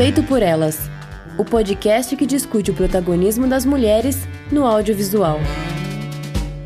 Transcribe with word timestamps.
Feito 0.00 0.22
por 0.22 0.42
Elas, 0.42 0.78
o 1.38 1.44
podcast 1.44 2.16
que 2.16 2.24
discute 2.24 2.70
o 2.70 2.74
protagonismo 2.74 3.46
das 3.46 3.66
mulheres 3.66 4.16
no 4.50 4.64
audiovisual. 4.64 5.38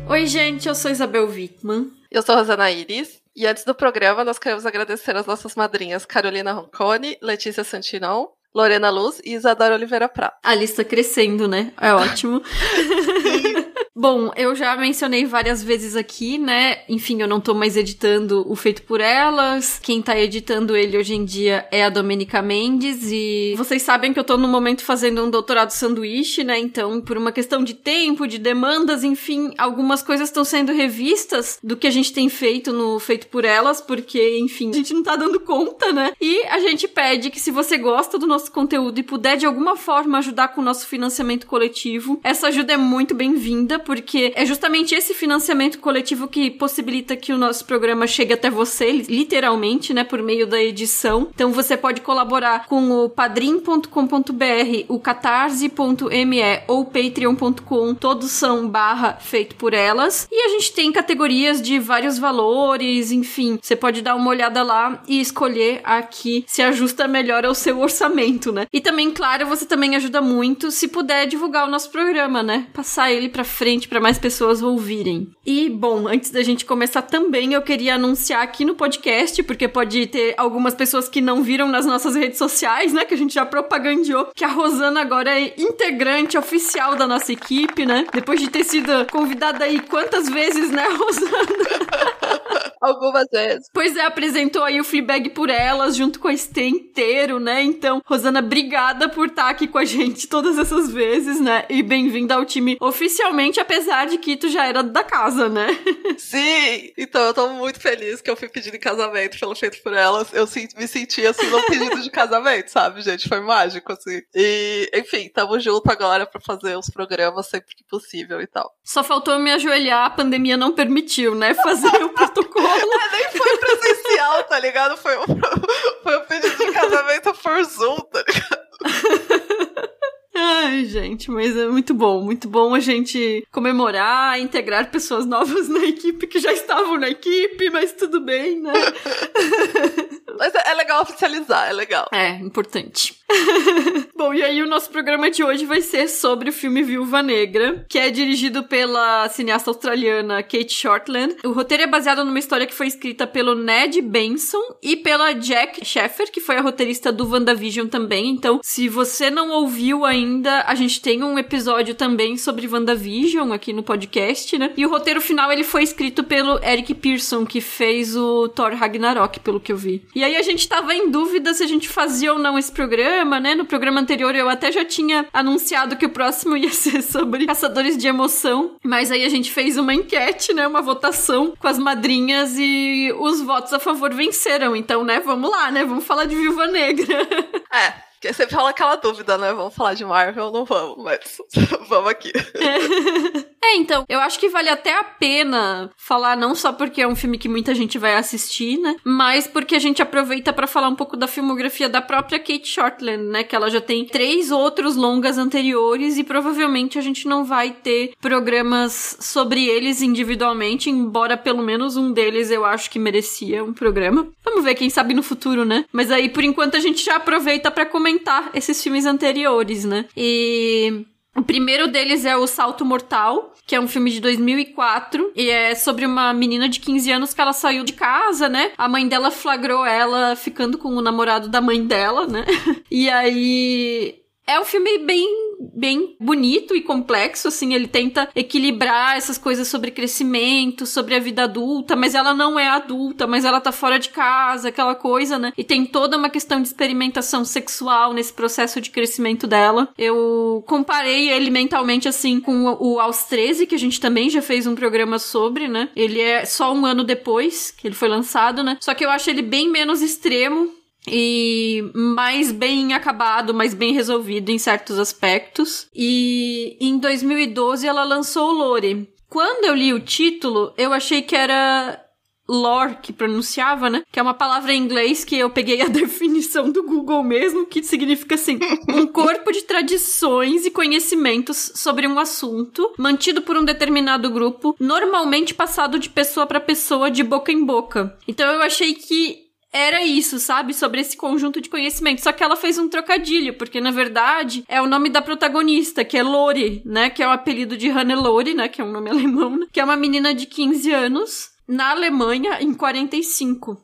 Oi, 0.07 0.25
gente, 0.25 0.69
eu 0.69 0.73
sou 0.73 0.89
Isabel 0.89 1.27
Wittmann. 1.27 1.91
Eu 2.09 2.21
sou 2.21 2.33
Rosana 2.33 2.71
Iris. 2.71 3.21
E 3.35 3.45
antes 3.45 3.65
do 3.65 3.75
programa, 3.75 4.23
nós 4.23 4.39
queremos 4.39 4.65
agradecer 4.65 5.17
as 5.17 5.25
nossas 5.25 5.53
madrinhas 5.53 6.05
Carolina 6.05 6.53
Roncone, 6.53 7.17
Letícia 7.21 7.65
Santinão, 7.65 8.29
Lorena 8.55 8.89
Luz 8.89 9.21
e 9.25 9.33
Isadora 9.33 9.75
Oliveira 9.75 10.07
Prata. 10.07 10.37
A 10.41 10.55
lista 10.55 10.85
crescendo, 10.85 11.45
né? 11.45 11.73
É 11.79 11.93
ótimo. 11.93 12.41
Bom, 13.97 14.29
eu 14.35 14.53
já 14.53 14.75
mencionei 14.75 15.25
várias 15.25 15.63
vezes 15.63 15.95
aqui, 15.95 16.37
né? 16.37 16.79
Enfim, 16.89 17.21
eu 17.21 17.27
não 17.29 17.39
tô 17.39 17.53
mais 17.53 17.77
editando 17.77 18.45
o 18.45 18.53
Feito 18.53 18.83
por 18.83 18.99
Elas. 18.99 19.79
Quem 19.81 20.01
tá 20.01 20.19
editando 20.19 20.75
ele 20.75 20.97
hoje 20.97 21.15
em 21.15 21.23
dia 21.23 21.65
é 21.71 21.81
a 21.85 21.89
Domenica 21.89 22.41
Mendes. 22.41 23.09
E 23.09 23.55
vocês 23.55 23.81
sabem 23.81 24.11
que 24.11 24.19
eu 24.19 24.23
tô 24.25 24.35
no 24.35 24.49
momento 24.49 24.83
fazendo 24.83 25.23
um 25.23 25.29
doutorado 25.29 25.71
sanduíche, 25.71 26.43
né? 26.43 26.59
Então, 26.59 26.99
por 26.99 27.17
uma 27.17 27.31
questão 27.31 27.63
de 27.63 27.73
tempo, 27.73 28.27
de 28.27 28.37
demandas, 28.37 29.01
enfim, 29.01 29.53
algumas 29.57 30.03
coisas 30.03 30.27
estão 30.27 30.43
sendo 30.43 30.73
revistas 30.73 31.57
do 31.63 31.77
que 31.77 31.87
a 31.87 31.91
gente 31.91 32.11
tem 32.11 32.27
feito 32.27 32.73
no 32.73 32.99
Feito 32.99 33.27
por 33.27 33.45
Elas, 33.45 33.79
porque, 33.79 34.39
enfim, 34.39 34.71
a 34.71 34.73
gente 34.73 34.93
não 34.93 35.03
tá 35.03 35.15
dando 35.15 35.39
conta, 35.39 35.93
né? 35.93 36.11
E 36.19 36.43
a 36.47 36.59
gente 36.59 36.85
pede 36.85 37.29
que 37.29 37.39
se 37.39 37.49
você 37.49 37.77
gosta 37.77 38.19
do 38.19 38.27
nosso 38.27 38.44
conteúdo 38.51 38.99
e 38.99 39.03
puder 39.03 39.37
de 39.37 39.45
alguma 39.45 39.75
forma 39.75 40.17
ajudar 40.17 40.49
com 40.49 40.61
o 40.61 40.63
nosso 40.63 40.87
financiamento 40.87 41.47
coletivo, 41.47 42.19
essa 42.23 42.47
ajuda 42.47 42.73
é 42.73 42.77
muito 42.77 43.13
bem-vinda 43.13 43.79
porque 43.79 44.33
é 44.35 44.45
justamente 44.45 44.95
esse 44.95 45.13
financiamento 45.13 45.79
coletivo 45.79 46.27
que 46.27 46.49
possibilita 46.51 47.15
que 47.15 47.33
o 47.33 47.37
nosso 47.37 47.65
programa 47.65 48.07
chegue 48.07 48.33
até 48.33 48.49
você, 48.49 48.91
literalmente, 48.91 49.93
né, 49.93 50.03
por 50.03 50.21
meio 50.21 50.47
da 50.47 50.61
edição. 50.61 51.29
Então 51.33 51.51
você 51.51 51.77
pode 51.77 52.01
colaborar 52.01 52.65
com 52.67 52.91
o 52.91 53.09
padrim.com.br, 53.09 54.85
o 54.87 54.99
catarse.me 54.99 56.41
ou 56.67 56.85
patreon.com, 56.85 57.95
todos 57.95 58.31
são 58.31 58.67
barra 58.67 59.13
feito 59.21 59.55
por 59.55 59.73
elas. 59.73 60.27
E 60.31 60.45
a 60.45 60.49
gente 60.49 60.73
tem 60.73 60.91
categorias 60.91 61.61
de 61.61 61.79
vários 61.79 62.17
valores, 62.17 63.11
enfim, 63.11 63.59
você 63.61 63.75
pode 63.75 64.01
dar 64.01 64.15
uma 64.15 64.29
olhada 64.29 64.63
lá 64.63 65.01
e 65.07 65.19
escolher 65.19 65.81
a 65.83 66.01
que 66.01 66.43
se 66.47 66.61
ajusta 66.61 67.07
melhor 67.07 67.45
ao 67.45 67.55
seu 67.55 67.79
orçamento, 67.79 68.34
né? 68.51 68.65
E 68.71 68.81
também, 68.81 69.11
claro, 69.11 69.45
você 69.45 69.65
também 69.65 69.95
ajuda 69.95 70.21
muito 70.21 70.71
se 70.71 70.87
puder 70.87 71.25
divulgar 71.27 71.67
o 71.67 71.71
nosso 71.71 71.89
programa, 71.89 72.43
né? 72.43 72.67
Passar 72.73 73.11
ele 73.11 73.29
pra 73.29 73.43
frente 73.43 73.87
para 73.87 73.99
mais 73.99 74.17
pessoas 74.17 74.61
ouvirem. 74.61 75.29
E, 75.45 75.69
bom, 75.69 76.07
antes 76.07 76.31
da 76.31 76.43
gente 76.43 76.65
começar 76.65 77.01
também, 77.01 77.53
eu 77.53 77.61
queria 77.61 77.95
anunciar 77.95 78.41
aqui 78.41 78.65
no 78.65 78.75
podcast, 78.75 79.41
porque 79.43 79.67
pode 79.67 80.07
ter 80.07 80.33
algumas 80.37 80.73
pessoas 80.73 81.07
que 81.07 81.21
não 81.21 81.43
viram 81.43 81.67
nas 81.67 81.85
nossas 81.85 82.15
redes 82.15 82.37
sociais, 82.37 82.93
né? 82.93 83.05
Que 83.05 83.13
a 83.13 83.17
gente 83.17 83.33
já 83.33 83.45
propagandeou, 83.45 84.29
que 84.35 84.43
a 84.43 84.49
Rosana 84.49 85.01
agora 85.01 85.39
é 85.39 85.53
integrante 85.57 86.37
oficial 86.37 86.95
da 86.95 87.07
nossa 87.07 87.31
equipe, 87.31 87.85
né? 87.85 88.05
Depois 88.13 88.39
de 88.39 88.49
ter 88.49 88.63
sido 88.63 89.05
convidada 89.11 89.65
aí 89.65 89.79
quantas 89.79 90.29
vezes, 90.29 90.71
né, 90.71 90.85
Rosana? 90.97 92.45
Algumas 92.81 93.25
vezes. 93.31 93.67
Pois 93.73 93.95
é, 93.95 94.05
apresentou 94.05 94.63
aí 94.63 94.79
o 94.79 94.83
Fleabag 94.83 95.29
por 95.29 95.49
elas, 95.49 95.95
junto 95.95 96.19
com 96.19 96.27
a 96.27 96.37
Stê 96.37 96.67
inteiro, 96.67 97.39
né? 97.39 97.63
Então, 97.63 98.01
Rosana, 98.05 98.24
obrigada 98.29 99.09
por 99.09 99.27
estar 99.27 99.49
aqui 99.49 99.67
com 99.67 99.77
a 99.77 99.85
gente 99.85 100.27
todas 100.27 100.57
essas 100.57 100.91
vezes, 100.91 101.39
né? 101.39 101.65
E 101.69 101.83
bem-vinda 101.83 102.35
ao 102.35 102.45
time 102.45 102.77
oficialmente 102.79 103.59
apesar 103.59 104.05
de 104.05 104.17
que 104.17 104.37
tu 104.37 104.49
já 104.49 104.65
era 104.65 104.83
da 104.83 105.03
casa, 105.03 105.49
né? 105.49 105.67
Sim! 106.17 106.91
Então 106.97 107.21
eu 107.21 107.33
tô 107.33 107.49
muito 107.49 107.79
feliz 107.79 108.21
que 108.21 108.29
eu 108.29 108.35
fui 108.35 108.47
pedido 108.47 108.75
em 108.75 108.79
casamento 108.79 109.39
pelo 109.39 109.55
feito 109.55 109.81
por 109.83 109.93
elas. 109.93 110.33
Eu 110.33 110.47
me 110.77 110.87
senti 110.87 111.25
assim 111.25 111.47
num 111.47 111.63
pedido 111.63 112.01
de 112.01 112.09
casamento, 112.09 112.69
sabe, 112.69 113.01
gente? 113.01 113.27
Foi 113.27 113.39
mágico, 113.39 113.91
assim. 113.91 114.21
E, 114.33 114.89
enfim, 114.93 115.29
tamo 115.33 115.59
junto 115.59 115.89
agora 115.91 116.25
pra 116.25 116.41
fazer 116.41 116.77
os 116.77 116.89
programas 116.89 117.47
sempre 117.47 117.75
que 117.75 117.83
possível 117.83 118.41
e 118.41 118.47
tal. 118.47 118.71
Só 118.83 119.03
faltou 119.03 119.39
me 119.39 119.51
ajoelhar, 119.51 120.05
a 120.05 120.09
pandemia 120.09 120.57
não 120.57 120.73
permitiu, 120.73 121.35
né? 121.35 121.53
Fazer 121.53 122.03
o 122.03 122.09
protocolo. 122.09 122.65
é, 122.67 123.11
nem 123.11 123.31
foi 123.31 123.57
presencial, 123.57 124.43
tá 124.43 124.59
ligado? 124.59 124.97
Foi 124.97 125.17
um, 125.17 125.25
foi 126.03 126.17
um 126.17 126.25
pedido 126.25 126.57
de 126.57 126.71
casamento 126.71 127.33
por 127.33 127.63
Zoom, 127.63 127.97
tá 128.05 128.23
ligado? 128.27 129.95
Ai, 130.37 130.83
gente, 130.85 131.31
mas 131.31 131.55
é 131.55 131.67
muito 131.67 131.93
bom, 131.93 132.21
muito 132.21 132.49
bom 132.49 132.75
a 132.75 132.79
gente 132.79 133.47
comemorar, 133.51 134.37
integrar 134.39 134.91
pessoas 134.91 135.25
novas 135.25 135.69
na 135.69 135.85
equipe 135.85 136.27
que 136.27 136.39
já 136.39 136.51
estavam 136.51 136.97
na 136.97 137.09
equipe, 137.09 137.69
mas 137.69 137.93
tudo 137.93 138.19
bem, 138.19 138.59
né? 138.59 138.73
mas 140.37 140.53
é, 140.53 140.71
é 140.71 140.73
legal 140.73 141.01
oficializar, 141.01 141.69
é 141.69 141.73
legal. 141.73 142.09
É, 142.11 142.31
importante. 142.31 143.15
Bom, 144.15 144.33
e 144.33 144.43
aí 144.43 144.61
o 144.61 144.67
nosso 144.67 144.89
programa 144.89 145.31
de 145.31 145.43
hoje 145.43 145.65
vai 145.65 145.81
ser 145.81 146.07
sobre 146.09 146.49
o 146.49 146.53
filme 146.53 146.83
Viúva 146.83 147.23
Negra, 147.23 147.85
que 147.89 147.97
é 147.97 148.09
dirigido 148.09 148.63
pela 148.63 149.27
cineasta 149.29 149.69
australiana 149.69 150.43
Kate 150.43 150.73
Shortland. 150.73 151.37
O 151.43 151.51
roteiro 151.51 151.83
é 151.83 151.87
baseado 151.87 152.23
numa 152.25 152.39
história 152.39 152.67
que 152.67 152.73
foi 152.73 152.87
escrita 152.87 153.25
pelo 153.25 153.55
Ned 153.55 154.01
Benson 154.01 154.61
e 154.83 154.95
pela 154.95 155.33
Jack 155.33 155.83
Sheffer, 155.85 156.31
que 156.31 156.41
foi 156.41 156.57
a 156.57 156.61
roteirista 156.61 157.11
do 157.11 157.27
WandaVision 157.27 157.87
também. 157.87 158.29
Então, 158.29 158.59
se 158.61 158.89
você 158.89 159.29
não 159.29 159.49
ouviu 159.51 160.05
ainda, 160.05 160.24
a 160.65 160.75
gente 160.75 161.01
tem 161.01 161.23
um 161.23 161.37
episódio 161.37 161.95
também 161.95 162.37
sobre 162.37 162.67
WandaVision 162.67 163.51
aqui 163.51 163.73
no 163.73 163.83
podcast, 163.83 164.57
né? 164.57 164.71
E 164.77 164.85
o 164.85 164.89
roteiro 164.89 165.21
final 165.21 165.51
ele 165.51 165.63
foi 165.63 165.83
escrito 165.83 166.23
pelo 166.23 166.63
Eric 166.63 166.93
Pearson, 166.95 167.45
que 167.45 167.61
fez 167.61 168.15
o 168.15 168.47
Thor 168.49 168.73
Ragnarok, 168.73 169.39
pelo 169.39 169.59
que 169.59 169.71
eu 169.71 169.77
vi. 169.77 170.03
E 170.15 170.23
aí 170.23 170.35
a 170.35 170.41
gente 170.41 170.67
tava 170.67 170.93
em 170.93 171.09
dúvida 171.09 171.53
se 171.53 171.63
a 171.63 171.67
gente 171.67 171.87
fazia 171.87 172.33
ou 172.33 172.39
não 172.39 172.57
esse 172.57 172.71
programa 172.71 172.95
programa, 172.95 173.39
né? 173.39 173.55
No 173.55 173.65
programa 173.65 173.99
anterior 173.99 174.35
eu 174.35 174.47
até 174.49 174.71
já 174.71 174.85
tinha 174.85 175.25
anunciado 175.33 175.95
que 175.95 176.05
o 176.05 176.09
próximo 176.09 176.55
ia 176.57 176.71
ser 176.71 177.01
sobre 177.01 177.45
caçadores 177.45 177.97
de 177.97 178.07
emoção, 178.07 178.75
mas 178.83 179.11
aí 179.11 179.23
a 179.25 179.29
gente 179.29 179.51
fez 179.51 179.77
uma 179.77 179.93
enquete, 179.93 180.53
né? 180.53 180.67
Uma 180.67 180.81
votação 180.81 181.53
com 181.57 181.67
as 181.67 181.77
madrinhas 181.77 182.55
e 182.57 183.13
os 183.19 183.41
votos 183.41 183.73
a 183.73 183.79
favor 183.79 184.13
venceram. 184.13 184.75
Então, 184.75 185.03
né? 185.03 185.19
Vamos 185.19 185.49
lá, 185.49 185.71
né? 185.71 185.83
Vamos 185.83 186.05
falar 186.05 186.25
de 186.25 186.35
Viúva 186.35 186.67
Negra. 186.67 187.05
É. 187.75 188.05
Você 188.33 188.47
fala 188.47 188.69
aquela 188.69 188.95
dúvida, 188.95 189.37
né? 189.37 189.53
Vamos 189.53 189.75
falar 189.75 189.93
de 189.93 190.05
Marvel 190.05 190.45
ou 190.45 190.51
não 190.51 190.65
vamos, 190.65 191.03
mas 191.03 191.37
vamos 191.87 192.09
aqui. 192.09 192.31
É, 193.67 193.77
então, 193.77 194.05
eu 194.07 194.19
acho 194.19 194.39
que 194.39 194.47
vale 194.47 194.69
até 194.69 194.95
a 194.95 195.03
pena 195.03 195.89
falar, 195.97 196.37
não 196.37 196.53
só 196.53 196.71
porque 196.71 197.01
é 197.01 197.07
um 197.07 197.15
filme 197.15 197.35
que 197.35 197.49
muita 197.49 197.73
gente 197.73 197.97
vai 197.97 198.13
assistir, 198.13 198.77
né? 198.77 198.95
Mas 199.03 199.47
porque 199.47 199.75
a 199.75 199.79
gente 199.79 200.03
aproveita 200.03 200.53
para 200.53 200.67
falar 200.67 200.87
um 200.87 200.95
pouco 200.95 201.17
da 201.17 201.25
filmografia 201.25 201.89
da 201.89 201.99
própria 201.99 202.37
Kate 202.37 202.67
Shortland, 202.67 203.23
né? 203.23 203.43
Que 203.43 203.55
ela 203.55 203.67
já 203.67 203.81
tem 203.81 204.05
três 204.05 204.51
outros 204.51 204.95
longas 204.95 205.39
anteriores 205.39 206.19
e 206.19 206.23
provavelmente 206.23 206.99
a 206.99 207.01
gente 207.01 207.27
não 207.27 207.43
vai 207.43 207.71
ter 207.71 208.13
programas 208.21 209.17
sobre 209.19 209.65
eles 209.65 210.03
individualmente, 210.03 210.91
embora 210.91 211.35
pelo 211.35 211.63
menos 211.63 211.97
um 211.97 212.11
deles 212.11 212.51
eu 212.51 212.63
acho 212.63 212.91
que 212.91 212.99
merecia 212.99 213.63
um 213.63 213.73
programa. 213.73 214.27
Vamos 214.43 214.63
ver, 214.63 214.75
quem 214.75 214.91
sabe 214.91 215.15
no 215.15 215.23
futuro, 215.23 215.65
né? 215.65 215.85
Mas 215.91 216.11
aí, 216.11 216.29
por 216.29 216.43
enquanto, 216.43 216.77
a 216.77 216.79
gente 216.79 217.03
já 217.03 217.15
aproveita 217.15 217.71
para 217.71 217.85
comentar 217.85 218.14
esses 218.53 218.81
filmes 218.81 219.05
anteriores, 219.05 219.85
né? 219.85 220.05
E 220.15 221.05
o 221.35 221.43
primeiro 221.43 221.87
deles 221.87 222.23
é 222.23 222.35
O 222.37 222.47
Salto 222.47 222.85
Mortal, 222.85 223.53
que 223.67 223.75
é 223.75 223.79
um 223.79 223.87
filme 223.87 224.09
de 224.09 224.21
2004 224.21 225.33
e 225.35 225.49
é 225.49 225.75
sobre 225.75 226.05
uma 226.05 226.33
menina 226.33 226.69
de 226.69 226.79
15 226.79 227.11
anos 227.11 227.33
que 227.33 227.41
ela 227.41 227.51
saiu 227.51 227.83
de 227.83 227.93
casa, 227.93 228.47
né? 228.47 228.71
A 228.77 228.87
mãe 228.87 229.07
dela 229.07 229.29
flagrou 229.29 229.85
ela 229.85 230.35
ficando 230.35 230.77
com 230.77 230.89
o 230.89 231.01
namorado 231.01 231.49
da 231.49 231.59
mãe 231.59 231.85
dela, 231.85 232.25
né? 232.25 232.45
E 232.89 233.09
aí 233.09 234.24
é 234.47 234.59
um 234.59 234.65
filme 234.65 234.99
bem, 234.99 235.27
bem 235.73 236.15
bonito 236.19 236.75
e 236.75 236.81
complexo, 236.81 237.47
assim, 237.47 237.73
ele 237.73 237.87
tenta 237.87 238.29
equilibrar 238.35 239.17
essas 239.17 239.37
coisas 239.37 239.67
sobre 239.67 239.91
crescimento, 239.91 240.85
sobre 240.85 241.15
a 241.15 241.19
vida 241.19 241.43
adulta, 241.43 241.95
mas 241.95 242.13
ela 242.13 242.33
não 242.33 242.59
é 242.59 242.67
adulta, 242.67 243.25
mas 243.25 243.43
ela 243.43 243.59
tá 243.59 243.71
fora 243.71 243.97
de 243.97 244.09
casa, 244.09 244.69
aquela 244.69 244.93
coisa, 244.93 245.39
né? 245.39 245.51
E 245.57 245.63
tem 245.63 245.85
toda 245.85 246.17
uma 246.17 246.29
questão 246.29 246.61
de 246.61 246.67
experimentação 246.67 247.43
sexual 247.43 248.13
nesse 248.13 248.33
processo 248.33 248.79
de 248.79 248.91
crescimento 248.91 249.47
dela. 249.47 249.89
Eu 249.97 250.63
comparei 250.67 251.29
ele 251.29 251.49
mentalmente, 251.49 252.07
assim, 252.07 252.39
com 252.39 252.77
o 252.79 252.99
Aos 252.99 253.23
13, 253.23 253.65
que 253.65 253.75
a 253.75 253.79
gente 253.79 253.99
também 253.99 254.29
já 254.29 254.41
fez 254.41 254.67
um 254.67 254.75
programa 254.75 255.17
sobre, 255.17 255.67
né? 255.67 255.89
Ele 255.95 256.21
é 256.21 256.45
só 256.45 256.71
um 256.71 256.85
ano 256.85 257.03
depois 257.03 257.71
que 257.71 257.87
ele 257.87 257.95
foi 257.95 258.07
lançado, 258.07 258.63
né? 258.63 258.77
Só 258.79 258.93
que 258.93 259.03
eu 259.03 259.09
acho 259.09 259.29
ele 259.29 259.41
bem 259.41 259.69
menos 259.69 260.01
extremo 260.01 260.84
e 261.07 261.83
mais 261.93 262.51
bem 262.51 262.93
acabado, 262.93 263.53
mais 263.53 263.73
bem 263.73 263.93
resolvido 263.93 264.49
em 264.49 264.57
certos 264.57 264.99
aspectos. 264.99 265.87
E 265.93 266.77
em 266.79 266.97
2012 266.97 267.87
ela 267.87 268.03
lançou 268.03 268.49
o 268.49 268.53
Lore. 268.53 269.09
Quando 269.29 269.65
eu 269.65 269.75
li 269.75 269.93
o 269.93 269.99
título, 269.99 270.73
eu 270.77 270.93
achei 270.93 271.21
que 271.21 271.35
era 271.35 272.01
lore 272.47 272.97
que 273.01 273.11
pronunciava, 273.11 273.89
né? 273.89 274.03
Que 274.11 274.19
é 274.19 274.21
uma 274.21 274.33
palavra 274.33 274.73
em 274.73 274.81
inglês 274.81 275.23
que 275.23 275.35
eu 275.37 275.49
peguei 275.49 275.81
a 275.81 275.87
definição 275.89 276.69
do 276.69 276.83
Google 276.83 277.23
mesmo, 277.23 277.65
que 277.65 277.83
significa 277.83 278.35
assim: 278.35 278.59
um 278.87 279.07
corpo 279.07 279.51
de 279.51 279.63
tradições 279.63 280.65
e 280.65 280.71
conhecimentos 280.71 281.71
sobre 281.75 282.07
um 282.07 282.19
assunto, 282.19 282.93
mantido 282.97 283.41
por 283.41 283.57
um 283.57 283.65
determinado 283.65 284.29
grupo, 284.29 284.75
normalmente 284.79 285.53
passado 285.53 285.99
de 285.99 286.09
pessoa 286.09 286.45
para 286.45 286.59
pessoa, 286.59 287.11
de 287.11 287.23
boca 287.23 287.51
em 287.51 287.63
boca. 287.63 288.17
Então 288.27 288.49
eu 288.51 288.61
achei 288.61 288.93
que 288.93 289.44
era 289.75 290.01
isso, 290.01 290.39
sabe? 290.39 290.73
Sobre 290.73 291.01
esse 291.01 291.17
conjunto 291.17 291.59
de 291.59 291.67
conhecimento. 291.67 292.21
Só 292.21 292.31
que 292.31 292.41
ela 292.41 292.55
fez 292.55 292.77
um 292.77 292.87
trocadilho, 292.87 293.55
porque 293.55 293.81
na 293.81 293.91
verdade 293.91 294.63
é 294.69 294.81
o 294.81 294.87
nome 294.87 295.09
da 295.09 295.21
protagonista, 295.21 296.05
que 296.05 296.17
é 296.17 296.23
Lori, 296.23 296.81
né? 296.85 297.09
Que 297.09 297.21
é 297.21 297.27
o 297.27 297.31
apelido 297.31 297.75
de 297.75 297.89
Hannelore, 297.89 298.53
né? 298.53 298.69
Que 298.69 298.81
é 298.81 298.85
um 298.85 298.91
nome 298.91 299.09
alemão, 299.11 299.57
né? 299.57 299.67
que 299.73 299.81
é 299.81 299.83
uma 299.83 299.97
menina 299.97 300.33
de 300.33 300.45
15 300.45 300.93
anos 300.93 301.49
na 301.67 301.91
Alemanha 301.91 302.61
em 302.61 302.73
45. 302.73 303.77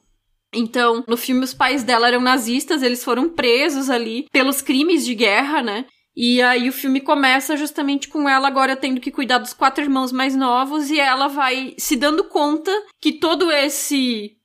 Então, 0.53 1.03
no 1.05 1.17
filme, 1.17 1.43
os 1.43 1.53
pais 1.53 1.83
dela 1.83 2.07
eram 2.07 2.21
nazistas, 2.21 2.81
eles 2.81 3.03
foram 3.03 3.27
presos 3.27 3.89
ali 3.89 4.27
pelos 4.31 4.61
crimes 4.61 5.05
de 5.05 5.13
guerra, 5.13 5.61
né? 5.61 5.85
E 6.15 6.41
aí 6.41 6.69
o 6.69 6.73
filme 6.73 7.01
começa 7.01 7.57
justamente 7.57 8.07
com 8.07 8.27
ela 8.27 8.47
agora 8.47 8.75
tendo 8.75 8.99
que 8.99 9.11
cuidar 9.11 9.37
dos 9.39 9.53
quatro 9.53 9.83
irmãos 9.83 10.11
mais 10.11 10.35
novos 10.35 10.89
e 10.89 10.99
ela 10.99 11.27
vai 11.27 11.73
se 11.77 11.95
dando 11.95 12.25
conta 12.25 12.71
que 12.99 13.13
todo 13.13 13.49
esse 13.51 14.37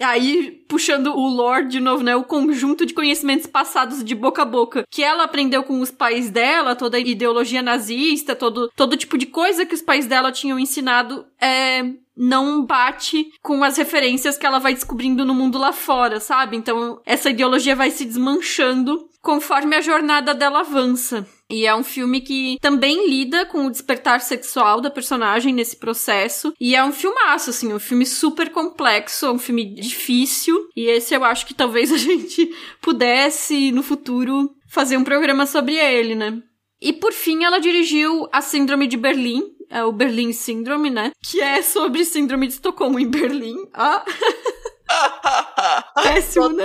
Aí, 0.00 0.64
puxando 0.68 1.08
o 1.08 1.26
lore 1.26 1.68
de 1.68 1.80
novo, 1.80 2.02
né? 2.02 2.14
O 2.14 2.24
conjunto 2.24 2.84
de 2.84 2.92
conhecimentos 2.92 3.46
passados 3.46 4.04
de 4.04 4.14
boca 4.14 4.42
a 4.42 4.44
boca 4.44 4.84
que 4.90 5.02
ela 5.02 5.24
aprendeu 5.24 5.62
com 5.62 5.80
os 5.80 5.90
pais 5.90 6.30
dela, 6.30 6.76
toda 6.76 6.96
a 6.98 7.00
ideologia 7.00 7.62
nazista, 7.62 8.36
todo, 8.36 8.70
todo 8.76 8.96
tipo 8.96 9.16
de 9.16 9.26
coisa 9.26 9.64
que 9.64 9.74
os 9.74 9.82
pais 9.82 10.06
dela 10.06 10.30
tinham 10.30 10.58
ensinado, 10.58 11.26
é, 11.40 11.82
não 12.16 12.64
bate 12.64 13.30
com 13.42 13.64
as 13.64 13.76
referências 13.76 14.36
que 14.36 14.46
ela 14.46 14.58
vai 14.58 14.74
descobrindo 14.74 15.24
no 15.24 15.34
mundo 15.34 15.58
lá 15.58 15.72
fora, 15.72 16.20
sabe? 16.20 16.56
Então, 16.56 17.00
essa 17.04 17.30
ideologia 17.30 17.74
vai 17.74 17.90
se 17.90 18.04
desmanchando 18.04 19.08
conforme 19.20 19.76
a 19.76 19.80
jornada 19.80 20.34
dela 20.34 20.60
avança. 20.60 21.26
E 21.50 21.66
é 21.66 21.74
um 21.74 21.84
filme 21.84 22.20
que 22.20 22.58
também 22.60 23.08
lida 23.08 23.46
com 23.46 23.66
o 23.66 23.70
despertar 23.70 24.20
sexual 24.20 24.80
da 24.80 24.90
personagem 24.90 25.52
nesse 25.52 25.76
processo. 25.76 26.52
E 26.60 26.74
é 26.74 26.84
um 26.84 26.92
filmaço, 26.92 27.50
assim, 27.50 27.72
um 27.72 27.78
filme 27.78 28.04
super 28.04 28.50
complexo, 28.50 29.26
é 29.26 29.30
um 29.30 29.38
filme 29.38 29.64
difícil. 29.74 30.68
E 30.76 30.86
esse 30.86 31.14
eu 31.14 31.24
acho 31.24 31.46
que 31.46 31.54
talvez 31.54 31.90
a 31.92 31.96
gente 31.96 32.48
pudesse, 32.80 33.70
no 33.72 33.82
futuro, 33.82 34.54
fazer 34.68 34.96
um 34.96 35.04
programa 35.04 35.46
sobre 35.46 35.76
ele, 35.76 36.14
né? 36.14 36.42
E 36.80 36.92
por 36.92 37.12
fim, 37.12 37.44
ela 37.44 37.58
dirigiu 37.58 38.28
A 38.32 38.42
Síndrome 38.42 38.86
de 38.86 38.96
Berlim, 38.96 39.42
é 39.70 39.82
o 39.82 39.92
Berlim 39.92 40.32
Syndrome, 40.32 40.90
né? 40.90 41.10
Que 41.24 41.40
é 41.40 41.62
sobre 41.62 42.04
síndrome 42.04 42.46
de 42.46 42.54
Estocolmo 42.54 42.98
em 42.98 43.08
Berlim. 43.08 43.56
Ah. 43.72 44.04
Péssimo, 46.02 46.48
né? 46.48 46.64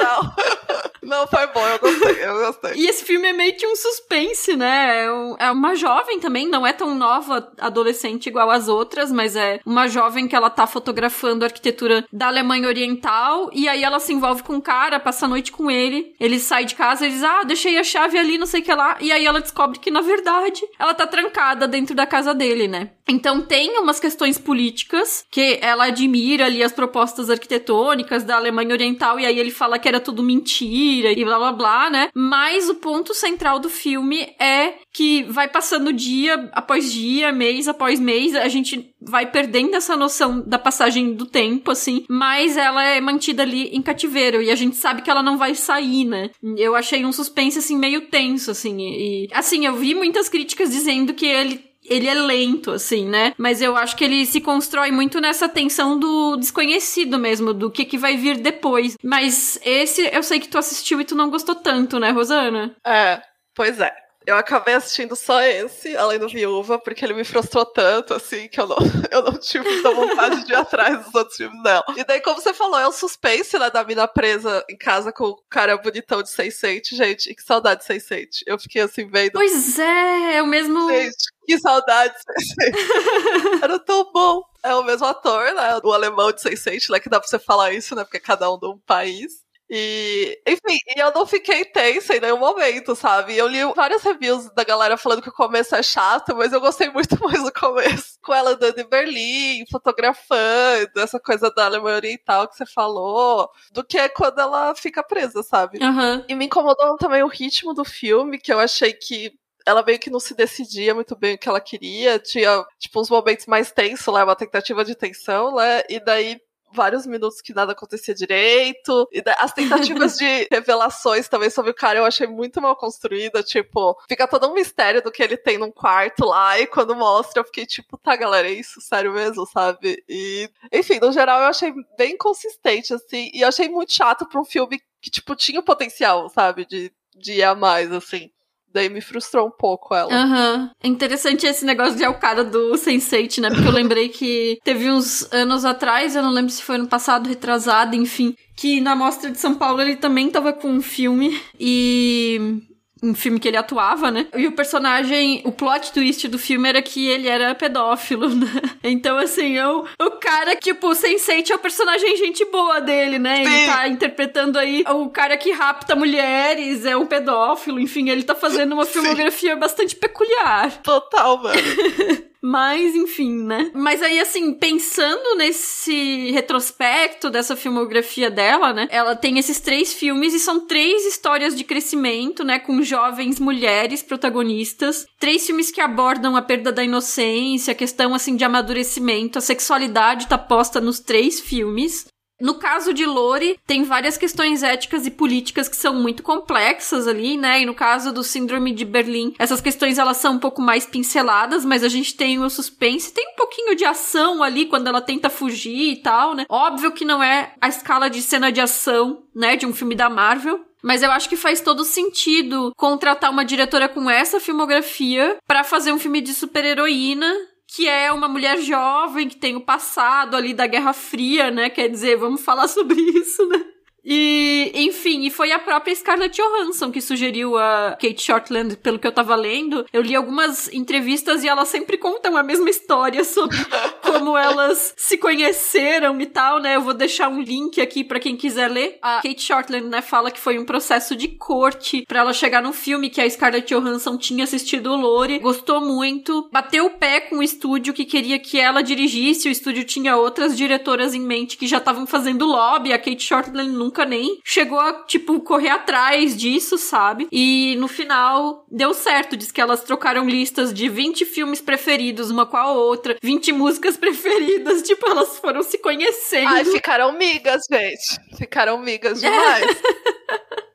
Não, 1.04 1.26
foi 1.28 1.48
bom, 1.48 1.68
eu 1.68 1.80
gostei, 1.80 2.26
eu 2.26 2.46
gostei. 2.46 2.74
E 2.76 2.88
esse 2.88 3.04
filme 3.04 3.28
é 3.28 3.34
meio 3.34 3.56
que 3.56 3.66
um 3.66 3.76
suspense, 3.76 4.56
né? 4.56 5.06
É, 5.06 5.46
é 5.48 5.52
uma 5.52 5.76
jovem 5.76 6.20
também, 6.20 6.48
não 6.48 6.66
é 6.66 6.74
tão 6.74 6.94
nova, 6.94 7.52
adolescente 7.60 8.28
igual 8.28 8.50
as 8.52 8.68
outras, 8.68 9.12
mas 9.12 9.36
é 9.36 9.60
uma 9.66 9.88
jovem 9.88 10.28
que 10.28 10.36
ela 10.36 10.50
tá 10.50 10.68
fotografando 10.68 11.44
a 11.44 11.48
arquitetura 11.48 12.06
da 12.12 12.28
Alemanha 12.28 12.68
Oriental, 12.68 13.50
e 13.52 13.68
aí 13.68 13.84
ela 13.84 14.00
se 14.00 14.14
envolve 14.14 14.44
com 14.44 14.54
um 14.54 14.62
cara, 14.62 15.00
passa 15.00 15.26
a 15.26 15.30
noite 15.30 15.52
com 15.52 15.72
ele, 15.72 16.16
ele 16.20 16.40
sai 16.40 16.66
de 16.66 16.76
casa 16.76 17.10
diz, 17.10 17.24
ah, 17.24 17.44
deixei 17.44 17.78
a 17.78 17.84
chave 17.84 18.18
ali, 18.18 18.38
não 18.38 18.46
sei 18.46 18.62
o 18.62 18.64
que 18.64 18.74
lá, 18.74 18.98
e 19.00 19.12
aí 19.12 19.26
ela 19.26 19.42
descobre 19.42 19.80
que, 19.80 19.90
na 19.90 20.02
verdade, 20.02 20.62
ela 20.78 20.94
tá 20.94 21.08
trancada 21.08 21.68
dentro 21.68 21.96
da 21.96 22.06
casa 22.06 22.34
dele, 22.34 22.68
né? 22.68 22.92
Então 23.08 23.42
tem 23.42 23.78
umas 23.80 24.00
questões 24.00 24.38
políticas 24.38 25.26
que 25.30 25.60
ela 25.62 25.86
admira 25.86 26.46
ali 26.46 26.64
as 26.64 26.72
propostas 26.72 27.30
arquitetônicas 27.30 28.24
da 28.24 28.36
Alemanha 28.36 28.74
Oriental, 28.74 29.20
e 29.20 29.26
aí 29.26 29.40
ele 29.40 29.52
fala 29.52 29.80
que 29.80 29.88
era 29.88 30.00
tudo 30.00 30.24
mentira, 30.24 30.91
e 30.92 31.24
blá 31.24 31.38
blá 31.38 31.52
blá, 31.54 31.90
né? 31.90 32.10
Mas 32.14 32.70
o 32.70 32.76
ponto 32.76 33.14
central 33.14 33.60
do 33.60 33.70
filme 33.70 34.34
é 34.40 34.74
que 34.92 35.24
vai 35.24 35.48
passando 35.48 35.94
dia 35.94 36.50
após 36.54 36.92
dia, 36.92 37.32
mês 37.32 37.68
após 37.68 38.00
mês, 38.00 38.36
a 38.36 38.48
gente 38.48 38.94
vai 39.02 39.26
perdendo 39.26 39.76
essa 39.76 39.96
noção 39.96 40.44
da 40.46 40.60
passagem 40.60 41.14
do 41.14 41.26
tempo, 41.26 41.72
assim, 41.72 42.06
mas 42.10 42.58
ela 42.58 42.84
é 42.84 43.00
mantida 43.00 43.44
ali 43.44 43.70
em 43.70 43.82
cativeiro 43.82 44.42
e 44.42 44.52
a 44.52 44.56
gente 44.56 44.76
sabe 44.76 45.02
que 45.02 45.10
ela 45.10 45.24
não 45.24 45.38
vai 45.38 45.56
sair, 45.56 46.06
né? 46.06 46.30
Eu 46.58 46.76
achei 46.76 47.06
um 47.06 47.12
suspense, 47.12 47.58
assim, 47.58 47.78
meio 47.78 48.02
tenso, 48.02 48.52
assim, 48.52 48.78
e, 48.80 49.28
assim, 49.34 49.66
eu 49.66 49.76
vi 49.76 49.96
muitas 49.96 50.30
críticas 50.30 50.70
dizendo 50.70 51.14
que 51.14 51.26
ele 51.26 51.71
ele 51.84 52.08
é 52.08 52.14
lento, 52.14 52.72
assim, 52.72 53.08
né? 53.08 53.34
Mas 53.38 53.62
eu 53.62 53.76
acho 53.76 53.96
que 53.96 54.04
ele 54.04 54.26
se 54.26 54.42
constrói 54.42 54.92
muito 54.92 55.20
nessa 55.20 55.50
tensão 55.50 55.98
do 55.98 56.38
desconhecido 56.38 57.18
mesmo, 57.18 57.54
do 57.54 57.72
que, 57.72 57.86
que 57.86 57.98
vai 57.98 58.18
vir 58.18 58.38
depois. 58.38 58.98
Mas 59.04 59.60
esse 59.64 60.10
eu 60.14 60.24
sei 60.24 60.40
que 60.40 60.48
tu 60.48 60.58
assistiu 60.58 61.02
e 61.02 61.06
tu 61.06 61.16
não 61.16 61.30
gostou 61.30 61.56
tanto, 61.56 62.00
né, 62.00 62.12
Rosana? 62.12 62.76
É, 62.86 63.22
pois 63.56 63.80
é. 63.80 64.01
Eu 64.26 64.36
acabei 64.38 64.76
assistindo 64.76 65.16
só 65.16 65.42
esse, 65.42 65.98
além 65.98 66.20
do 66.20 66.30
Viúva, 66.30 66.78
porque 66.78 67.04
ele 67.04 67.14
me 67.14 67.24
frustrou 67.24 67.66
tanto, 67.66 68.14
assim, 68.14 68.48
que 68.48 68.60
eu 68.60 68.68
não, 68.68 68.78
eu 69.10 69.24
não 69.24 69.38
tive 69.38 69.68
muita 69.68 69.92
vontade 69.92 70.46
de 70.46 70.52
ir 70.52 70.56
atrás 70.56 71.06
dos 71.06 71.16
outros 71.16 71.38
filmes 71.38 71.62
dela. 71.64 71.84
E 71.98 72.04
daí, 72.04 72.22
como 72.22 72.40
você 72.40 72.54
falou, 72.54 72.80
é 72.80 72.88
o 72.88 72.92
suspense, 72.92 73.58
né, 73.58 73.70
da 73.72 73.84
mina 73.84 74.08
presa 74.08 74.64
em 74.70 74.78
casa 74.78 75.12
com 75.12 75.26
o 75.26 75.42
cara 75.50 75.76
bonitão 75.78 76.22
de 76.22 76.30
600, 76.30 76.90
gente. 76.92 77.32
E 77.32 77.36
que 77.36 77.42
saudade 77.42 77.82
de 77.82 77.88
600. 77.88 78.44
Eu 78.46 78.60
fiquei 78.60 78.82
assim, 78.84 79.08
vendo. 79.08 79.34
Pois 79.34 79.80
é, 79.80 80.36
é 80.36 80.44
o 80.44 80.48
mesmo. 80.48 80.88
Gente, 80.90 81.26
que 81.46 81.58
saudade 81.58 82.14
de 82.14 82.44
600. 82.64 83.62
Era 83.64 83.80
tão 83.80 84.12
bom. 84.12 84.44
É 84.64 84.76
o 84.76 84.84
mesmo 84.84 85.08
ator, 85.08 85.52
né, 85.56 85.80
o 85.84 85.92
alemão 85.92 86.32
de 86.32 86.42
600, 86.42 86.90
né, 86.90 87.00
que 87.00 87.10
dá 87.10 87.20
pra 87.20 87.28
você 87.28 87.40
falar 87.40 87.74
isso, 87.74 87.96
né, 87.96 88.04
porque 88.04 88.18
é 88.18 88.20
cada 88.20 88.52
um 88.52 88.60
de 88.60 88.68
um 88.68 88.78
país. 88.78 89.42
E, 89.74 90.38
enfim, 90.46 90.78
e 90.98 91.00
eu 91.00 91.14
não 91.14 91.26
fiquei 91.26 91.64
tensa 91.64 92.14
em 92.14 92.20
nenhum 92.20 92.38
momento, 92.38 92.94
sabe? 92.94 93.38
Eu 93.38 93.48
li 93.48 93.64
várias 93.74 94.04
reviews 94.04 94.54
da 94.54 94.66
galera 94.66 94.98
falando 94.98 95.22
que 95.22 95.30
o 95.30 95.34
começo 95.34 95.74
é 95.74 95.82
chato, 95.82 96.36
mas 96.36 96.52
eu 96.52 96.60
gostei 96.60 96.90
muito 96.92 97.18
mais 97.24 97.42
do 97.42 97.54
começo. 97.54 98.20
Com 98.22 98.34
ela 98.34 98.52
andando 98.52 98.78
em 98.78 98.90
Berlim, 98.90 99.66
fotografando, 99.72 101.00
essa 101.00 101.18
coisa 101.22 101.50
da 101.56 101.68
Alemanha 101.68 101.96
Oriental 101.96 102.50
que 102.50 102.58
você 102.58 102.66
falou, 102.66 103.50
do 103.72 103.82
que 103.82 103.98
é 103.98 104.10
quando 104.10 104.40
ela 104.40 104.76
fica 104.76 105.02
presa, 105.02 105.42
sabe? 105.42 105.80
Uhum. 105.82 106.26
E 106.28 106.36
me 106.36 106.48
incomodou 106.48 106.98
também 106.98 107.24
o 107.24 107.30
ritmo 107.30 107.74
do 107.74 107.86
filme, 107.86 108.40
que 108.40 108.52
eu 108.52 108.60
achei 108.60 108.92
que 108.92 109.32
ela 109.66 109.84
meio 109.84 110.00
que 110.00 110.10
não 110.10 110.20
se 110.20 110.34
decidia 110.34 110.94
muito 110.94 111.16
bem 111.16 111.36
o 111.36 111.38
que 111.38 111.48
ela 111.48 111.62
queria. 111.62 112.20
Tinha, 112.20 112.66
tipo, 112.78 113.00
uns 113.00 113.10
momentos 113.10 113.46
mais 113.46 113.72
tensos 113.72 114.14
lá, 114.14 114.26
uma 114.26 114.36
tentativa 114.36 114.84
de 114.84 114.96
tensão, 114.96 115.56
né? 115.56 115.84
E 115.88 115.98
daí 115.98 116.42
vários 116.74 117.06
minutos 117.06 117.42
que 117.42 117.54
nada 117.54 117.72
acontecia 117.72 118.14
direito. 118.14 119.08
E 119.12 119.24
as 119.40 119.54
tentativas 119.54 120.18
de 120.20 120.48
revelações 120.52 121.28
também 121.28 121.50
sobre 121.50 121.72
o 121.72 121.76
cara 121.76 122.00
eu 122.00 122.06
achei 122.06 122.28
muito 122.28 122.62
mal 122.62 122.76
construída. 122.76 123.44
Tipo, 123.44 123.98
fica 124.08 124.28
todo 124.28 124.50
um 124.50 124.54
mistério 124.54 125.02
do 125.02 125.12
que 125.12 125.22
ele 125.22 125.38
tem 125.38 125.58
num 125.58 125.72
quarto 125.72 126.26
lá. 126.26 126.60
E 126.60 126.68
quando 126.68 126.96
mostra, 126.96 127.42
eu 127.42 127.46
fiquei 127.46 127.66
tipo, 127.66 127.98
tá, 127.98 128.16
galera, 128.16 128.48
é 128.50 128.54
isso? 128.54 128.82
Sério 128.82 129.14
mesmo, 129.14 129.46
sabe? 129.46 130.04
E, 130.08 130.50
enfim, 130.72 131.00
no 131.00 131.12
geral 131.12 131.42
eu 131.42 131.48
achei 131.48 131.74
bem 131.98 132.18
consistente, 132.18 132.94
assim. 132.94 133.30
E 133.34 133.42
eu 133.42 133.48
achei 133.48 133.70
muito 133.70 133.94
chato 133.94 134.26
pra 134.28 134.40
um 134.40 134.46
filme 134.46 134.82
que, 135.02 135.10
tipo, 135.10 135.36
tinha 135.36 135.60
o 135.60 135.64
potencial, 135.64 136.30
sabe? 136.30 136.66
De, 136.66 136.92
de 137.16 137.34
ir 137.34 137.44
a 137.44 137.56
mais, 137.56 137.92
assim. 137.92 138.32
Daí 138.74 138.90
me 138.90 139.02
frustrou 139.02 139.48
um 139.48 139.52
pouco 139.52 139.94
ela. 139.94 140.14
Aham. 140.14 140.58
Uhum. 140.58 140.70
É 140.84 140.88
interessante 140.88 141.46
esse 141.46 141.66
negócio 141.66 141.96
de 141.96 142.06
o 142.08 142.14
cara 142.14 142.44
do 142.44 142.74
Sense8, 142.74 143.40
né? 143.40 143.50
Porque 143.50 143.68
eu 143.68 143.72
lembrei 143.72 144.10
que 144.10 144.60
teve 144.64 144.90
uns 144.90 145.32
anos 145.32 145.66
atrás, 145.66 146.16
eu 146.16 146.24
não 146.24 146.32
lembro 146.32 146.52
se 146.52 146.64
foi 146.64 146.76
ano 146.76 146.88
passado, 146.88 147.28
retrasado, 147.28 147.96
enfim, 147.96 148.36
que 148.56 148.80
na 148.82 148.96
Mostra 148.96 149.30
de 149.30 149.40
São 149.40 149.56
Paulo 149.56 149.82
ele 149.82 149.96
também 149.96 150.30
tava 150.30 150.54
com 150.54 150.70
um 150.70 150.82
filme 150.82 151.40
e 151.60 152.62
um 153.02 153.16
filme 153.16 153.40
que 153.40 153.48
ele 153.48 153.58
atuava, 153.58 154.12
né? 154.12 154.28
E 154.36 154.48
o 154.48 154.52
personagem, 154.52 155.42
o 155.44 155.52
plot 155.52 155.92
twist 155.92 156.28
do 156.28 156.38
filme 156.38 156.70
era 156.70 156.82
que 156.82 157.08
ele 157.08 157.28
era 157.28 157.56
pedófilo, 157.56 158.30
né? 158.34 158.48
Então, 158.84 159.18
assim, 159.18 159.58
é 159.58 159.68
o, 159.68 159.86
o 160.00 160.12
cara, 160.12 160.56
tipo, 160.56 160.88
o 160.88 160.96
Sense8 160.96 161.50
é 161.50 161.56
o 161.56 161.60
personagem 161.60 162.16
gente 162.18 162.46
boa 162.46 162.80
dele, 162.80 163.18
né? 163.18 163.44
Ele 163.44 163.66
tá 163.66 163.88
interpretando 163.88 164.60
aí 164.60 164.84
o 164.88 165.10
cara 165.10 165.36
que 165.38 165.52
rapta 165.52 165.96
mulheres, 165.96 166.86
é 166.86 166.96
um 166.96 167.06
pedófilo, 167.06 167.80
enfim, 167.80 168.10
ele 168.10 168.24
tá 168.24 168.36
fazendo 168.36 168.74
uma 168.74 168.86
filmografia 168.86 169.54
Sim. 169.54 169.60
bastante 169.60 169.96
peculiar. 169.96 170.82
Total, 170.82 171.42
mano. 171.42 171.62
Mas, 172.44 172.96
enfim, 172.96 173.44
né? 173.44 173.72
Mas 173.74 174.02
aí, 174.02 174.20
assim, 174.20 174.54
pensando 174.54 175.36
nesse 175.36 176.32
retrospecto 176.32 177.30
dessa 177.30 177.56
filmografia 177.56 178.32
dela, 178.32 178.74
né? 178.74 178.88
Ela 178.90 179.16
tem 179.16 179.38
esses 179.38 179.60
três 179.60 179.94
filmes 179.94 180.34
e 180.34 180.40
são 180.40 180.66
três 180.66 181.06
histórias 181.06 181.56
de 181.56 181.64
crescimento, 181.64 182.44
né? 182.44 182.58
Com 182.58 182.82
jovens 182.82 183.40
mulheres 183.40 184.02
protagonistas. 184.02 185.06
Três 185.20 185.46
filmes 185.46 185.70
que 185.70 185.80
abordam 185.80 186.36
a 186.36 186.42
perda 186.42 186.72
da 186.72 186.84
inocência, 186.84 187.74
a 187.74 187.76
questão, 187.76 188.16
assim, 188.16 188.36
de 188.36 188.44
amadurecimento. 188.44 189.38
A 189.38 189.42
sexualidade 189.42 190.28
tá 190.28 190.38
posta 190.38 190.82
nos 190.82 191.00
três 191.00 191.40
filmes. 191.40 192.08
No 192.42 192.56
caso 192.56 192.94
de 192.94 193.06
Lori, 193.06 193.60
tem 193.68 193.84
várias 193.84 194.18
questões 194.18 194.64
éticas 194.64 195.06
e 195.06 195.12
políticas 195.12 195.70
que 195.70 195.76
são 195.76 195.94
muito 195.94 196.24
complexas 196.24 197.08
ali, 197.08 197.38
né? 197.38 197.62
E 197.62 197.66
no 197.66 197.76
caso 197.76 198.12
do 198.12 198.24
Síndrome 198.24 198.74
de 198.74 198.84
Berlim, 198.84 199.34
essas 199.38 199.62
questões 199.62 200.00
elas 200.00 200.18
são 200.18 200.34
um 200.34 200.40
pouco 200.40 200.62
mais 200.62 200.86
pinceladas, 200.86 201.64
mas 201.64 201.84
a 201.84 201.90
gente 201.90 202.16
tem 202.16 202.40
o 202.40 202.50
suspense, 202.50 203.14
tem 203.14 203.28
um 203.34 203.36
pouquinho 203.36 203.76
de 203.76 203.86
ação 203.86 204.42
ali 204.42 204.66
quando 204.66 204.88
ela 204.88 205.02
tenta 205.02 205.30
fugir 205.30 205.92
e 205.92 205.98
tal, 205.98 206.34
né? 206.34 206.46
Óbvio 206.50 206.92
que 206.92 207.06
não 207.06 207.22
é 207.22 207.54
a 207.62 207.68
escala 207.68 208.10
de 208.10 208.22
cena 208.22 208.52
de 208.52 208.60
ação, 208.60 209.24
né, 209.36 209.56
de 209.56 209.66
um 209.66 209.74
filme 209.74 209.96
da 209.96 210.10
Marvel, 210.10 210.66
mas 210.82 211.04
eu 211.04 211.12
acho 211.12 211.30
que 211.30 211.38
faz 211.38 211.62
todo 211.62 211.86
sentido 211.86 212.74
contratar 212.76 213.30
uma 213.30 213.46
diretora 213.46 213.88
com 213.88 214.10
essa 214.10 214.40
filmografia 214.40 215.38
para 215.48 215.64
fazer 215.64 215.92
um 215.92 216.00
filme 216.00 216.22
de 216.22 216.34
super-heroína 216.34 217.32
que 217.74 217.88
é 217.88 218.12
uma 218.12 218.28
mulher 218.28 218.60
jovem 218.60 219.30
que 219.30 219.38
tem 219.38 219.56
o 219.56 219.62
passado 219.62 220.36
ali 220.36 220.54
da 220.54 220.68
Guerra 220.68 220.92
Fria, 220.92 221.50
né? 221.50 221.70
Quer 221.70 221.88
dizer, 221.88 222.18
vamos 222.18 222.42
falar 222.42 222.68
sobre 222.70 223.00
isso, 223.00 223.48
né? 223.48 223.64
E, 224.04 224.72
enfim, 224.74 225.26
e 225.26 225.30
foi 225.30 225.52
a 225.52 225.60
própria 225.60 225.96
Scarlett 225.96 226.36
Johansson 226.36 226.92
que 226.92 227.02
sugeriu 227.02 227.58
a 227.58 227.98
Kate 228.02 228.22
Shortland, 228.22 228.78
pelo 228.78 229.00
que 229.00 229.08
eu 229.08 229.12
tava 229.12 229.36
lendo. 229.36 229.86
Eu 229.94 230.02
li 230.02 230.16
algumas 230.16 230.72
entrevistas 230.74 231.44
e 231.44 231.48
elas 231.48 231.70
sempre 231.70 231.98
contam 231.98 232.36
a 232.36 232.44
mesma 232.44 232.70
história 232.70 233.24
sobre 233.24 233.58
como 234.02 234.38
elas 234.38 234.94
se 234.98 235.18
conheceram 235.18 236.20
e 236.20 236.26
tal, 236.26 236.60
né? 236.60 236.76
Eu 236.76 236.82
vou 236.82 236.94
deixar 236.94 237.30
um 237.30 237.42
link 237.42 237.80
aqui 237.80 238.04
para 238.04 238.20
quem 238.20 238.36
quiser 238.36 238.70
ler. 238.70 238.98
A 239.02 239.22
Kate 239.22 239.42
Shortland, 239.42 239.88
né, 239.88 240.02
fala 240.02 240.32
que 240.32 240.40
foi 240.40 240.58
um 240.58 240.66
processo 240.66 241.16
de 241.16 241.28
corte 241.28 242.04
para 242.08 242.20
ela 242.20 242.34
chegar 242.34 242.62
no 242.62 242.74
filme 242.74 243.10
que 243.10 243.22
a 243.22 243.30
Scarlett 243.30 243.74
Johansson 243.74 244.18
tinha 244.18 244.44
assistido 244.44 244.92
o 244.92 244.96
Lore, 244.96 245.40
gostou 245.40 245.82
muito, 245.82 246.50
bateu 246.52 246.86
o 246.86 246.92
pé 246.92 247.22
com 247.22 247.38
o 247.38 247.44
estúdio 247.44 247.94
que 247.94 248.06
queria 248.06 248.40
que 248.40 248.60
ela 248.60 248.82
dirigisse, 248.82 249.48
o 249.48 249.52
estúdio 249.52 249.84
tinha 249.84 250.16
outras 250.16 250.58
diretoras 250.58 251.14
em 251.14 251.22
mente 251.22 251.58
que 251.58 251.68
já 251.68 251.78
estavam 251.78 252.08
fazendo 252.08 252.46
lobby, 252.46 252.94
a 252.94 252.98
Kate 252.98 253.22
Shortland 253.22 253.72
nunca 253.92 254.06
nem 254.06 254.40
chegou 254.46 254.80
a, 254.80 255.04
tipo, 255.04 255.42
correr 255.42 255.70
atrás 255.70 256.36
disso, 256.36 256.78
sabe? 256.78 257.28
E 257.30 257.76
no 257.78 257.90
final 257.90 258.66
deu 258.72 258.94
certo, 258.94 259.36
diz 259.36 259.52
que 259.52 259.60
elas 259.60 259.84
trocaram 259.84 260.28
listas 260.28 260.74
de 260.74 260.88
20 260.88 261.26
filmes 261.26 261.60
preferidos 261.60 262.32
uma 262.32 262.46
com 262.46 262.56
a 262.56 262.72
outra, 262.72 263.18
20 263.22 263.52
músicas 263.52 263.98
preferidas, 263.98 264.82
tipo, 264.82 265.06
elas 265.10 265.38
foram 265.38 265.62
se 265.62 265.78
conhecendo. 265.78 266.48
Ai, 266.48 266.64
ficaram 266.64 267.12
migas, 267.12 267.64
gente. 267.70 268.38
Ficaram 268.38 268.78
migas 268.80 269.20
demais. 269.20 269.66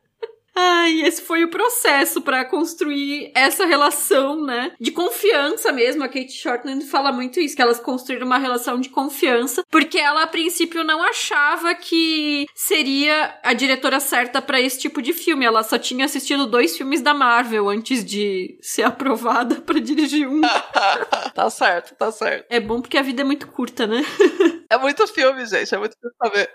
Ai, 0.59 1.01
esse 1.01 1.21
foi 1.21 1.43
o 1.43 1.51
processo 1.51 2.19
para 2.19 2.43
construir 2.43 3.31
essa 3.35 3.63
relação, 3.63 4.43
né? 4.43 4.71
De 4.81 4.89
confiança 4.89 5.71
mesmo. 5.71 6.03
A 6.03 6.07
Kate 6.07 6.31
Shortland 6.31 6.83
fala 6.83 7.11
muito 7.11 7.39
isso, 7.39 7.55
que 7.55 7.61
elas 7.61 7.79
construíram 7.79 8.25
uma 8.25 8.39
relação 8.39 8.81
de 8.81 8.89
confiança, 8.89 9.63
porque 9.69 9.99
ela 9.99 10.23
a 10.23 10.27
princípio 10.27 10.83
não 10.83 11.03
achava 11.03 11.75
que 11.75 12.47
seria 12.55 13.37
a 13.43 13.53
diretora 13.53 13.99
certa 13.99 14.41
para 14.41 14.59
esse 14.59 14.79
tipo 14.79 14.99
de 14.99 15.13
filme. 15.13 15.45
Ela 15.45 15.61
só 15.61 15.77
tinha 15.77 16.05
assistido 16.05 16.47
dois 16.47 16.75
filmes 16.75 17.01
da 17.01 17.13
Marvel 17.13 17.69
antes 17.69 18.03
de 18.03 18.57
ser 18.59 18.81
aprovada 18.81 19.61
para 19.61 19.79
dirigir 19.79 20.27
um. 20.27 20.41
tá 21.35 21.49
certo, 21.51 21.93
tá 21.93 22.11
certo. 22.11 22.47
É 22.49 22.59
bom 22.59 22.81
porque 22.81 22.97
a 22.97 23.03
vida 23.03 23.21
é 23.21 23.25
muito 23.25 23.47
curta, 23.47 23.85
né? 23.85 24.01
é 24.71 24.77
muito 24.79 25.05
filme, 25.05 25.45
gente, 25.45 25.75
é 25.75 25.77
muito 25.77 25.95
filme 25.99 26.15
pra 26.17 26.29
ver. 26.31 26.49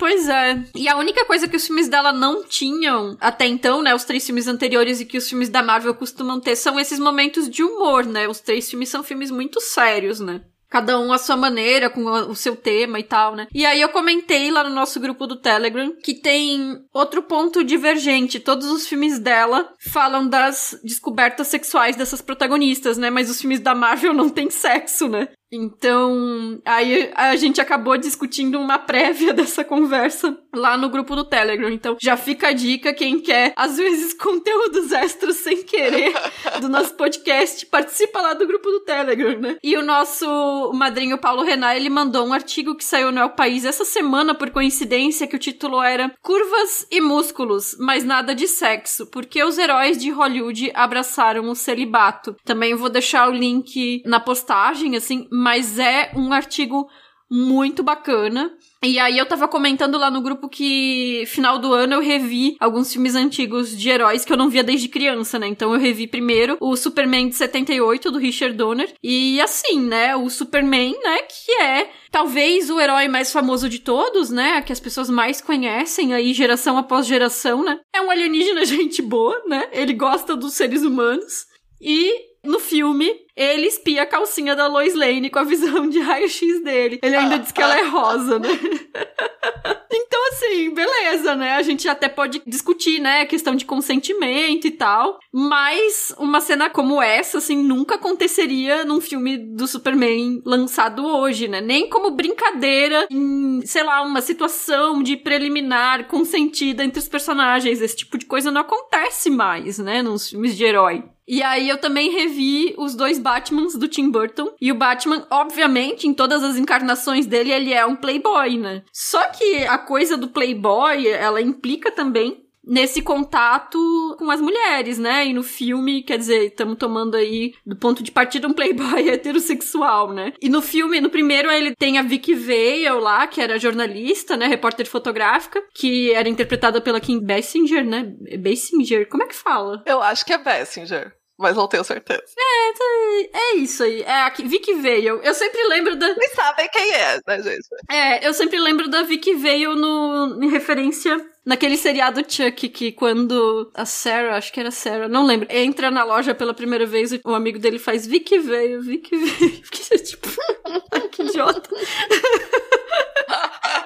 Pois 0.00 0.30
é. 0.30 0.64
E 0.74 0.88
a 0.88 0.96
única 0.96 1.26
coisa 1.26 1.46
que 1.46 1.56
os 1.56 1.66
filmes 1.66 1.86
dela 1.86 2.10
não 2.10 2.42
tinham 2.42 3.18
até 3.20 3.46
então, 3.46 3.82
né? 3.82 3.94
Os 3.94 4.02
três 4.02 4.24
filmes 4.24 4.48
anteriores 4.48 4.98
e 4.98 5.04
que 5.04 5.18
os 5.18 5.28
filmes 5.28 5.50
da 5.50 5.62
Marvel 5.62 5.94
costumam 5.94 6.40
ter 6.40 6.56
são 6.56 6.80
esses 6.80 6.98
momentos 6.98 7.50
de 7.50 7.62
humor, 7.62 8.06
né? 8.06 8.26
Os 8.26 8.40
três 8.40 8.70
filmes 8.70 8.88
são 8.88 9.04
filmes 9.04 9.30
muito 9.30 9.60
sérios, 9.60 10.18
né? 10.18 10.40
Cada 10.70 10.98
um 10.98 11.12
à 11.12 11.18
sua 11.18 11.36
maneira, 11.36 11.90
com 11.90 12.04
o 12.04 12.34
seu 12.34 12.56
tema 12.56 12.98
e 12.98 13.02
tal, 13.02 13.34
né? 13.34 13.46
E 13.52 13.66
aí 13.66 13.80
eu 13.80 13.90
comentei 13.90 14.50
lá 14.50 14.64
no 14.64 14.74
nosso 14.74 14.98
grupo 15.00 15.26
do 15.26 15.36
Telegram 15.36 15.92
que 16.02 16.14
tem 16.14 16.78
outro 16.94 17.22
ponto 17.22 17.62
divergente. 17.62 18.40
Todos 18.40 18.70
os 18.70 18.86
filmes 18.86 19.18
dela 19.18 19.70
falam 19.80 20.26
das 20.26 20.80
descobertas 20.82 21.48
sexuais 21.48 21.96
dessas 21.96 22.22
protagonistas, 22.22 22.96
né? 22.96 23.10
Mas 23.10 23.28
os 23.28 23.40
filmes 23.40 23.60
da 23.60 23.74
Marvel 23.74 24.14
não 24.16 24.30
tem 24.30 24.48
sexo, 24.48 25.08
né? 25.08 25.28
Então, 25.52 26.60
aí 26.64 27.10
a 27.14 27.34
gente 27.36 27.60
acabou 27.60 27.96
discutindo 27.96 28.58
uma 28.58 28.78
prévia 28.78 29.32
dessa 29.34 29.64
conversa 29.64 30.38
lá 30.54 30.76
no 30.76 30.88
grupo 30.88 31.16
do 31.16 31.24
Telegram. 31.24 31.70
Então, 31.70 31.96
já 32.00 32.16
fica 32.16 32.48
a 32.48 32.52
dica, 32.52 32.94
quem 32.94 33.20
quer, 33.20 33.52
às 33.56 33.76
vezes, 33.76 34.14
conteúdos 34.14 34.92
extras 34.92 35.36
sem 35.36 35.62
querer 35.62 36.12
do 36.60 36.68
nosso 36.68 36.94
podcast, 36.94 37.66
participa 37.66 38.20
lá 38.20 38.34
do 38.34 38.46
grupo 38.46 38.70
do 38.70 38.80
Telegram, 38.80 39.38
né? 39.38 39.56
E 39.62 39.76
o 39.76 39.82
nosso 39.82 40.72
madrinho 40.74 41.18
Paulo 41.18 41.42
Renan, 41.42 41.74
ele 41.74 41.90
mandou 41.90 42.26
um 42.26 42.32
artigo 42.32 42.74
que 42.74 42.84
saiu 42.84 43.10
no 43.10 43.20
El 43.20 43.30
País 43.30 43.64
essa 43.64 43.84
semana, 43.84 44.34
por 44.34 44.50
coincidência, 44.50 45.26
que 45.26 45.36
o 45.36 45.38
título 45.38 45.82
era 45.82 46.12
Curvas 46.22 46.86
e 46.90 47.00
Músculos, 47.00 47.76
mas 47.78 48.04
nada 48.04 48.34
de 48.34 48.46
sexo, 48.46 49.06
porque 49.06 49.42
os 49.42 49.58
heróis 49.58 49.98
de 49.98 50.10
Hollywood 50.10 50.70
abraçaram 50.74 51.48
o 51.48 51.54
celibato. 51.54 52.36
Também 52.44 52.74
vou 52.74 52.88
deixar 52.88 53.28
o 53.28 53.34
link 53.34 54.02
na 54.04 54.20
postagem, 54.20 54.96
assim, 54.96 55.26
mas 55.40 55.78
é 55.78 56.12
um 56.14 56.34
artigo 56.34 56.86
muito 57.30 57.82
bacana. 57.82 58.52
E 58.84 58.98
aí 58.98 59.16
eu 59.16 59.24
tava 59.24 59.46
comentando 59.46 59.96
lá 59.96 60.10
no 60.10 60.20
grupo 60.20 60.48
que 60.48 61.22
final 61.28 61.58
do 61.58 61.72
ano 61.72 61.94
eu 61.94 62.00
revi 62.00 62.56
alguns 62.60 62.92
filmes 62.92 63.14
antigos 63.14 63.76
de 63.76 63.88
heróis 63.88 64.24
que 64.24 64.32
eu 64.32 64.36
não 64.36 64.50
via 64.50 64.64
desde 64.64 64.88
criança, 64.88 65.38
né? 65.38 65.46
Então 65.46 65.72
eu 65.72 65.80
revi 65.80 66.06
primeiro 66.06 66.58
o 66.60 66.76
Superman 66.76 67.28
de 67.28 67.36
78 67.36 68.10
do 68.10 68.18
Richard 68.18 68.54
Donner 68.56 68.92
e 69.02 69.40
assim, 69.40 69.80
né, 69.80 70.16
o 70.16 70.28
Superman, 70.28 70.92
né, 71.02 71.18
que 71.22 71.52
é 71.52 71.90
talvez 72.10 72.68
o 72.68 72.80
herói 72.80 73.06
mais 73.06 73.32
famoso 73.32 73.68
de 73.68 73.78
todos, 73.78 74.30
né, 74.30 74.60
que 74.62 74.72
as 74.72 74.80
pessoas 74.80 75.08
mais 75.08 75.40
conhecem 75.40 76.12
aí 76.12 76.34
geração 76.34 76.76
após 76.76 77.06
geração, 77.06 77.62
né? 77.62 77.78
É 77.94 78.02
um 78.02 78.10
alienígena 78.10 78.64
gente 78.66 79.00
boa, 79.00 79.40
né? 79.46 79.68
Ele 79.72 79.92
gosta 79.94 80.36
dos 80.36 80.54
seres 80.54 80.82
humanos 80.82 81.46
e 81.80 82.30
no 82.44 82.58
filme, 82.58 83.14
ele 83.40 83.66
espia 83.68 84.02
a 84.02 84.06
calcinha 84.06 84.54
da 84.54 84.66
Lois 84.66 84.94
Lane 84.94 85.30
com 85.30 85.38
a 85.38 85.44
visão 85.44 85.88
de 85.88 85.98
raio-x 85.98 86.62
dele. 86.62 87.00
Ele 87.02 87.16
ainda 87.16 87.38
diz 87.38 87.50
que 87.50 87.62
ela 87.62 87.78
é 87.78 87.84
rosa, 87.84 88.38
né? 88.38 88.48
então, 89.90 90.28
assim, 90.28 90.74
beleza, 90.74 91.34
né? 91.34 91.52
A 91.52 91.62
gente 91.62 91.88
até 91.88 92.06
pode 92.06 92.42
discutir, 92.46 93.00
né? 93.00 93.22
A 93.22 93.26
questão 93.26 93.56
de 93.56 93.64
consentimento 93.64 94.66
e 94.66 94.70
tal. 94.70 95.18
Mas 95.32 96.14
uma 96.18 96.40
cena 96.40 96.68
como 96.68 97.00
essa, 97.00 97.38
assim, 97.38 97.62
nunca 97.62 97.94
aconteceria 97.94 98.84
num 98.84 99.00
filme 99.00 99.38
do 99.38 99.66
Superman 99.66 100.42
lançado 100.44 101.06
hoje, 101.06 101.48
né? 101.48 101.62
Nem 101.62 101.88
como 101.88 102.10
brincadeira 102.10 103.06
em, 103.10 103.62
sei 103.64 103.82
lá, 103.82 104.02
uma 104.02 104.20
situação 104.20 105.02
de 105.02 105.16
preliminar 105.16 106.08
consentida 106.08 106.84
entre 106.84 106.98
os 106.98 107.08
personagens. 107.08 107.80
Esse 107.80 107.96
tipo 107.96 108.18
de 108.18 108.26
coisa 108.26 108.50
não 108.50 108.60
acontece 108.60 109.30
mais, 109.30 109.78
né? 109.78 110.02
Nos 110.02 110.28
filmes 110.28 110.54
de 110.54 110.64
herói. 110.64 111.04
E 111.30 111.44
aí 111.44 111.68
eu 111.68 111.78
também 111.78 112.10
revi 112.10 112.74
os 112.76 112.96
dois 112.96 113.16
Batmans 113.30 113.76
do 113.76 113.86
Tim 113.86 114.10
Burton. 114.10 114.54
E 114.60 114.72
o 114.72 114.74
Batman, 114.74 115.24
obviamente, 115.30 116.08
em 116.08 116.12
todas 116.12 116.42
as 116.42 116.56
encarnações 116.56 117.26
dele, 117.26 117.52
ele 117.52 117.72
é 117.72 117.86
um 117.86 117.94
playboy, 117.94 118.58
né? 118.58 118.82
Só 118.92 119.22
que 119.28 119.64
a 119.64 119.78
coisa 119.78 120.16
do 120.16 120.28
playboy, 120.28 121.06
ela 121.06 121.40
implica 121.40 121.92
também 121.92 122.44
nesse 122.64 123.00
contato 123.00 123.78
com 124.18 124.30
as 124.30 124.40
mulheres, 124.40 124.98
né? 124.98 125.26
E 125.26 125.32
no 125.32 125.44
filme, 125.44 126.02
quer 126.02 126.18
dizer, 126.18 126.46
estamos 126.46 126.76
tomando 126.76 127.16
aí 127.16 127.54
do 127.64 127.76
ponto 127.76 128.02
de 128.02 128.10
partida 128.10 128.48
um 128.48 128.52
playboy 128.52 129.06
heterossexual, 129.08 130.12
né? 130.12 130.32
E 130.42 130.48
no 130.48 130.60
filme, 130.60 131.00
no 131.00 131.08
primeiro, 131.08 131.50
ele 131.50 131.74
tem 131.76 131.98
a 131.98 132.02
Vicky 132.02 132.34
Vale 132.34 133.00
lá, 133.00 133.28
que 133.28 133.40
era 133.40 133.60
jornalista, 133.60 134.36
né? 134.36 134.46
Repórter 134.46 134.86
fotográfica, 134.86 135.62
que 135.72 136.12
era 136.12 136.28
interpretada 136.28 136.80
pela 136.80 137.00
Kim 137.00 137.20
Basinger, 137.20 137.84
né? 137.84 138.12
Basinger, 138.38 139.08
como 139.08 139.22
é 139.22 139.26
que 139.26 139.36
fala? 139.36 139.82
Eu 139.86 140.02
acho 140.02 140.26
que 140.26 140.32
é 140.32 140.38
Basinger 140.38 141.19
mas 141.40 141.56
não 141.56 141.66
tenho 141.66 141.82
certeza. 141.82 142.22
É, 142.38 143.38
é 143.38 143.56
isso 143.56 143.82
aí. 143.82 144.02
É 144.02 144.12
a 144.12 144.28
Vicky 144.28 144.74
Vale. 144.74 145.06
Eu 145.06 145.34
sempre 145.34 145.62
lembro 145.68 145.96
da. 145.96 146.14
Nem 146.14 146.28
sabem 146.28 146.68
quem 146.68 146.92
é, 146.92 147.20
né, 147.26 147.42
gente? 147.42 147.66
É, 147.90 148.28
eu 148.28 148.34
sempre 148.34 148.60
lembro 148.60 148.88
da 148.88 149.02
Vicky 149.02 149.34
Vale 149.34 149.66
no, 149.68 150.38
em 150.42 150.50
referência 150.50 151.18
naquele 151.44 151.76
seriado 151.76 152.20
Chuck, 152.28 152.68
que 152.68 152.92
quando 152.92 153.70
a 153.74 153.86
Sarah, 153.86 154.36
acho 154.36 154.52
que 154.52 154.60
era 154.60 154.70
Sarah, 154.70 155.08
não 155.08 155.24
lembro, 155.24 155.48
entra 155.50 155.90
na 155.90 156.04
loja 156.04 156.34
pela 156.34 156.52
primeira 156.52 156.84
vez, 156.84 157.12
o 157.24 157.34
amigo 157.34 157.58
dele 157.58 157.78
faz 157.78 158.06
Vicky 158.06 158.38
Vale, 158.38 158.78
Vicky 158.78 159.16
Vale. 159.16 159.62
Que 159.70 159.98
tipo, 159.98 160.28
que 161.10 161.22
idiota. 161.22 161.68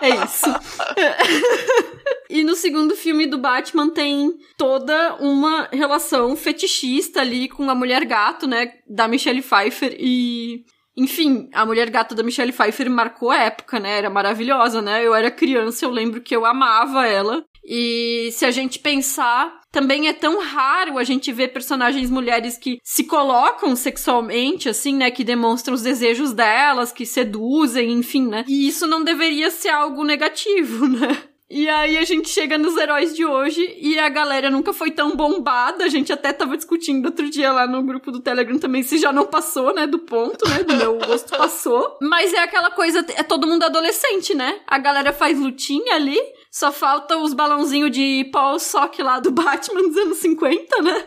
É 0.05 0.25
isso. 0.25 0.47
E 2.35 2.43
no 2.43 2.57
segundo 2.57 2.97
filme 2.97 3.27
do 3.27 3.39
Batman 3.39 3.91
tem 3.91 4.35
toda 4.57 5.17
uma 5.21 5.69
relação 5.73 6.35
fetichista 6.35 7.21
ali 7.21 7.49
com 7.49 7.71
a 7.71 7.75
mulher 7.75 8.05
gato, 8.05 8.47
né? 8.47 8.73
Da 8.89 9.07
Michelle 9.07 9.43
Pfeiffer 9.43 9.95
e. 9.99 10.65
Enfim, 10.97 11.49
a 11.53 11.67
mulher 11.67 11.91
gato 11.91 12.15
da 12.15 12.23
Michelle 12.23 12.53
Pfeiffer 12.53 12.89
marcou 12.89 13.31
a 13.31 13.39
época, 13.39 13.79
né? 13.79 13.99
Era 13.99 14.11
maravilhosa, 14.11 14.81
né? 14.81 15.05
Eu 15.05 15.15
era 15.15 15.31
criança, 15.31 15.85
eu 15.85 15.91
lembro 15.91 16.21
que 16.21 16.35
eu 16.35 16.45
amava 16.45 17.07
ela. 17.07 17.45
E 17.65 18.31
se 18.33 18.45
a 18.45 18.51
gente 18.51 18.79
pensar, 18.79 19.61
também 19.75 20.07
é 20.07 20.13
tão 20.13 20.41
raro 20.41 20.99
a 20.99 21.03
gente 21.03 21.33
ver 21.33 21.49
personagens 21.49 22.09
mulheres 22.09 22.57
que 22.57 22.79
se 22.81 23.03
colocam 23.03 23.75
sexualmente, 23.75 24.69
assim, 24.69 24.95
né? 24.95 25.11
Que 25.11 25.25
demonstram 25.25 25.75
os 25.75 25.83
desejos 25.83 26.33
delas, 26.33 26.93
que 26.93 27.05
seduzem, 27.05 27.91
enfim, 27.91 28.29
né? 28.29 28.45
E 28.47 28.69
isso 28.69 28.87
não 28.87 29.03
deveria 29.03 29.51
ser 29.51 29.71
algo 29.71 30.05
negativo, 30.05 30.87
né? 30.87 31.25
E 31.51 31.69
aí 31.69 31.99
a 31.99 32.05
gente 32.05 32.29
chega 32.29 32.57
nos 32.57 32.77
heróis 32.77 33.15
de 33.15 33.25
hoje 33.25 33.77
e 33.79 33.99
a 33.99 34.09
galera 34.09 34.49
nunca 34.49 34.73
foi 34.73 34.91
tão 34.91 35.15
bombada. 35.15 35.85
A 35.85 35.89
gente 35.89 36.13
até 36.13 36.33
tava 36.33 36.57
discutindo 36.57 37.07
outro 37.07 37.29
dia 37.29 37.53
lá 37.53 37.67
no 37.67 37.83
grupo 37.83 38.11
do 38.11 38.21
Telegram 38.21 38.59
também 38.59 38.83
se 38.83 38.97
já 38.97 39.13
não 39.13 39.27
passou, 39.27 39.75
né? 39.75 39.87
Do 39.87 39.99
ponto, 39.99 40.49
né? 40.49 40.63
Do 40.63 40.75
meu 40.75 40.99
gosto 41.05 41.37
passou. 41.37 41.99
Mas 42.01 42.33
é 42.33 42.39
aquela 42.39 42.71
coisa, 42.71 43.05
é 43.15 43.23
todo 43.23 43.47
mundo 43.47 43.65
adolescente, 43.65 44.35
né? 44.35 44.61
A 44.67 44.79
galera 44.79 45.13
faz 45.13 45.39
lutinha 45.39 45.97
ali. 45.97 46.19
Só 46.55 46.71
falta 46.71 47.19
os 47.19 47.35
balãozinhos 47.35 47.91
de 47.91 48.31
Paul 48.31 48.61
Sock 48.61 49.03
lá 49.03 49.19
do 49.19 49.33
Batman 49.33 49.89
dos 49.89 49.97
anos 49.97 50.19
50, 50.19 50.83
né? 50.83 51.05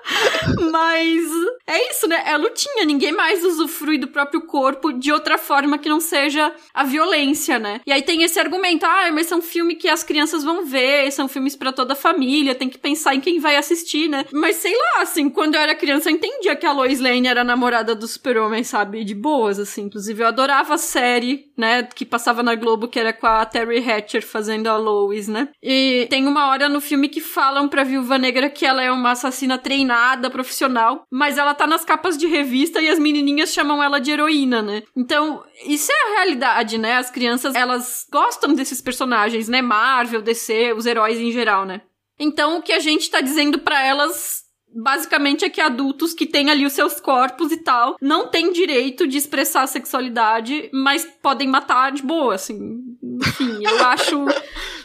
Mas 0.72 1.22
é 1.66 1.90
isso, 1.90 2.08
né? 2.08 2.24
É 2.26 2.34
lutinha. 2.38 2.82
Ninguém 2.86 3.12
mais 3.12 3.44
usufrui 3.44 3.98
do 3.98 4.08
próprio 4.08 4.46
corpo 4.46 4.92
de 4.92 5.12
outra 5.12 5.36
forma 5.36 5.76
que 5.76 5.90
não 5.90 6.00
seja 6.00 6.50
a 6.72 6.82
violência, 6.82 7.58
né? 7.58 7.82
E 7.86 7.92
aí 7.92 8.00
tem 8.00 8.22
esse 8.22 8.40
argumento: 8.40 8.86
ah, 8.86 9.10
mas 9.12 9.26
são 9.26 9.42
filmes 9.42 9.76
que 9.76 9.86
as 9.86 10.02
crianças 10.02 10.42
vão 10.42 10.64
ver, 10.64 11.12
são 11.12 11.28
filmes 11.28 11.54
para 11.54 11.74
toda 11.74 11.92
a 11.92 11.96
família, 11.96 12.54
tem 12.54 12.70
que 12.70 12.78
pensar 12.78 13.14
em 13.14 13.20
quem 13.20 13.38
vai 13.38 13.56
assistir, 13.56 14.08
né? 14.08 14.24
Mas 14.32 14.56
sei 14.56 14.72
lá, 14.74 15.02
assim, 15.02 15.28
quando 15.28 15.56
eu 15.56 15.60
era 15.60 15.74
criança 15.74 16.08
eu 16.08 16.14
entendia 16.14 16.56
que 16.56 16.64
a 16.64 16.72
Lois 16.72 17.00
Lane 17.00 17.28
era 17.28 17.44
namorada 17.44 17.94
do 17.94 18.08
Super-Homem, 18.08 18.64
sabe? 18.64 19.04
De 19.04 19.14
boas, 19.14 19.58
assim. 19.58 19.82
Inclusive 19.82 20.22
eu 20.22 20.26
adorava 20.26 20.72
a 20.72 20.78
série, 20.78 21.50
né? 21.54 21.82
Que 21.82 22.06
passava 22.06 22.42
na 22.42 22.54
Globo, 22.54 22.88
que 22.88 22.98
era 22.98 23.12
com 23.12 23.26
a 23.26 23.44
Terry 23.44 23.78
Hatcher 23.78 24.26
fazendo 24.26 24.68
a 24.68 24.85
Lois, 24.86 25.28
né? 25.28 25.48
E 25.62 26.06
tem 26.08 26.26
uma 26.26 26.48
hora 26.48 26.68
no 26.68 26.80
filme 26.80 27.08
que 27.08 27.20
falam 27.20 27.68
pra 27.68 27.84
Viúva 27.84 28.16
Negra 28.18 28.48
que 28.48 28.64
ela 28.64 28.82
é 28.82 28.90
uma 28.90 29.10
assassina 29.10 29.58
treinada, 29.58 30.30
profissional, 30.30 31.02
mas 31.10 31.36
ela 31.38 31.54
tá 31.54 31.66
nas 31.66 31.84
capas 31.84 32.16
de 32.16 32.26
revista 32.26 32.80
e 32.80 32.88
as 32.88 32.98
menininhas 32.98 33.52
chamam 33.52 33.82
ela 33.82 33.98
de 33.98 34.10
heroína, 34.10 34.62
né? 34.62 34.82
Então, 34.96 35.42
isso 35.66 35.90
é 35.90 35.94
a 35.94 36.14
realidade, 36.16 36.78
né? 36.78 36.96
As 36.96 37.10
crianças, 37.10 37.54
elas 37.54 38.06
gostam 38.10 38.54
desses 38.54 38.80
personagens, 38.80 39.48
né? 39.48 39.60
Marvel, 39.60 40.22
DC, 40.22 40.72
os 40.72 40.86
heróis 40.86 41.18
em 41.18 41.32
geral, 41.32 41.64
né? 41.64 41.80
Então, 42.18 42.58
o 42.58 42.62
que 42.62 42.72
a 42.72 42.78
gente 42.78 43.10
tá 43.10 43.20
dizendo 43.20 43.58
para 43.58 43.82
elas 43.82 44.45
basicamente 44.76 45.44
é 45.44 45.50
que 45.50 45.60
adultos 45.60 46.12
que 46.12 46.26
têm 46.26 46.50
ali 46.50 46.66
os 46.66 46.72
seus 46.72 47.00
corpos 47.00 47.50
e 47.50 47.56
tal 47.56 47.96
não 48.00 48.28
têm 48.28 48.52
direito 48.52 49.06
de 49.06 49.16
expressar 49.16 49.62
a 49.62 49.66
sexualidade, 49.66 50.68
mas 50.72 51.06
podem 51.22 51.48
matar 51.48 51.92
de 51.92 52.02
boa, 52.02 52.34
assim. 52.34 52.82
Enfim, 53.02 53.58
eu 53.62 53.84
acho 53.86 54.24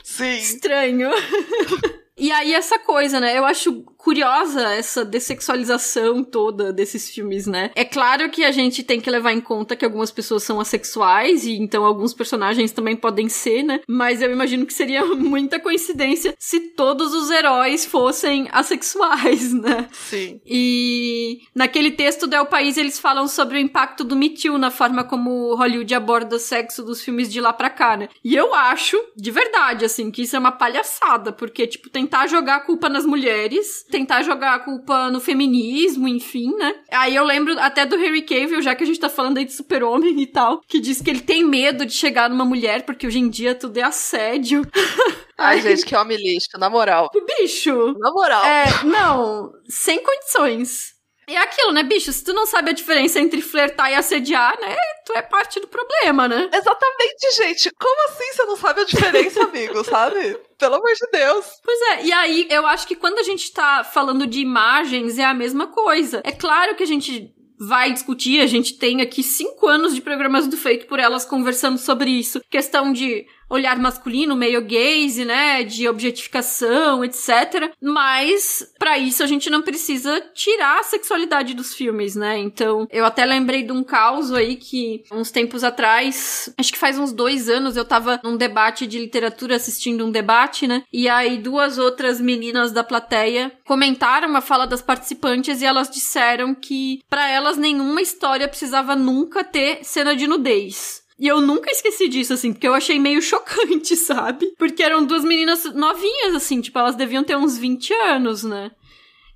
Sim. 0.03 0.37
estranho. 0.37 1.09
E 2.17 2.31
aí, 2.31 2.53
essa 2.53 2.77
coisa, 2.77 3.19
né? 3.19 3.35
Eu 3.35 3.43
acho 3.43 3.83
curiosa 4.01 4.61
essa 4.73 5.05
dessexualização 5.05 6.23
toda 6.23 6.73
desses 6.73 7.09
filmes, 7.09 7.45
né? 7.45 7.71
É 7.75 7.85
claro 7.85 8.29
que 8.29 8.43
a 8.43 8.51
gente 8.51 8.83
tem 8.83 8.99
que 8.99 9.09
levar 9.09 9.31
em 9.31 9.39
conta 9.39 9.75
que 9.75 9.85
algumas 9.85 10.11
pessoas 10.11 10.43
são 10.43 10.59
assexuais 10.59 11.45
e 11.45 11.53
então 11.53 11.85
alguns 11.85 12.13
personagens 12.13 12.71
também 12.71 12.95
podem 12.95 13.29
ser, 13.29 13.63
né? 13.63 13.81
Mas 13.87 14.21
eu 14.21 14.31
imagino 14.31 14.65
que 14.65 14.73
seria 14.73 15.05
muita 15.15 15.59
coincidência 15.59 16.35
se 16.39 16.59
todos 16.59 17.13
os 17.13 17.29
heróis 17.29 17.85
fossem 17.85 18.47
assexuais, 18.51 19.53
né? 19.53 19.87
Sim. 19.91 20.41
E 20.45 21.41
naquele 21.53 21.91
texto 21.91 22.25
do 22.25 22.35
El 22.35 22.47
País 22.47 22.77
eles 22.77 22.99
falam 22.99 23.27
sobre 23.27 23.57
o 23.57 23.61
impacto 23.61 24.03
do 24.03 24.15
Me 24.15 24.29
Too 24.29 24.57
na 24.57 24.71
forma 24.71 25.03
como 25.03 25.55
Hollywood 25.55 25.93
aborda 25.93 26.35
o 26.35 26.39
sexo 26.39 26.83
dos 26.83 27.01
filmes 27.01 27.31
de 27.31 27.39
lá 27.39 27.53
pra 27.53 27.69
cá, 27.69 27.95
né? 27.95 28.09
E 28.23 28.35
eu 28.35 28.53
acho, 28.55 28.97
de 29.15 29.29
verdade, 29.29 29.85
assim, 29.85 30.09
que 30.09 30.23
isso 30.23 30.35
é 30.35 30.39
uma 30.39 30.51
palhaçada, 30.51 31.31
porque, 31.31 31.67
tipo, 31.67 31.89
tentar 31.89 32.27
jogar 32.27 32.55
a 32.55 32.59
culpa 32.61 32.89
nas 32.89 33.05
mulheres 33.05 33.85
tentar 33.91 34.23
jogar 34.23 34.55
a 34.55 34.59
culpa 34.59 35.11
no 35.11 35.19
feminismo, 35.19 36.07
enfim, 36.07 36.55
né? 36.55 36.73
Aí 36.91 37.15
eu 37.15 37.23
lembro 37.23 37.59
até 37.59 37.85
do 37.85 37.97
Harry 37.97 38.21
Cavill, 38.21 38.61
já 38.61 38.73
que 38.73 38.83
a 38.83 38.87
gente 38.87 38.99
tá 38.99 39.09
falando 39.09 39.37
aí 39.37 39.45
de 39.45 39.53
super-homem 39.53 40.19
e 40.19 40.25
tal, 40.25 40.61
que 40.67 40.79
diz 40.79 41.01
que 41.01 41.09
ele 41.09 41.21
tem 41.21 41.43
medo 41.43 41.85
de 41.85 41.93
chegar 41.93 42.29
numa 42.29 42.45
mulher, 42.45 42.83
porque 42.83 43.05
hoje 43.05 43.19
em 43.19 43.29
dia 43.29 43.53
tudo 43.53 43.77
é 43.77 43.83
assédio. 43.83 44.63
Ai, 45.37 45.59
gente, 45.61 45.85
que 45.85 45.95
homem 45.95 46.17
lixo, 46.17 46.57
na 46.57 46.69
moral. 46.69 47.09
Bicho! 47.39 47.95
Na 47.97 48.11
moral. 48.11 48.45
É, 48.45 48.83
não, 48.83 49.51
sem 49.67 50.01
condições. 50.01 50.93
É 51.33 51.37
aquilo, 51.37 51.71
né, 51.71 51.83
bicho? 51.83 52.11
Se 52.11 52.23
tu 52.23 52.33
não 52.33 52.45
sabe 52.45 52.71
a 52.71 52.73
diferença 52.73 53.19
entre 53.19 53.41
flertar 53.41 53.91
e 53.91 53.95
assediar, 53.95 54.59
né? 54.59 54.75
Tu 55.05 55.13
é 55.13 55.21
parte 55.21 55.59
do 55.59 55.67
problema, 55.67 56.27
né? 56.27 56.49
Exatamente, 56.53 57.31
gente. 57.35 57.71
Como 57.79 58.09
assim 58.09 58.33
você 58.33 58.43
não 58.45 58.55
sabe 58.55 58.81
a 58.81 58.85
diferença, 58.85 59.43
amigo, 59.45 59.83
sabe? 59.83 60.37
Pelo 60.57 60.75
amor 60.75 60.93
de 60.93 61.07
Deus. 61.11 61.45
Pois 61.63 61.81
é, 61.81 62.05
e 62.05 62.11
aí 62.11 62.47
eu 62.49 62.65
acho 62.67 62.87
que 62.87 62.95
quando 62.95 63.19
a 63.19 63.23
gente 63.23 63.51
tá 63.51 63.83
falando 63.83 64.27
de 64.27 64.39
imagens 64.39 65.17
é 65.17 65.25
a 65.25 65.33
mesma 65.33 65.67
coisa. 65.67 66.21
É 66.23 66.31
claro 66.31 66.75
que 66.75 66.83
a 66.83 66.87
gente 66.87 67.33
vai 67.59 67.93
discutir, 67.93 68.41
a 68.41 68.47
gente 68.47 68.73
tem 68.73 69.01
aqui 69.01 69.21
cinco 69.21 69.67
anos 69.67 69.93
de 69.93 70.01
programas 70.01 70.47
do 70.47 70.57
Feito 70.57 70.87
por 70.87 70.99
Elas 70.99 71.23
conversando 71.23 71.77
sobre 71.77 72.09
isso. 72.09 72.41
Questão 72.49 72.91
de 72.91 73.27
olhar 73.51 73.77
masculino, 73.77 74.35
meio 74.35 74.61
gaze, 74.61 75.25
né, 75.25 75.63
de 75.63 75.87
objetificação, 75.87 77.03
etc. 77.03 77.71
Mas 77.81 78.65
para 78.79 78.97
isso 78.97 79.21
a 79.21 79.27
gente 79.27 79.49
não 79.49 79.61
precisa 79.61 80.21
tirar 80.33 80.79
a 80.79 80.83
sexualidade 80.83 81.53
dos 81.53 81.75
filmes, 81.75 82.15
né? 82.15 82.37
Então, 82.37 82.87
eu 82.89 83.05
até 83.05 83.25
lembrei 83.25 83.63
de 83.63 83.73
um 83.73 83.83
caos 83.83 84.31
aí 84.31 84.55
que 84.55 85.03
uns 85.11 85.31
tempos 85.31 85.63
atrás, 85.63 86.53
acho 86.57 86.71
que 86.71 86.79
faz 86.79 86.97
uns 86.97 87.11
dois 87.11 87.49
anos, 87.49 87.75
eu 87.75 87.83
tava 87.83 88.19
num 88.23 88.37
debate 88.37 88.87
de 88.87 88.97
literatura 88.97 89.57
assistindo 89.57 90.05
um 90.05 90.11
debate, 90.11 90.65
né? 90.65 90.83
E 90.91 91.09
aí 91.09 91.37
duas 91.37 91.77
outras 91.77 92.21
meninas 92.21 92.71
da 92.71 92.83
plateia 92.83 93.51
comentaram 93.65 94.35
a 94.35 94.41
fala 94.41 94.65
das 94.65 94.81
participantes 94.81 95.61
e 95.61 95.65
elas 95.65 95.89
disseram 95.89 96.55
que 96.55 97.01
para 97.09 97.29
elas 97.29 97.57
nenhuma 97.57 98.01
história 98.01 98.47
precisava 98.47 98.95
nunca 98.95 99.43
ter 99.43 99.83
cena 99.83 100.15
de 100.15 100.25
nudez. 100.27 101.00
E 101.21 101.27
eu 101.27 101.39
nunca 101.39 101.69
esqueci 101.69 102.07
disso, 102.07 102.33
assim, 102.33 102.51
porque 102.51 102.67
eu 102.67 102.73
achei 102.73 102.97
meio 102.97 103.21
chocante, 103.21 103.95
sabe? 103.95 104.55
Porque 104.57 104.81
eram 104.81 105.05
duas 105.05 105.23
meninas 105.23 105.63
novinhas, 105.65 106.33
assim, 106.33 106.59
tipo, 106.59 106.79
elas 106.79 106.95
deviam 106.95 107.23
ter 107.23 107.37
uns 107.37 107.59
20 107.59 107.93
anos, 107.93 108.43
né? 108.43 108.71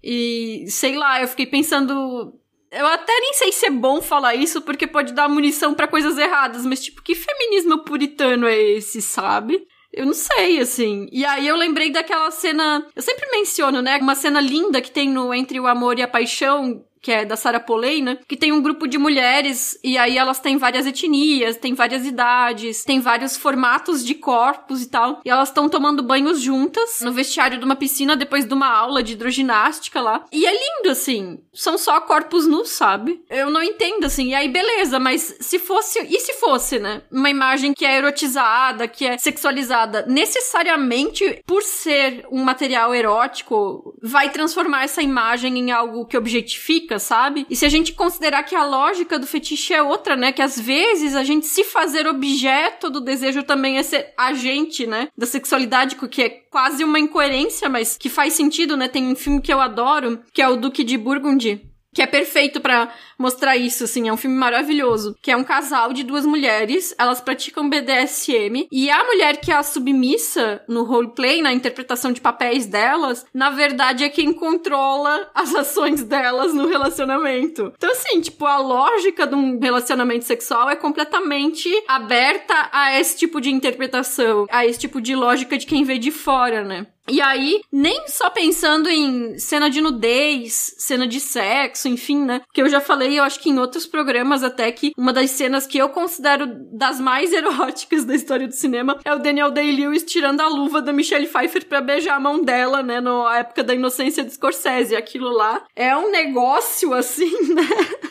E 0.04 0.66
sei 0.68 0.96
lá, 0.96 1.22
eu 1.22 1.28
fiquei 1.28 1.46
pensando. 1.46 2.34
Eu 2.72 2.88
até 2.88 3.14
nem 3.20 3.34
sei 3.34 3.52
se 3.52 3.68
é 3.68 3.70
bom 3.70 4.02
falar 4.02 4.34
isso, 4.34 4.64
porque 4.64 4.88
pode 4.88 5.14
dar 5.14 5.30
munição 5.30 5.76
para 5.76 5.88
coisas 5.88 6.18
erradas, 6.18 6.66
mas, 6.66 6.84
tipo, 6.84 7.04
que 7.04 7.14
feminismo 7.14 7.84
puritano 7.84 8.48
é 8.48 8.60
esse, 8.60 9.00
sabe? 9.00 9.62
Eu 9.94 10.08
não 10.08 10.14
sei, 10.14 10.60
assim. 10.60 11.08
E 11.12 11.24
aí 11.24 11.48
eu 11.48 11.56
lembrei 11.56 11.92
daquela 11.92 12.32
cena. 12.32 12.86
Eu 12.96 13.02
sempre 13.02 13.30
menciono, 13.30 13.84
né? 13.84 14.00
Uma 14.00 14.16
cena 14.16 14.42
linda 14.42 14.82
que 14.82 14.90
tem 14.92 15.08
no 15.08 15.32
Entre 15.32 15.60
o 15.60 15.68
Amor 15.68 16.00
e 16.00 16.02
a 16.02 16.08
Paixão, 16.08 16.84
que 17.06 17.12
é 17.12 17.24
da 17.24 17.36
Sarah 17.36 17.60
Polley, 17.60 18.02
né? 18.02 18.18
Que 18.28 18.36
tem 18.36 18.52
um 18.52 18.60
grupo 18.60 18.88
de 18.88 18.98
mulheres 18.98 19.80
e 19.84 19.96
aí 19.96 20.18
elas 20.18 20.40
têm 20.40 20.58
várias 20.58 20.88
etnias, 20.88 21.56
têm 21.56 21.76
várias 21.76 22.04
idades, 22.04 22.84
têm 22.84 23.00
vários 23.00 23.38
formatos 23.38 24.04
de 24.04 24.16
corpos 24.16 24.82
e 24.82 24.90
tal. 24.90 25.22
E 25.24 25.30
elas 25.30 25.50
estão 25.50 25.70
tomando 25.70 26.02
banhos 26.02 26.42
juntas 26.42 27.02
no 27.02 27.14
vestiário 27.14 27.60
de 27.60 27.64
uma 27.64 27.76
piscina 27.76 28.16
depois 28.16 28.44
de 28.44 28.52
uma 28.56 28.68
aula 28.68 29.04
de 29.04 29.14
hidroginástica 29.14 30.02
lá. 30.02 30.26
E 30.32 30.48
é 30.48 30.52
lindo, 30.52 30.90
assim. 30.90 31.38
São 31.54 31.78
só 31.78 32.02
corpos 32.02 32.48
nus, 32.48 32.70
sabe? 32.70 33.24
Eu 33.30 33.52
não 33.52 33.62
entendo, 33.62 34.06
assim. 34.06 34.30
E 34.30 34.34
aí, 34.34 34.50
beleza, 34.50 35.00
mas 35.00 35.36
se 35.40 35.60
fosse. 35.60 36.00
E 36.00 36.20
se 36.20 36.34
fosse, 36.34 36.80
né? 36.80 37.04
Uma 37.12 37.30
imagem 37.30 37.72
que 37.72 37.86
é 37.86 38.00
erotizada, 38.00 38.88
que 38.88 39.06
é 39.06 39.20
sexualizada, 39.20 40.08
necessariamente 40.08 41.44
por 41.46 41.62
ser 41.62 42.26
um 42.32 42.44
material 42.44 42.96
erótico, 42.96 43.96
vai 44.02 44.32
transformar 44.32 44.86
essa 44.86 45.04
imagem 45.04 45.60
em 45.60 45.70
algo 45.70 46.08
que 46.08 46.18
objetifica 46.18 46.95
sabe? 47.00 47.46
E 47.50 47.56
se 47.56 47.66
a 47.66 47.70
gente 47.70 47.94
considerar 47.94 48.44
que 48.44 48.56
a 48.56 48.66
lógica 48.66 49.20
do 49.20 49.28
fetiche 49.28 49.74
é 49.74 49.82
outra, 49.82 50.16
né? 50.16 50.32
Que 50.32 50.42
às 50.42 50.60
vezes 50.60 51.16
a 51.16 51.24
gente 51.24 51.46
se 51.46 51.64
fazer 51.64 52.08
objeto 52.08 52.90
do 52.90 53.02
desejo 53.02 53.44
também 53.44 53.78
é 53.78 53.84
ser 53.84 54.14
agente, 54.18 54.86
né? 54.86 55.10
Da 55.18 55.26
sexualidade, 55.26 55.96
que 55.96 56.22
é 56.22 56.30
quase 56.30 56.84
uma 56.84 57.00
incoerência, 57.00 57.70
mas 57.70 57.98
que 57.98 58.10
faz 58.10 58.34
sentido, 58.34 58.78
né? 58.78 58.88
Tem 58.88 59.06
um 59.08 59.16
filme 59.16 59.42
que 59.42 59.54
eu 59.54 59.62
adoro, 59.62 60.22
que 60.34 60.42
é 60.42 60.48
o 60.48 60.56
Duque 60.56 60.84
de 60.84 60.98
Burgundy, 60.98 61.62
que 61.94 62.02
é 62.02 62.08
perfeito 62.08 62.60
para 62.60 62.94
mostrar 63.18 63.58
isso, 63.58 63.84
assim, 63.84 64.08
é 64.08 64.14
um 64.14 64.18
filme 64.18 64.36
maravilhoso, 64.36 65.16
que 65.22 65.32
é 65.32 65.38
um 65.38 65.44
casal 65.44 65.94
de 65.94 66.04
duas 66.04 66.26
mulheres, 66.26 66.94
elas 66.98 67.22
praticam 67.22 67.70
BDSM, 67.70 68.68
e 68.72 68.90
a 68.90 69.04
mulher 69.04 69.38
que 69.38 69.52
é 69.52 69.56
a 69.56 69.64
submissa 69.64 70.62
no 70.68 70.84
roleplay, 70.84 71.42
na 71.42 71.54
interpretação 71.54 72.12
de 72.12 72.22
papéis 72.22 72.66
delas, 72.66 73.26
na 73.34 73.50
verdade 73.50 74.04
é 74.04 74.10
quem 74.10 74.34
controla 74.34 75.30
as 75.34 75.54
ações 75.54 76.04
delas 76.04 76.54
no 76.54 76.68
relacionamento. 76.68 77.74
Então, 77.78 77.92
assim, 77.92 78.22
tipo, 78.22 78.46
a 78.46 78.58
lógica 78.58 79.26
de 79.26 79.36
um 79.36 79.60
relacionamento 79.60 80.26
sexual 80.26 80.70
é 80.70 80.76
completamente 80.76 81.70
aberta 81.88 82.70
a 82.72 83.00
esse 83.00 83.18
tipo 83.18 83.40
de 83.40 83.52
interpretação, 83.52 84.46
a 84.50 84.66
esse 84.66 84.80
tipo 84.80 85.02
de 85.02 85.16
lógica 85.16 85.58
de 85.58 85.66
quem 85.66 85.84
vê 85.84 85.98
de 85.98 86.12
fora, 86.12 86.64
né? 86.64 86.88
E 87.08 87.22
aí, 87.22 87.62
nem 87.72 88.08
só 88.08 88.32
pensando 88.32 88.90
em 88.90 89.38
cena 89.38 89.70
de 89.70 89.80
nudez, 89.80 90.74
cena 90.80 91.08
de 91.08 91.20
sexo, 91.20 91.88
enfim, 91.88 92.24
né? 92.24 92.42
Que 92.52 92.62
eu 92.62 92.70
já 92.70 92.82
falei, 92.82 93.05
eu 93.14 93.24
acho 93.24 93.40
que 93.40 93.50
em 93.50 93.60
outros 93.60 93.86
programas 93.86 94.44
até 94.44 94.72
que 94.72 94.92
uma 94.98 95.14
das 95.14 95.32
cenas 95.32 95.68
que 95.68 95.78
eu 95.78 95.90
considero 95.90 96.48
das 96.72 97.00
mais 97.00 97.32
eróticas 97.34 98.06
da 98.06 98.16
história 98.16 98.48
do 98.48 98.54
cinema 98.54 99.00
é 99.04 99.14
o 99.14 99.20
Daniel 99.20 99.52
Day-Lewis 99.52 100.04
tirando 100.04 100.42
a 100.42 100.48
luva 100.48 100.82
da 100.82 100.92
Michelle 100.92 101.28
Pfeiffer 101.28 101.66
pra 101.66 101.82
beijar 101.82 102.16
a 102.16 102.20
mão 102.20 102.44
dela, 102.44 102.82
né? 102.82 103.00
Na 103.00 103.38
época 103.38 103.64
da 103.64 103.74
inocência 103.74 104.24
de 104.24 104.34
Scorsese. 104.34 104.96
Aquilo 104.96 105.30
lá 105.30 105.64
é 105.76 105.96
um 105.96 106.10
negócio 106.10 106.94
assim, 106.94 107.32
né? 107.54 107.68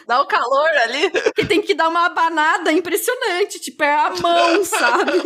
Dá 0.07 0.23
um 0.23 0.27
calor 0.27 0.71
ali. 0.85 1.11
Que 1.35 1.45
tem 1.45 1.61
que 1.61 1.75
dar 1.75 1.89
uma 1.89 2.07
abanada 2.07 2.73
impressionante, 2.73 3.61
tipo, 3.61 3.83
é 3.83 3.95
a 3.95 4.11
mão, 4.21 4.65
sabe? 4.65 5.23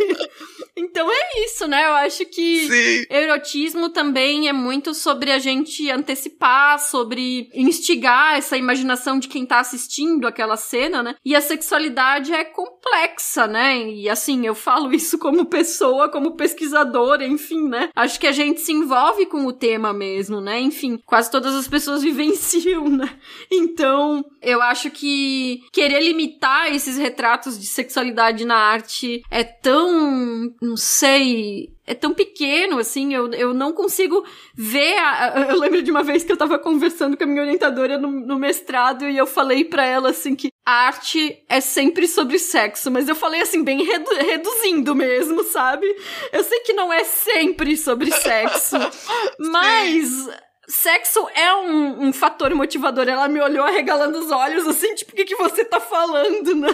Então 0.75 1.09
é 1.11 1.45
isso, 1.45 1.67
né? 1.67 1.85
Eu 1.85 1.93
acho 1.93 2.25
que 2.25 2.67
Sim. 2.67 3.05
erotismo 3.09 3.89
também 3.89 4.47
é 4.47 4.53
muito 4.53 4.93
sobre 4.93 5.31
a 5.31 5.39
gente 5.39 5.89
antecipar, 5.91 6.79
sobre 6.79 7.49
instigar 7.53 8.37
essa 8.37 8.55
imaginação 8.55 9.19
de 9.19 9.27
quem 9.27 9.45
tá 9.45 9.58
assistindo 9.59 10.27
aquela 10.27 10.57
cena, 10.57 11.03
né? 11.03 11.15
E 11.23 11.35
a 11.35 11.41
sexualidade 11.41 12.33
é 12.33 12.43
complexa, 12.43 13.47
né? 13.47 13.89
E 13.89 14.09
assim, 14.09 14.45
eu 14.45 14.55
falo 14.55 14.91
isso 14.93 15.17
como 15.17 15.45
pessoa, 15.45 16.09
como 16.09 16.35
pesquisadora, 16.35 17.25
enfim, 17.25 17.67
né? 17.67 17.89
Acho 17.95 18.19
que 18.19 18.27
a 18.27 18.31
gente 18.31 18.61
se 18.61 18.71
envolve 18.71 19.25
com 19.25 19.45
o 19.45 19.53
tema 19.53 19.93
mesmo, 19.93 20.41
né? 20.41 20.59
Enfim, 20.59 20.99
quase 21.05 21.31
todas 21.31 21.55
as 21.55 21.67
pessoas 21.67 22.01
vivenciam, 22.03 22.87
né? 22.87 23.09
Então, 23.51 24.23
eu 24.41 24.61
acho 24.61 24.89
que 24.89 25.61
querer 25.71 26.01
limitar 26.01 26.73
esses 26.73 26.97
retratos 26.97 27.59
de 27.59 27.65
sexualidade 27.65 28.45
na 28.45 28.55
arte 28.55 29.21
é 29.29 29.43
tão 29.43 30.49
não 30.61 30.77
sei, 30.77 31.69
é 31.89 31.95
tão 31.95 32.13
pequeno, 32.13 32.77
assim, 32.77 33.15
eu, 33.15 33.33
eu 33.33 33.51
não 33.51 33.73
consigo 33.73 34.23
ver. 34.53 34.95
A, 34.99 35.47
eu 35.49 35.59
lembro 35.59 35.81
de 35.81 35.89
uma 35.89 36.03
vez 36.03 36.23
que 36.23 36.31
eu 36.31 36.37
tava 36.37 36.59
conversando 36.59 37.17
com 37.17 37.23
a 37.23 37.27
minha 37.27 37.41
orientadora 37.41 37.97
no, 37.97 38.11
no 38.11 38.37
mestrado 38.37 39.09
e 39.09 39.17
eu 39.17 39.25
falei 39.25 39.65
para 39.65 39.83
ela, 39.83 40.11
assim, 40.11 40.35
que 40.35 40.49
arte 40.63 41.43
é 41.49 41.59
sempre 41.59 42.07
sobre 42.07 42.37
sexo, 42.37 42.91
mas 42.91 43.09
eu 43.09 43.15
falei, 43.15 43.41
assim, 43.41 43.63
bem 43.63 43.83
redu 43.83 44.11
reduzindo 44.13 44.93
mesmo, 44.93 45.43
sabe? 45.43 45.87
Eu 46.31 46.43
sei 46.43 46.59
que 46.59 46.73
não 46.73 46.93
é 46.93 47.03
sempre 47.03 47.75
sobre 47.75 48.11
sexo, 48.11 48.77
mas 49.39 50.29
sexo 50.69 51.27
é 51.33 51.53
um, 51.55 52.07
um, 52.07 52.13
fator 52.13 52.53
motivador. 52.53 53.09
Ela 53.09 53.27
me 53.27 53.41
olhou 53.41 53.65
arregalando 53.65 54.19
os 54.19 54.31
olhos, 54.31 54.67
assim, 54.67 54.93
tipo, 54.93 55.11
o 55.11 55.15
que, 55.15 55.25
que 55.25 55.35
você 55.35 55.65
tá 55.65 55.79
falando, 55.79 56.55
né? 56.55 56.69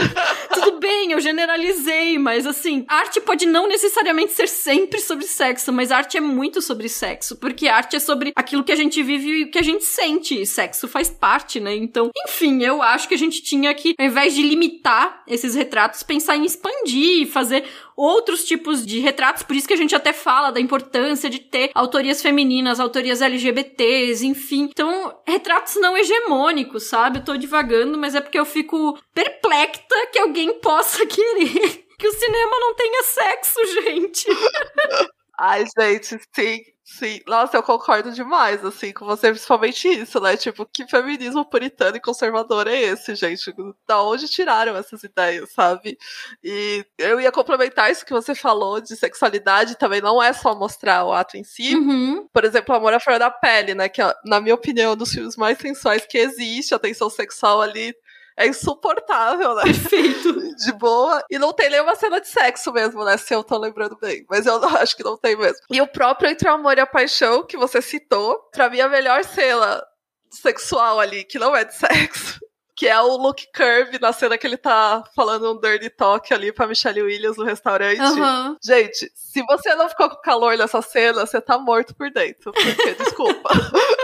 Tudo 0.52 0.78
bem, 0.80 1.12
eu 1.12 1.20
generalizei, 1.20 2.18
mas 2.18 2.46
assim, 2.46 2.84
arte 2.88 3.20
pode 3.20 3.46
não 3.46 3.68
necessariamente 3.68 4.32
ser 4.32 4.48
sempre 4.48 5.00
sobre 5.00 5.26
sexo, 5.26 5.72
mas 5.72 5.92
arte 5.92 6.16
é 6.16 6.20
muito 6.20 6.62
sobre 6.62 6.88
sexo, 6.88 7.36
porque 7.36 7.68
arte 7.68 7.96
é 7.96 8.00
sobre 8.00 8.32
aquilo 8.34 8.64
que 8.64 8.72
a 8.72 8.76
gente 8.76 9.02
vive 9.02 9.28
e 9.28 9.44
o 9.44 9.50
que 9.50 9.58
a 9.58 9.62
gente 9.62 9.84
sente. 9.84 10.40
E 10.40 10.46
sexo 10.46 10.88
faz 10.88 11.10
parte, 11.10 11.60
né? 11.60 11.74
Então, 11.76 12.10
enfim, 12.26 12.62
eu 12.62 12.82
acho 12.82 13.06
que 13.06 13.14
a 13.14 13.18
gente 13.18 13.42
tinha 13.42 13.72
que, 13.74 13.94
ao 13.98 14.06
invés 14.06 14.34
de 14.34 14.42
limitar 14.42 15.22
esses 15.28 15.54
retratos, 15.54 16.02
pensar 16.02 16.36
em 16.36 16.44
expandir 16.44 17.22
e 17.22 17.26
fazer 17.26 17.64
outros 17.96 18.44
tipos 18.44 18.84
de 18.84 18.98
retratos, 19.00 19.42
por 19.42 19.54
isso 19.56 19.68
que 19.68 19.74
a 19.74 19.76
gente 19.76 19.94
até 19.94 20.12
fala 20.12 20.50
da 20.50 20.60
importância 20.60 21.28
de 21.30 21.38
ter 21.38 21.70
autorias 21.74 22.20
femininas, 22.20 22.80
autorias 22.80 23.22
LGBTs, 23.22 24.26
enfim. 24.26 24.68
Então, 24.70 25.16
retratos 25.26 25.76
não 25.76 25.96
hegemônicos, 25.96 26.84
sabe? 26.84 27.18
Eu 27.18 27.24
tô 27.24 27.36
divagando, 27.36 27.96
mas 27.98 28.14
é 28.14 28.20
porque 28.20 28.38
eu 28.38 28.44
fico 28.44 28.98
perplexa 29.12 29.84
que 30.12 30.18
alguém 30.18 30.60
possa 30.60 31.04
querer 31.06 31.84
que 31.98 32.08
o 32.08 32.12
cinema 32.12 32.56
não 32.60 32.74
tenha 32.74 33.02
sexo, 33.02 33.60
gente. 33.66 34.26
Ai, 35.38 35.64
gente, 35.78 36.18
sim. 36.34 36.73
Sim, 36.86 37.20
nossa, 37.26 37.56
eu 37.56 37.62
concordo 37.62 38.12
demais, 38.12 38.62
assim, 38.62 38.92
com 38.92 39.06
você, 39.06 39.30
principalmente 39.30 39.88
isso, 39.88 40.20
né? 40.20 40.36
Tipo, 40.36 40.66
que 40.66 40.86
feminismo 40.86 41.42
puritano 41.42 41.96
e 41.96 42.00
conservador 42.00 42.66
é 42.68 42.78
esse, 42.78 43.14
gente? 43.14 43.54
Da 43.88 44.02
onde 44.02 44.28
tiraram 44.28 44.76
essas 44.76 45.02
ideias, 45.02 45.50
sabe? 45.50 45.96
E 46.42 46.84
eu 46.98 47.18
ia 47.18 47.32
complementar 47.32 47.90
isso 47.90 48.04
que 48.04 48.12
você 48.12 48.34
falou 48.34 48.82
de 48.82 48.94
sexualidade, 48.96 49.78
também 49.78 50.02
não 50.02 50.22
é 50.22 50.34
só 50.34 50.54
mostrar 50.54 51.06
o 51.06 51.12
ato 51.14 51.38
em 51.38 51.42
si. 51.42 51.74
Uhum. 51.74 52.28
Por 52.30 52.44
exemplo, 52.44 52.74
Amor 52.74 52.92
à 52.92 53.00
Flor 53.00 53.18
da 53.18 53.30
Pele, 53.30 53.74
né? 53.74 53.88
Que, 53.88 54.02
na 54.22 54.38
minha 54.38 54.54
opinião, 54.54 54.90
é 54.90 54.92
um 54.92 54.96
dos 54.96 55.10
filmes 55.10 55.36
mais 55.36 55.56
sensuais 55.56 56.04
que 56.04 56.18
existe, 56.18 56.74
a 56.74 56.78
tensão 56.78 57.08
sexual 57.08 57.62
ali 57.62 57.96
é 58.36 58.46
insuportável, 58.46 59.54
né? 59.54 59.62
Perfeito. 59.62 60.34
De 60.56 60.72
boa. 60.72 61.24
E 61.30 61.38
não 61.38 61.52
tem 61.52 61.70
nenhuma 61.70 61.94
cena 61.94 62.20
de 62.20 62.28
sexo 62.28 62.72
mesmo, 62.72 63.04
né? 63.04 63.16
Se 63.16 63.34
eu 63.34 63.42
tô 63.42 63.58
lembrando 63.58 63.96
bem. 63.96 64.24
Mas 64.28 64.46
eu 64.46 64.58
não, 64.58 64.68
acho 64.76 64.96
que 64.96 65.04
não 65.04 65.16
tem 65.16 65.36
mesmo. 65.36 65.58
E 65.70 65.80
o 65.80 65.86
próprio 65.86 66.30
Entre 66.30 66.48
o 66.48 66.52
Amor 66.52 66.76
e 66.76 66.80
a 66.80 66.86
Paixão, 66.86 67.44
que 67.44 67.56
você 67.56 67.80
citou, 67.80 68.38
pra 68.52 68.68
mim 68.70 68.78
é 68.78 68.82
a 68.82 68.88
melhor 68.88 69.24
cena 69.24 69.84
sexual 70.30 70.98
ali, 70.98 71.24
que 71.24 71.38
não 71.38 71.54
é 71.54 71.64
de 71.64 71.74
sexo. 71.74 72.40
Que 72.76 72.88
é 72.88 73.00
o 73.00 73.16
Luke 73.16 73.46
Curve 73.54 74.00
na 74.00 74.12
cena 74.12 74.36
que 74.36 74.44
ele 74.44 74.56
tá 74.56 75.04
falando 75.14 75.52
um 75.52 75.60
dirty 75.60 75.88
talk 75.90 76.34
ali 76.34 76.50
pra 76.50 76.66
Michelle 76.66 77.02
Williams 77.02 77.36
no 77.36 77.44
restaurante. 77.44 78.00
Uhum. 78.00 78.56
Gente, 78.60 79.12
se 79.14 79.44
você 79.44 79.76
não 79.76 79.88
ficou 79.88 80.10
com 80.10 80.20
calor 80.20 80.58
nessa 80.58 80.82
cena, 80.82 81.24
você 81.24 81.40
tá 81.40 81.56
morto 81.56 81.94
por 81.94 82.10
dentro. 82.10 82.50
Porque, 82.52 82.94
desculpa. 82.94 83.48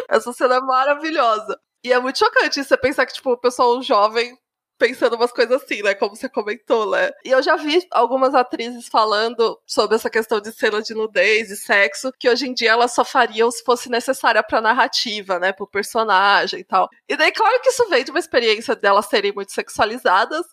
Essa 0.09 0.33
cena 0.33 0.55
é 0.55 0.61
maravilhosa. 0.61 1.59
E 1.85 1.93
é 1.93 1.99
muito 1.99 2.19
chocante 2.19 2.63
você 2.63 2.77
pensar 2.77 3.07
que, 3.07 3.15
tipo, 3.15 3.33
o 3.33 3.39
pessoal 3.39 3.83
jovem 3.83 4.37
pensando 4.81 5.15
umas 5.15 5.31
coisas 5.31 5.63
assim, 5.63 5.83
né? 5.83 5.95
Como 5.95 6.17
você 6.17 6.29
comentou, 6.29 6.91
né? 6.91 7.11
E 7.23 7.31
eu 7.31 7.43
já 7.43 7.55
vi 7.55 7.87
algumas 7.93 8.35
atrizes 8.35 8.89
falando 8.89 9.61
sobre 9.67 9.95
essa 9.97 10.09
questão 10.09 10.41
de 10.41 10.51
cena 10.53 10.81
de 10.81 10.95
nudez 10.95 11.51
e 11.51 11.57
sexo, 11.57 12.11
que 12.19 12.29
hoje 12.29 12.49
em 12.49 12.55
dia 12.55 12.71
elas 12.71 12.95
só 12.95 13.05
fariam 13.05 13.51
se 13.51 13.63
fosse 13.63 13.91
necessária 13.91 14.43
pra 14.43 14.61
narrativa, 14.61 15.39
né? 15.39 15.53
Pro 15.53 15.69
personagem 15.69 16.61
e 16.61 16.65
tal. 16.65 16.89
E 17.07 17.15
daí, 17.15 17.31
claro 17.31 17.61
que 17.61 17.69
isso 17.69 17.87
vem 17.91 18.03
de 18.03 18.11
uma 18.11 18.19
experiência 18.19 18.75
delas 18.75 19.07
serem 19.07 19.33
muito 19.35 19.53
sexualizadas, 19.53 20.47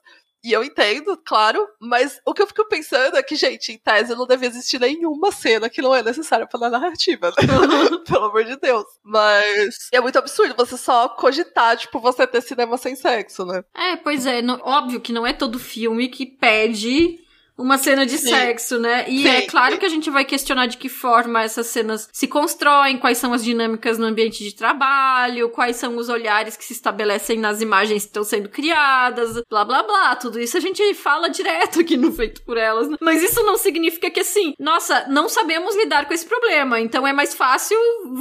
e 0.47 0.53
eu 0.53 0.63
entendo, 0.63 1.17
claro, 1.25 1.67
mas 1.77 2.21
o 2.25 2.33
que 2.33 2.41
eu 2.41 2.47
fico 2.47 2.65
pensando 2.69 3.17
é 3.17 3.21
que, 3.21 3.35
gente, 3.35 3.73
em 3.73 3.77
tese 3.77 4.15
não 4.15 4.25
deve 4.25 4.45
existir 4.45 4.79
nenhuma 4.79 5.29
cena 5.29 5.69
que 5.69 5.81
não 5.81 5.93
é 5.93 6.01
necessária 6.01 6.47
pra 6.47 6.69
narrativa, 6.69 7.27
né? 7.31 7.35
Pelo 8.07 8.25
amor 8.27 8.45
de 8.45 8.55
Deus. 8.55 8.85
Mas 9.03 9.89
é 9.91 9.99
muito 9.99 10.17
absurdo 10.17 10.55
você 10.55 10.77
só 10.77 11.09
cogitar, 11.09 11.75
tipo, 11.75 11.99
você 11.99 12.25
ter 12.25 12.39
cinema 12.39 12.77
sem 12.77 12.95
sexo, 12.95 13.45
né? 13.45 13.61
É, 13.75 13.97
pois 13.97 14.25
é. 14.25 14.41
No, 14.41 14.57
óbvio 14.63 15.01
que 15.01 15.11
não 15.11 15.27
é 15.27 15.33
todo 15.33 15.59
filme 15.59 16.07
que 16.07 16.25
pede 16.25 17.19
uma 17.57 17.77
cena 17.77 18.05
de 18.05 18.17
Sim. 18.17 18.29
sexo, 18.29 18.77
né? 18.77 19.05
E 19.07 19.23
Sim. 19.23 19.27
é 19.29 19.41
claro 19.43 19.77
que 19.77 19.85
a 19.85 19.89
gente 19.89 20.09
vai 20.09 20.23
questionar 20.23 20.67
de 20.67 20.77
que 20.77 20.87
forma 20.87 21.41
essas 21.41 21.67
cenas 21.67 22.07
se 22.13 22.27
constroem, 22.27 22.97
quais 22.97 23.17
são 23.17 23.33
as 23.33 23.43
dinâmicas 23.43 23.97
no 23.97 24.05
ambiente 24.05 24.43
de 24.43 24.53
trabalho, 24.53 25.49
quais 25.49 25.75
são 25.75 25.97
os 25.97 26.07
olhares 26.07 26.55
que 26.55 26.63
se 26.63 26.73
estabelecem 26.73 27.39
nas 27.39 27.59
imagens 27.61 28.03
que 28.03 28.09
estão 28.09 28.23
sendo 28.23 28.49
criadas, 28.49 29.41
blá 29.49 29.65
blá 29.65 29.81
blá. 29.83 30.15
Tudo 30.15 30.39
isso 30.39 30.55
a 30.57 30.61
gente 30.61 30.93
fala 30.93 31.29
direto 31.29 31.79
aqui 31.79 31.97
no 31.97 32.11
Feito 32.11 32.41
por 32.43 32.57
Elas. 32.57 32.87
né? 32.89 32.97
Mas 33.01 33.23
isso 33.23 33.43
não 33.43 33.57
significa 33.57 34.09
que 34.11 34.19
assim, 34.19 34.53
nossa, 34.59 35.07
não 35.07 35.27
sabemos 35.27 35.75
lidar 35.75 36.05
com 36.05 36.13
esse 36.13 36.25
problema, 36.25 36.79
então 36.79 37.07
é 37.07 37.13
mais 37.13 37.33
fácil, 37.33 37.77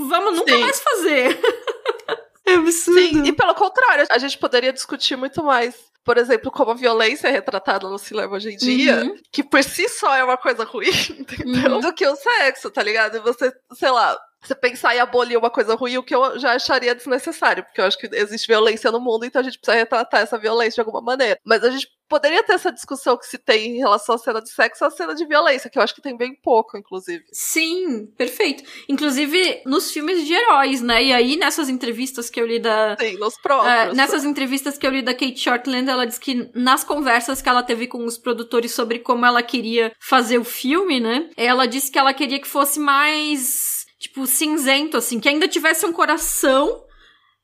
vamos 0.09 0.37
nunca 0.37 0.53
Sim. 0.53 0.61
mais 0.61 0.81
fazer. 0.81 1.39
é 2.47 2.55
absurdo. 2.55 3.01
Sim, 3.01 3.25
e 3.25 3.33
pelo 3.33 3.55
contrário, 3.55 4.07
a 4.11 4.19
gente 4.19 4.39
poderia 4.39 4.73
discutir 4.73 5.17
muito 5.17 5.43
mais. 5.43 5.75
Por 6.05 6.19
exemplo, 6.19 6.53
como 6.53 6.71
a 6.71 6.75
violência 6.75 7.27
é 7.27 7.33
retratada 7.33 7.89
no 7.89 7.99
cinema 7.99 8.33
hoje 8.37 8.51
em 8.53 8.57
dia, 8.57 9.03
Uhum. 9.05 9.17
que 9.33 9.43
por 9.43 9.63
si 9.65 9.89
só 9.89 10.15
é 10.15 10.23
uma 10.23 10.37
coisa 10.37 10.63
ruim, 10.65 10.87
entendeu? 11.19 11.73
Uhum. 11.73 11.81
Do 11.81 11.93
que 11.93 12.07
o 12.07 12.15
sexo, 12.15 12.71
tá 12.71 12.81
ligado? 12.83 13.17
E 13.17 13.21
você, 13.21 13.53
sei 13.75 13.91
lá, 13.91 14.17
você 14.41 14.55
pensar 14.55 14.95
em 14.95 15.01
abolir 15.01 15.39
uma 15.39 15.51
coisa 15.51 15.75
ruim, 15.75 15.97
o 15.99 16.03
que 16.03 16.15
eu 16.15 16.39
já 16.39 16.53
acharia 16.53 16.95
desnecessário, 16.95 17.65
porque 17.65 17.81
eu 17.81 17.85
acho 17.85 17.99
que 17.99 18.09
existe 18.13 18.47
violência 18.47 18.91
no 18.91 19.01
mundo, 19.01 19.25
então 19.25 19.41
a 19.41 19.45
gente 19.45 19.59
precisa 19.59 19.79
retratar 19.79 20.21
essa 20.21 20.39
violência 20.39 20.75
de 20.75 20.81
alguma 20.81 21.03
maneira. 21.03 21.39
Mas 21.45 21.65
a 21.65 21.71
gente 21.71 21.89
poderia 22.09 22.43
ter 22.43 22.53
essa 22.53 22.73
discussão 22.73 23.17
que 23.17 23.27
se 23.27 23.39
tem 23.39 23.77
em 23.77 23.79
relação 23.79 24.15
à 24.15 24.19
cena 24.19 24.41
de 24.41 24.51
sexo 24.51 24.85
à 24.85 24.91
cena 24.91 25.15
de 25.15 25.27
violência, 25.27 25.69
que 25.69 25.79
eu 25.79 25.83
acho 25.83 25.95
que 25.95 26.03
tem 26.03 26.17
bem 26.17 26.35
pouco, 26.35 26.77
inclusive. 26.77 27.25
Sim, 27.33 28.07
perfeito. 28.17 28.63
Inclusive 28.89 29.63
nos 29.67 29.91
filmes 29.91 30.25
de 30.25 30.35
heróis, 30.35 30.81
né? 30.81 31.03
E 31.03 31.13
aí 31.13 31.37
nessas 31.37 31.69
entrevistas 31.69 32.31
que 32.31 32.41
eu 32.41 32.47
li 32.47 32.59
da. 32.59 32.97
Sim, 32.99 33.17
nos 33.19 33.35
é, 33.35 33.43
próprios. 33.43 33.97
nessas 33.97 34.25
entrevistas 34.25 34.79
que 34.79 34.87
eu 34.87 34.91
li 34.91 35.03
da 35.03 35.15
Kate 35.15 35.39
Shortland, 35.39 35.91
ela 35.91 36.07
disse 36.07 36.21
que 36.21 36.51
nas 36.55 36.85
conversas 36.85 37.43
que 37.43 37.49
ela 37.49 37.63
teve 37.63 37.87
com 37.87 38.05
os 38.05 38.19
produtores 38.19 38.73
sobre 38.73 39.01
como 39.01 39.27
ela 39.27 39.43
queria 39.43 39.93
fazer 40.01 40.39
o 40.39 40.45
filme, 40.45 41.01
né? 41.01 41.29
Ela 41.37 41.67
disse 41.67 41.91
que 41.91 41.99
ela 41.99 42.15
queria 42.15 42.41
que 42.41 42.49
fosse 42.49 42.79
mais, 42.79 43.86
tipo, 43.99 44.27
cinzento, 44.27 44.97
assim, 44.97 45.21
que 45.21 45.29
ainda 45.29 45.49
tivesse 45.49 45.85
um 45.87 45.93
coração, 45.93 46.85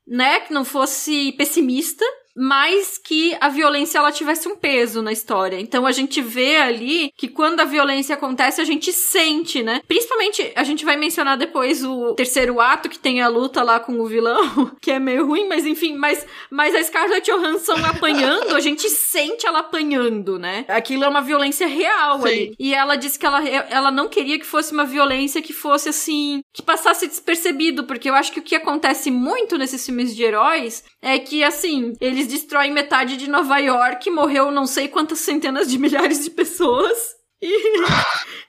né? 0.07 0.41
Que 0.41 0.53
não 0.53 0.65
fosse 0.65 1.33
pessimista. 1.33 2.05
Mas 2.37 2.99
que 2.99 3.37
a 3.41 3.49
violência 3.49 3.99
ela 3.99 4.13
tivesse 4.13 4.49
um 4.49 4.57
peso 4.57 5.03
na 5.03 5.13
história. 5.13 5.61
Então 5.61 5.87
a 5.87 5.93
gente 5.93 6.21
vê 6.21 6.57
ali 6.57 7.13
que 7.17 7.29
quando 7.29 7.61
a 7.61 7.65
violência 7.65 8.15
acontece, 8.15 8.61
a 8.61 8.65
gente 8.65 8.93
sente, 8.93 9.63
né? 9.63 9.83
Principalmente, 9.87 10.53
a 10.55 10.65
gente 10.65 10.85
vai 10.85 10.97
mencionar 10.97 11.37
depois 11.37 11.85
o 11.85 12.15
terceiro 12.15 12.61
ato, 12.61 12.89
que 12.89 12.99
tem 12.99 13.21
a 13.21 13.29
luta 13.29 13.63
lá 13.63 13.79
com 13.81 14.01
o 14.01 14.07
vilão, 14.07 14.73
que 14.81 14.91
é 14.91 14.99
meio 14.99 15.27
ruim, 15.27 15.49
mas 15.49 15.67
enfim, 15.67 15.97
mas, 15.97 16.27
mas 16.51 16.75
a 16.75 16.83
Scarlett 16.83 17.31
Johansson 17.31 17.77
apanhando, 17.85 18.55
a 18.55 18.61
gente 18.61 18.89
sente 18.89 19.47
ela 19.47 19.61
apanhando, 19.61 20.39
né? 20.39 20.65
Aquilo 20.69 21.05
é 21.05 21.09
uma 21.09 21.21
violência 21.21 21.67
real 21.67 22.21
Sim. 22.23 22.29
ali. 22.29 22.55
E 22.59 22.75
ela 22.75 22.97
disse 22.97 23.19
que 23.19 23.27
ela, 23.27 23.47
ela 23.49 23.91
não 23.91 24.09
queria 24.09 24.39
que 24.39 24.47
fosse 24.47 24.73
uma 24.73 24.85
violência 24.85 25.43
que 25.43 25.53
fosse 25.53 25.89
assim, 25.89 26.43
que 26.53 26.63
passasse 26.63 27.07
despercebido, 27.07 27.85
porque 27.85 28.09
eu 28.09 28.15
acho 28.15 28.33
que 28.33 28.41
o 28.41 28.43
que 28.43 28.55
acontece 28.55 29.11
muito 29.11 29.59
nesses 29.59 29.85
filmes 29.85 30.15
de 30.15 30.23
heróis 30.23 30.85
é 31.01 31.19
que, 31.19 31.43
assim, 31.43 31.93
eles 32.01 32.22
destroem 32.27 32.73
metade 32.73 33.17
de 33.17 33.29
Nova 33.29 33.59
York, 33.59 34.11
morreu 34.11 34.51
não 34.51 34.67
sei 34.67 34.89
quantas 34.89 35.19
centenas 35.21 35.69
de 35.69 35.79
milhares 35.79 36.25
de 36.25 36.31
pessoas. 36.31 36.99
E, 37.43 37.49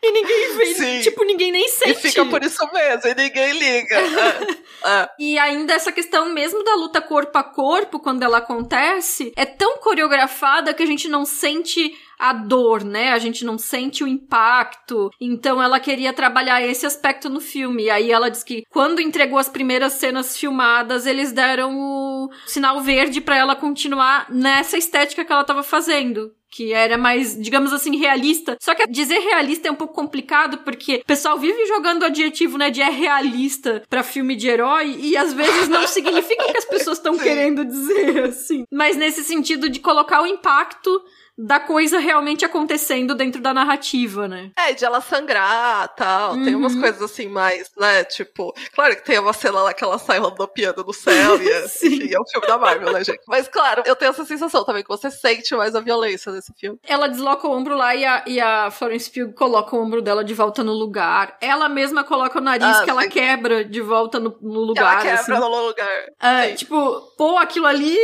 e 0.03 0.11
ninguém 0.11 0.55
vê, 0.55 0.73
Sim. 0.75 1.01
tipo, 1.01 1.23
ninguém 1.23 1.51
nem 1.51 1.67
sente. 1.67 1.91
E 1.91 1.95
fica 1.95 2.23
por 2.25 2.43
isso 2.43 2.63
mesmo, 2.71 3.09
e 3.09 3.15
ninguém 3.15 3.51
liga. 3.53 3.95
é, 3.95 4.47
é. 5.01 5.09
E 5.17 5.39
ainda 5.39 5.73
essa 5.73 5.91
questão 5.91 6.29
mesmo 6.29 6.63
da 6.63 6.75
luta 6.75 7.01
corpo 7.01 7.35
a 7.35 7.43
corpo, 7.43 7.99
quando 7.99 8.21
ela 8.21 8.37
acontece, 8.37 9.33
é 9.35 9.45
tão 9.45 9.77
coreografada 9.77 10.75
que 10.75 10.83
a 10.83 10.85
gente 10.85 11.07
não 11.07 11.25
sente 11.25 11.91
a 12.23 12.31
dor, 12.31 12.85
né? 12.85 13.11
A 13.11 13.19
gente 13.19 13.43
não 13.43 13.57
sente 13.57 14.01
o 14.01 14.07
impacto. 14.07 15.11
Então 15.19 15.61
ela 15.61 15.77
queria 15.77 16.13
trabalhar 16.13 16.61
esse 16.61 16.85
aspecto 16.85 17.29
no 17.29 17.41
filme. 17.41 17.83
E 17.83 17.89
aí 17.89 18.09
ela 18.09 18.31
diz 18.31 18.45
que 18.45 18.63
quando 18.69 19.01
entregou 19.01 19.37
as 19.37 19.49
primeiras 19.49 19.93
cenas 19.93 20.37
filmadas, 20.37 21.05
eles 21.05 21.33
deram 21.33 21.77
o 21.77 22.29
sinal 22.47 22.79
verde 22.79 23.19
para 23.19 23.35
ela 23.35 23.57
continuar 23.57 24.27
nessa 24.29 24.77
estética 24.77 25.25
que 25.25 25.33
ela 25.33 25.43
tava 25.43 25.63
fazendo 25.63 26.31
que 26.55 26.71
era 26.71 26.99
mais, 26.99 27.35
digamos 27.35 27.73
assim, 27.73 27.97
realista. 27.97 28.55
Só 28.61 28.75
que 28.75 28.85
dizer 28.85 29.17
realista 29.17 29.67
é 29.67 29.71
um 29.71 29.75
pouco 29.75 29.95
complicado 29.95 30.59
porque 30.59 30.97
o 30.97 31.05
pessoal 31.05 31.39
vive 31.39 31.65
jogando 31.65 32.05
adjetivo, 32.05 32.59
né, 32.59 32.69
de 32.69 32.79
é 32.79 32.91
realista 32.91 33.81
para 33.89 34.03
filme 34.03 34.35
de 34.35 34.47
herói 34.47 34.95
e 34.99 35.17
às 35.17 35.33
vezes 35.33 35.67
não 35.67 35.85
significa 35.87 36.43
o 36.43 36.51
que 36.51 36.57
as 36.59 36.65
pessoas 36.65 36.99
estão 36.99 37.17
querendo 37.17 37.65
dizer, 37.65 38.25
assim. 38.25 38.65
Mas 38.71 38.95
nesse 38.95 39.23
sentido 39.23 39.67
de 39.67 39.79
colocar 39.79 40.21
o 40.21 40.27
impacto 40.27 41.01
da 41.37 41.59
coisa 41.59 41.97
realmente 41.97 42.45
acontecendo 42.45 43.15
dentro 43.15 43.41
da 43.41 43.53
narrativa, 43.53 44.27
né? 44.27 44.51
É, 44.55 44.73
de 44.73 44.85
ela 44.85 45.01
sangrar 45.01 45.87
tal. 45.95 46.33
Uhum. 46.33 46.45
Tem 46.45 46.55
umas 46.55 46.73
uhum. 46.73 46.81
coisas 46.81 47.01
assim 47.01 47.27
mais, 47.27 47.71
né? 47.77 48.03
Tipo, 48.03 48.53
claro 48.73 48.95
que 48.95 49.03
tem 49.03 49.19
uma 49.19 49.33
cena 49.33 49.61
lá 49.61 49.73
que 49.73 49.83
ela 49.83 49.97
sai 49.97 50.19
rodopiando 50.19 50.83
no 50.83 50.93
céu 50.93 51.41
e 51.41 51.49
é, 51.49 51.65
enfim, 51.83 52.13
é 52.13 52.19
um 52.19 52.25
filme 52.25 52.47
da 52.47 52.57
Marvel, 52.57 52.93
né, 52.93 53.03
gente? 53.03 53.21
Mas 53.27 53.47
claro, 53.47 53.83
eu 53.85 53.95
tenho 53.95 54.11
essa 54.11 54.25
sensação 54.25 54.63
também 54.63 54.83
que 54.83 54.89
você 54.89 55.09
sente 55.09 55.55
mais 55.55 55.75
a 55.75 55.79
violência 55.79 56.31
nesse 56.31 56.53
filme. 56.53 56.79
Ela 56.83 57.07
desloca 57.07 57.47
o 57.47 57.51
ombro 57.51 57.75
lá 57.75 57.95
e 57.95 58.05
a, 58.05 58.23
e 58.27 58.39
a 58.39 58.69
Florence 58.69 59.09
Pugh 59.09 59.33
coloca 59.33 59.75
o 59.75 59.81
ombro 59.81 60.01
dela 60.01 60.23
de 60.23 60.33
volta 60.33 60.63
no 60.63 60.73
lugar. 60.73 61.37
Ela 61.41 61.67
mesma 61.67 62.03
coloca 62.03 62.37
o 62.37 62.41
nariz 62.41 62.77
ah, 62.77 62.83
que 62.83 62.89
ela 62.89 63.07
quebra 63.07 63.65
de 63.65 63.81
volta 63.81 64.19
no, 64.19 64.37
no 64.41 64.59
lugar. 64.59 64.93
Ela 64.93 65.01
quebra 65.01 65.37
assim. 65.37 65.49
no 65.49 65.67
lugar. 65.67 66.05
É, 66.21 66.51
tipo, 66.53 67.01
pô, 67.17 67.37
aquilo 67.37 67.65
ali 67.65 67.97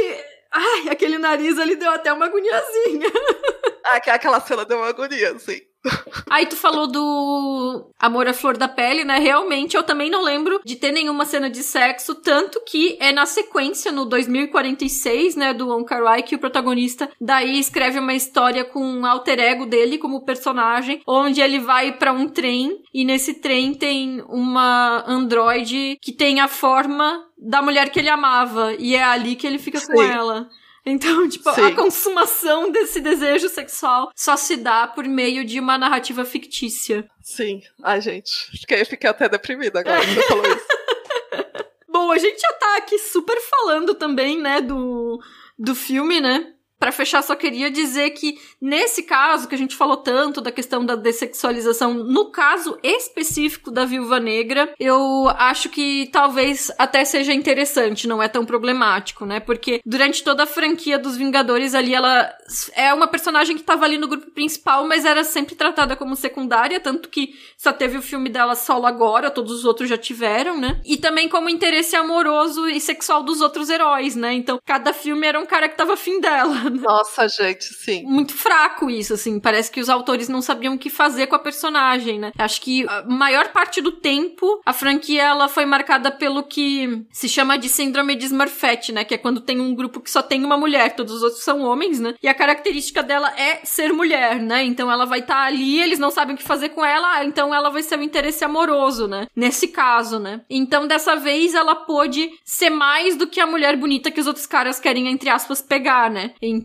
Ai, 0.51 0.89
aquele 0.89 1.17
nariz 1.17 1.57
ali 1.59 1.75
deu 1.75 1.91
até 1.91 2.11
uma 2.11 2.25
agoniazinha. 2.25 3.07
Aquela 4.07 4.39
cena 4.39 4.65
deu 4.65 4.77
uma 4.77 4.89
agonia, 4.89 5.37
sim. 5.39 5.61
Aí 6.29 6.45
tu 6.45 6.55
falou 6.55 6.87
do 6.87 7.91
Amor 7.97 8.27
à 8.27 8.33
Flor 8.33 8.57
da 8.57 8.67
Pele, 8.67 9.03
né? 9.03 9.17
Realmente 9.19 9.75
eu 9.75 9.83
também 9.83 10.09
não 10.09 10.23
lembro 10.23 10.59
de 10.65 10.75
ter 10.75 10.91
nenhuma 10.91 11.25
cena 11.25 11.49
de 11.49 11.63
sexo, 11.63 12.15
tanto 12.15 12.61
que 12.65 12.97
é 12.99 13.11
na 13.11 13.25
sequência, 13.25 13.91
no 13.91 14.05
2046, 14.05 15.35
né, 15.35 15.53
do 15.53 15.83
Kar 15.85 16.03
Wai, 16.03 16.23
que 16.23 16.35
o 16.35 16.39
protagonista 16.39 17.09
daí 17.19 17.59
escreve 17.59 17.99
uma 17.99 18.13
história 18.13 18.63
com 18.63 18.83
um 18.83 19.05
alter 19.05 19.39
ego 19.39 19.65
dele 19.65 19.97
como 19.97 20.25
personagem, 20.25 21.01
onde 21.07 21.41
ele 21.41 21.59
vai 21.59 21.93
para 21.93 22.11
um 22.11 22.27
trem 22.27 22.81
e 22.93 23.05
nesse 23.05 23.35
trem 23.35 23.73
tem 23.73 24.21
uma 24.27 25.03
androide 25.07 25.97
que 26.01 26.11
tem 26.11 26.39
a 26.39 26.47
forma 26.47 27.25
da 27.37 27.61
mulher 27.61 27.89
que 27.89 27.99
ele 27.99 28.09
amava 28.09 28.73
e 28.77 28.95
é 28.95 29.03
ali 29.03 29.35
que 29.35 29.47
ele 29.47 29.57
fica 29.57 29.79
Sim. 29.79 29.93
com 29.93 30.01
ela. 30.01 30.49
Então, 30.89 31.27
tipo, 31.29 31.51
Sim. 31.53 31.61
a 31.61 31.75
consumação 31.75 32.71
desse 32.71 32.99
desejo 32.99 33.49
sexual 33.49 34.11
só 34.15 34.35
se 34.35 34.57
dá 34.57 34.87
por 34.87 35.05
meio 35.05 35.45
de 35.45 35.59
uma 35.59 35.77
narrativa 35.77 36.25
fictícia. 36.25 37.09
Sim. 37.21 37.61
Ai, 37.83 38.01
gente, 38.01 38.31
fiquei, 38.59 38.83
fiquei 38.85 39.09
até 39.09 39.29
deprimida 39.29 39.79
agora 39.81 40.01
que 40.01 40.13
você 40.13 40.21
falou 40.23 40.45
isso. 40.45 40.67
Bom, 41.87 42.11
a 42.11 42.17
gente 42.17 42.39
já 42.39 42.53
tá 42.53 42.77
aqui 42.77 42.97
super 42.99 43.39
falando 43.41 43.95
também, 43.95 44.39
né, 44.39 44.61
do, 44.61 45.19
do 45.57 45.73
filme, 45.73 46.21
né? 46.21 46.53
Para 46.79 46.93
fechar, 46.93 47.21
só 47.21 47.35
queria 47.35 47.69
dizer 47.69 48.11
que 48.11 48.39
nesse 48.61 49.03
caso 49.03 49.49
que 49.49 49.55
a 49.55 49.57
gente 49.57 49.75
falou 49.75 49.97
tanto 49.97 50.39
da 50.39 50.49
questão 50.49 50.85
da 50.85 50.95
dessexualização, 50.95 51.93
no 51.93 52.31
caso 52.31 52.79
específico 52.81 53.69
da 53.69 53.83
Viúva 53.83 54.17
Negra, 54.17 54.73
eu 54.79 55.27
acho 55.35 55.67
que 55.67 56.09
talvez 56.09 56.71
até 56.77 57.03
seja 57.03 57.33
interessante, 57.33 58.07
não 58.07 58.23
é 58.23 58.29
tão 58.29 58.45
problemático, 58.45 59.25
né? 59.25 59.41
Porque 59.41 59.81
durante 59.85 60.23
toda 60.23 60.43
a 60.43 60.47
franquia 60.47 60.97
dos 60.97 61.17
Vingadores 61.17 61.75
ali, 61.75 61.93
ela 61.93 62.33
é 62.73 62.93
uma 62.93 63.07
personagem 63.07 63.57
que 63.57 63.63
tava 63.63 63.83
ali 63.83 63.97
no 63.97 64.07
grupo 64.07 64.31
principal, 64.31 64.87
mas 64.87 65.03
era 65.03 65.25
sempre 65.25 65.55
tratada 65.55 65.97
como 65.97 66.15
secundária, 66.15 66.79
tanto 66.79 67.09
que 67.09 67.33
só 67.57 67.73
teve 67.73 67.97
o 67.97 68.01
filme 68.01 68.29
dela 68.29 68.55
solo 68.55 68.85
agora, 68.85 69.29
todos 69.29 69.51
os 69.51 69.65
outros 69.65 69.89
já 69.89 69.97
tiveram, 69.97 70.57
né? 70.57 70.79
E 70.85 70.95
também 70.95 71.27
como 71.27 71.49
interesse 71.49 71.97
amoroso 71.97 72.69
e 72.69 72.79
sexual 72.79 73.21
dos 73.21 73.41
outros 73.41 73.69
heróis, 73.69 74.15
né? 74.15 74.31
Então, 74.31 74.57
cada 74.65 74.93
filme 74.93 75.27
era 75.27 75.37
um 75.37 75.45
cara 75.45 75.67
que 75.67 75.75
tava 75.75 75.95
afim 75.95 76.21
dela. 76.21 76.68
Nossa, 76.81 77.27
gente, 77.27 77.65
sim. 77.65 78.03
Muito 78.03 78.33
fraco 78.33 78.89
isso, 78.89 79.13
assim. 79.13 79.39
Parece 79.39 79.71
que 79.71 79.79
os 79.79 79.89
autores 79.89 80.29
não 80.29 80.41
sabiam 80.41 80.75
o 80.75 80.77
que 80.77 80.89
fazer 80.89 81.27
com 81.27 81.35
a 81.35 81.39
personagem, 81.39 82.19
né? 82.19 82.31
Acho 82.37 82.61
que 82.61 82.85
a 82.87 83.03
maior 83.03 83.49
parte 83.49 83.81
do 83.81 83.91
tempo 83.91 84.61
a 84.65 84.73
franquia 84.73 85.23
ela 85.23 85.47
foi 85.47 85.65
marcada 85.65 86.11
pelo 86.11 86.43
que 86.43 87.05
se 87.11 87.27
chama 87.27 87.57
de 87.57 87.69
síndrome 87.69 88.15
de 88.15 88.25
Smurfette, 88.25 88.91
né? 88.91 89.03
Que 89.03 89.15
é 89.15 89.17
quando 89.17 89.41
tem 89.41 89.59
um 89.59 89.73
grupo 89.73 89.99
que 89.99 90.11
só 90.11 90.21
tem 90.21 90.43
uma 90.43 90.57
mulher, 90.57 90.95
todos 90.95 91.13
os 91.13 91.23
outros 91.23 91.43
são 91.43 91.61
homens, 91.61 91.99
né? 91.99 92.13
E 92.21 92.27
a 92.27 92.33
característica 92.33 93.01
dela 93.01 93.31
é 93.37 93.61
ser 93.63 93.91
mulher, 93.93 94.39
né? 94.39 94.63
Então 94.63 94.91
ela 94.91 95.05
vai 95.05 95.19
estar 95.19 95.35
tá 95.35 95.43
ali, 95.43 95.81
eles 95.81 95.99
não 95.99 96.11
sabem 96.11 96.35
o 96.35 96.37
que 96.37 96.43
fazer 96.43 96.69
com 96.69 96.83
ela, 96.83 97.23
então 97.23 97.53
ela 97.53 97.69
vai 97.69 97.83
ser 97.83 97.97
um 97.97 98.03
interesse 98.03 98.43
amoroso, 98.43 99.07
né? 99.07 99.27
Nesse 99.35 99.67
caso, 99.67 100.19
né? 100.19 100.41
Então 100.49 100.87
dessa 100.87 101.15
vez 101.15 101.53
ela 101.53 101.75
pôde 101.75 102.29
ser 102.45 102.69
mais 102.69 103.15
do 103.15 103.27
que 103.27 103.39
a 103.39 103.47
mulher 103.47 103.75
bonita 103.75 104.11
que 104.11 104.19
os 104.19 104.27
outros 104.27 104.45
caras 104.45 104.79
querem, 104.79 105.07
entre 105.07 105.29
aspas, 105.29 105.61
pegar, 105.61 106.09
né? 106.09 106.31
Então, 106.41 106.58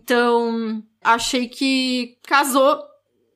achei 1.03 1.49
que 1.49 2.19
casou 2.27 2.83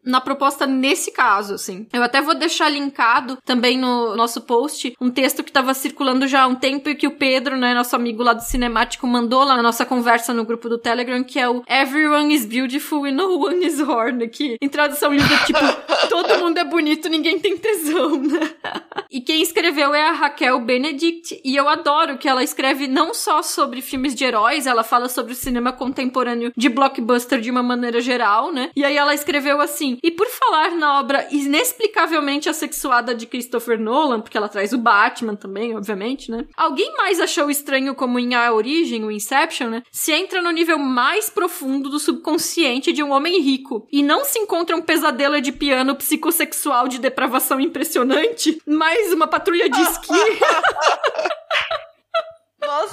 na 0.05 0.21
proposta 0.21 0.67
nesse 0.67 1.13
caso, 1.13 1.55
assim. 1.55 1.87
Eu 1.93 2.03
até 2.03 2.21
vou 2.21 2.35
deixar 2.35 2.69
linkado 2.69 3.39
também 3.45 3.79
no 3.79 4.17
nosso 4.17 4.41
post 4.41 4.95
um 5.01 5.11
texto 5.11 5.43
que 5.43 5.51
estava 5.51 5.75
circulando 5.75 6.27
já 6.27 6.43
há 6.43 6.47
um 6.47 6.55
tempo 6.55 6.89
e 6.89 6.95
que 6.95 7.07
o 7.07 7.13
Pedro, 7.13 7.57
né, 7.57 7.75
nosso 7.75 7.95
amigo 7.95 8.23
lá 8.23 8.33
do 8.33 8.43
Cinemático, 8.43 9.07
mandou 9.07 9.45
lá 9.45 9.57
na 9.57 9.63
nossa 9.63 9.85
conversa 9.85 10.33
no 10.33 10.45
grupo 10.45 10.69
do 10.69 10.79
Telegram, 10.79 11.23
que 11.23 11.39
é 11.39 11.49
o 11.49 11.63
Everyone 11.69 12.35
is 12.35 12.45
beautiful 12.45 13.05
and 13.05 13.13
no 13.13 13.39
one 13.39 13.65
is 13.65 13.81
horny, 13.81 14.29
que 14.29 14.57
em 14.61 14.69
tradução 14.69 15.13
livre 15.13 15.37
tipo, 15.45 15.59
todo 16.09 16.39
mundo 16.39 16.59
é 16.59 16.65
bonito, 16.65 17.09
ninguém 17.09 17.39
tem 17.39 17.57
tesão, 17.57 18.23
né? 18.23 18.51
e 19.11 19.21
quem 19.21 19.43
escreveu 19.43 19.95
é 19.95 20.09
a 20.09 20.13
Raquel 20.13 20.61
Benedict, 20.61 21.41
e 21.45 21.57
eu 21.57 21.69
adoro 21.69 22.19
que 22.19 22.29
ela 22.29 22.43
escreve 22.43 22.87
não 22.87 23.13
só 23.13 23.43
sobre 23.43 23.83
filmes 23.83 24.15
de 24.15 24.25
heróis, 24.25 24.67
ela 24.67 24.83
fala 24.83 25.09
sobre 25.09 25.33
o 25.33 25.37
cinema 25.37 25.73
contemporâneo 25.73 26.53
de 26.57 26.69
blockbuster 26.69 27.41
de 27.41 27.51
uma 27.51 27.63
maneira 27.63 28.01
geral, 28.01 28.53
né? 28.53 28.71
E 28.75 28.85
aí 28.85 28.97
ela 28.97 29.15
escreveu 29.15 29.61
assim: 29.61 29.98
e 30.03 30.11
por 30.11 30.27
falar 30.27 30.73
na 30.73 30.99
obra 30.99 31.27
inexplicavelmente 31.31 32.49
assexuada 32.49 33.15
de 33.15 33.27
Christopher 33.27 33.79
Nolan, 33.79 34.21
porque 34.21 34.37
ela 34.37 34.49
traz 34.49 34.73
o 34.73 34.79
Batman 34.79 35.35
também, 35.35 35.77
obviamente, 35.77 36.31
né? 36.31 36.45
Alguém 36.57 36.95
mais 36.97 37.21
achou 37.21 37.51
estranho 37.51 37.95
como 37.95 38.19
em 38.19 38.35
A 38.35 38.53
Origem, 38.53 39.05
o 39.05 39.11
Inception, 39.11 39.69
né? 39.69 39.83
Se 39.91 40.13
entra 40.13 40.43
no 40.43 40.51
nível 40.51 40.79
mais 40.79 41.31
profundo 41.31 41.89
do 41.89 41.99
subconsciente 41.99 42.93
de 42.93 43.03
um 43.03 43.13
homem 43.13 43.41
rico 43.41 43.87
e 43.91 44.03
não 44.03 44.25
se 44.25 44.39
encontra 44.39 44.77
um 44.77 44.83
pesadelo 44.83 45.41
de 45.41 45.53
piano 45.53 45.95
psicossexual 45.95 46.89
de 46.89 46.99
depravação 46.99 47.61
impressionante, 47.61 48.61
mais 48.67 49.13
uma 49.13 49.27
patrulha 49.27 49.69
de 49.69 49.81
esqui. 49.81 50.09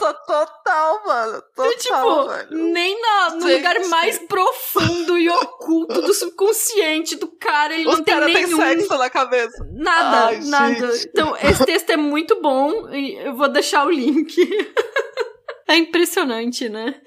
Nossa, 0.06 0.14
total, 0.26 1.06
mano. 1.06 1.44
Total, 1.56 1.72
e, 1.72 1.78
tipo, 1.78 2.28
velho. 2.28 2.72
nem 2.74 3.02
na, 3.02 3.30
no 3.32 3.42
Gente. 3.42 3.56
lugar 3.56 3.88
mais 3.88 4.20
profundo 4.20 5.18
e 5.18 5.30
oculto 5.30 6.02
do 6.02 6.14
subconsciente 6.14 7.16
do 7.16 7.28
cara, 7.28 7.74
ele 7.74 7.88
Os 7.88 7.98
não 7.98 8.04
tem 8.04 8.20
nenhum... 8.20 8.58
tem 8.58 8.78
sexo 8.78 8.98
na 8.98 9.10
cabeça. 9.10 9.68
Nada, 9.72 10.28
Ai, 10.28 10.40
nada. 10.46 10.92
Gente. 10.92 11.10
Então, 11.10 11.36
esse 11.38 11.66
texto 11.66 11.90
é 11.90 11.98
muito 11.98 12.42
bom 12.42 12.90
e 12.94 13.16
eu 13.16 13.36
vou 13.36 13.48
deixar 13.48 13.86
o 13.86 13.92
link. 13.92 14.36
é 15.68 15.76
impressionante, 15.76 16.70
né? 16.70 16.96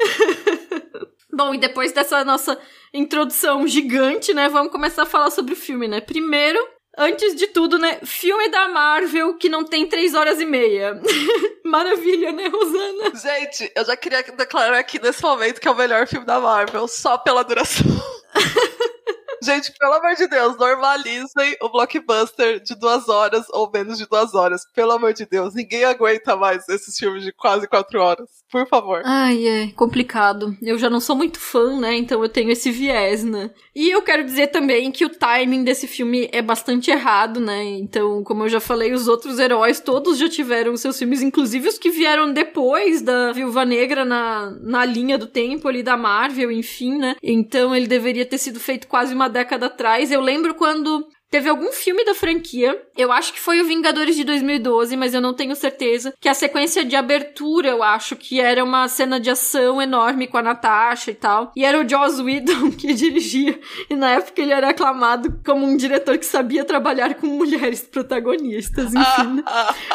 Bom, 1.30 1.54
e 1.54 1.58
depois 1.58 1.92
dessa 1.92 2.24
nossa 2.24 2.58
introdução 2.92 3.64
gigante, 3.64 4.34
né, 4.34 4.48
vamos 4.48 4.72
começar 4.72 5.02
a 5.02 5.06
falar 5.06 5.30
sobre 5.30 5.52
o 5.52 5.56
filme, 5.56 5.86
né? 5.86 6.00
Primeiro, 6.00 6.58
Antes 6.98 7.36
de 7.36 7.46
tudo, 7.46 7.78
né? 7.78 8.00
Filme 8.04 8.48
da 8.48 8.66
Marvel 8.66 9.34
que 9.36 9.48
não 9.48 9.64
tem 9.64 9.86
três 9.86 10.14
horas 10.14 10.40
e 10.40 10.44
meia. 10.44 11.00
Maravilha, 11.64 12.32
né, 12.32 12.48
Rosana? 12.48 13.14
Gente, 13.14 13.70
eu 13.76 13.84
já 13.84 13.96
queria 13.96 14.22
declarar 14.22 14.78
aqui 14.78 15.00
nesse 15.00 15.22
momento 15.22 15.60
que 15.60 15.68
é 15.68 15.70
o 15.70 15.76
melhor 15.76 16.08
filme 16.08 16.26
da 16.26 16.40
Marvel, 16.40 16.88
só 16.88 17.16
pela 17.16 17.44
duração. 17.44 17.86
Gente, 19.42 19.72
pelo 19.78 19.94
amor 19.94 20.14
de 20.14 20.26
Deus, 20.26 20.56
normalizem 20.56 21.56
o 21.62 21.68
blockbuster 21.68 22.60
de 22.60 22.74
duas 22.74 23.08
horas 23.08 23.46
ou 23.50 23.70
menos 23.70 23.98
de 23.98 24.06
duas 24.06 24.34
horas. 24.34 24.62
Pelo 24.74 24.92
amor 24.92 25.12
de 25.12 25.26
Deus, 25.26 25.54
ninguém 25.54 25.84
aguenta 25.84 26.36
mais 26.36 26.68
esses 26.68 26.96
filmes 26.96 27.22
de 27.22 27.32
quase 27.32 27.68
quatro 27.68 28.00
horas. 28.00 28.28
Por 28.50 28.66
favor. 28.66 29.02
Ai, 29.04 29.46
é 29.46 29.66
complicado. 29.72 30.56
Eu 30.62 30.78
já 30.78 30.88
não 30.88 31.00
sou 31.00 31.14
muito 31.14 31.38
fã, 31.38 31.78
né? 31.78 31.96
Então 31.96 32.22
eu 32.22 32.28
tenho 32.28 32.50
esse 32.50 32.70
viés, 32.70 33.22
né? 33.22 33.50
E 33.74 33.90
eu 33.90 34.02
quero 34.02 34.24
dizer 34.24 34.48
também 34.48 34.90
que 34.90 35.04
o 35.04 35.10
timing 35.10 35.62
desse 35.62 35.86
filme 35.86 36.28
é 36.32 36.40
bastante 36.40 36.90
errado, 36.90 37.40
né? 37.40 37.62
Então, 37.64 38.24
como 38.24 38.44
eu 38.44 38.48
já 38.48 38.58
falei, 38.58 38.92
os 38.92 39.06
outros 39.06 39.38
heróis 39.38 39.80
todos 39.80 40.18
já 40.18 40.28
tiveram 40.28 40.76
seus 40.76 40.98
filmes, 40.98 41.22
inclusive 41.22 41.68
os 41.68 41.78
que 41.78 41.90
vieram 41.90 42.32
depois 42.32 43.02
da 43.02 43.32
Viúva 43.32 43.64
Negra 43.64 44.04
na, 44.04 44.50
na 44.60 44.84
linha 44.84 45.18
do 45.18 45.26
tempo 45.26 45.68
ali 45.68 45.82
da 45.82 45.96
Marvel, 45.96 46.50
enfim, 46.50 46.98
né? 46.98 47.16
Então 47.22 47.74
ele 47.74 47.86
deveria 47.86 48.24
ter 48.24 48.38
sido 48.38 48.58
feito 48.58 48.88
quase 48.88 49.14
uma 49.14 49.27
uma 49.28 49.30
década 49.30 49.66
atrás. 49.66 50.10
Eu 50.10 50.20
lembro 50.20 50.54
quando 50.54 51.06
Teve 51.30 51.50
algum 51.50 51.70
filme 51.70 52.06
da 52.06 52.14
franquia, 52.14 52.82
eu 52.96 53.12
acho 53.12 53.34
que 53.34 53.38
foi 53.38 53.60
o 53.60 53.66
Vingadores 53.66 54.16
de 54.16 54.24
2012, 54.24 54.96
mas 54.96 55.12
eu 55.12 55.20
não 55.20 55.34
tenho 55.34 55.54
certeza, 55.54 56.14
que 56.18 56.26
a 56.26 56.32
sequência 56.32 56.82
de 56.86 56.96
abertura, 56.96 57.68
eu 57.68 57.82
acho 57.82 58.16
que 58.16 58.40
era 58.40 58.64
uma 58.64 58.88
cena 58.88 59.20
de 59.20 59.28
ação 59.28 59.80
enorme 59.80 60.26
com 60.26 60.38
a 60.38 60.42
Natasha 60.42 61.10
e 61.10 61.14
tal. 61.14 61.52
E 61.54 61.66
era 61.66 61.78
o 61.78 61.86
Joss 61.86 62.22
Whedon 62.22 62.70
que 62.72 62.94
dirigia. 62.94 63.60
E 63.90 63.94
na 63.94 64.12
época 64.12 64.40
ele 64.40 64.52
era 64.52 64.70
aclamado 64.70 65.38
como 65.44 65.66
um 65.66 65.76
diretor 65.76 66.16
que 66.16 66.24
sabia 66.24 66.64
trabalhar 66.64 67.14
com 67.16 67.26
mulheres 67.26 67.82
protagonistas. 67.82 68.86
Enfim, 68.96 69.34
né? 69.34 69.44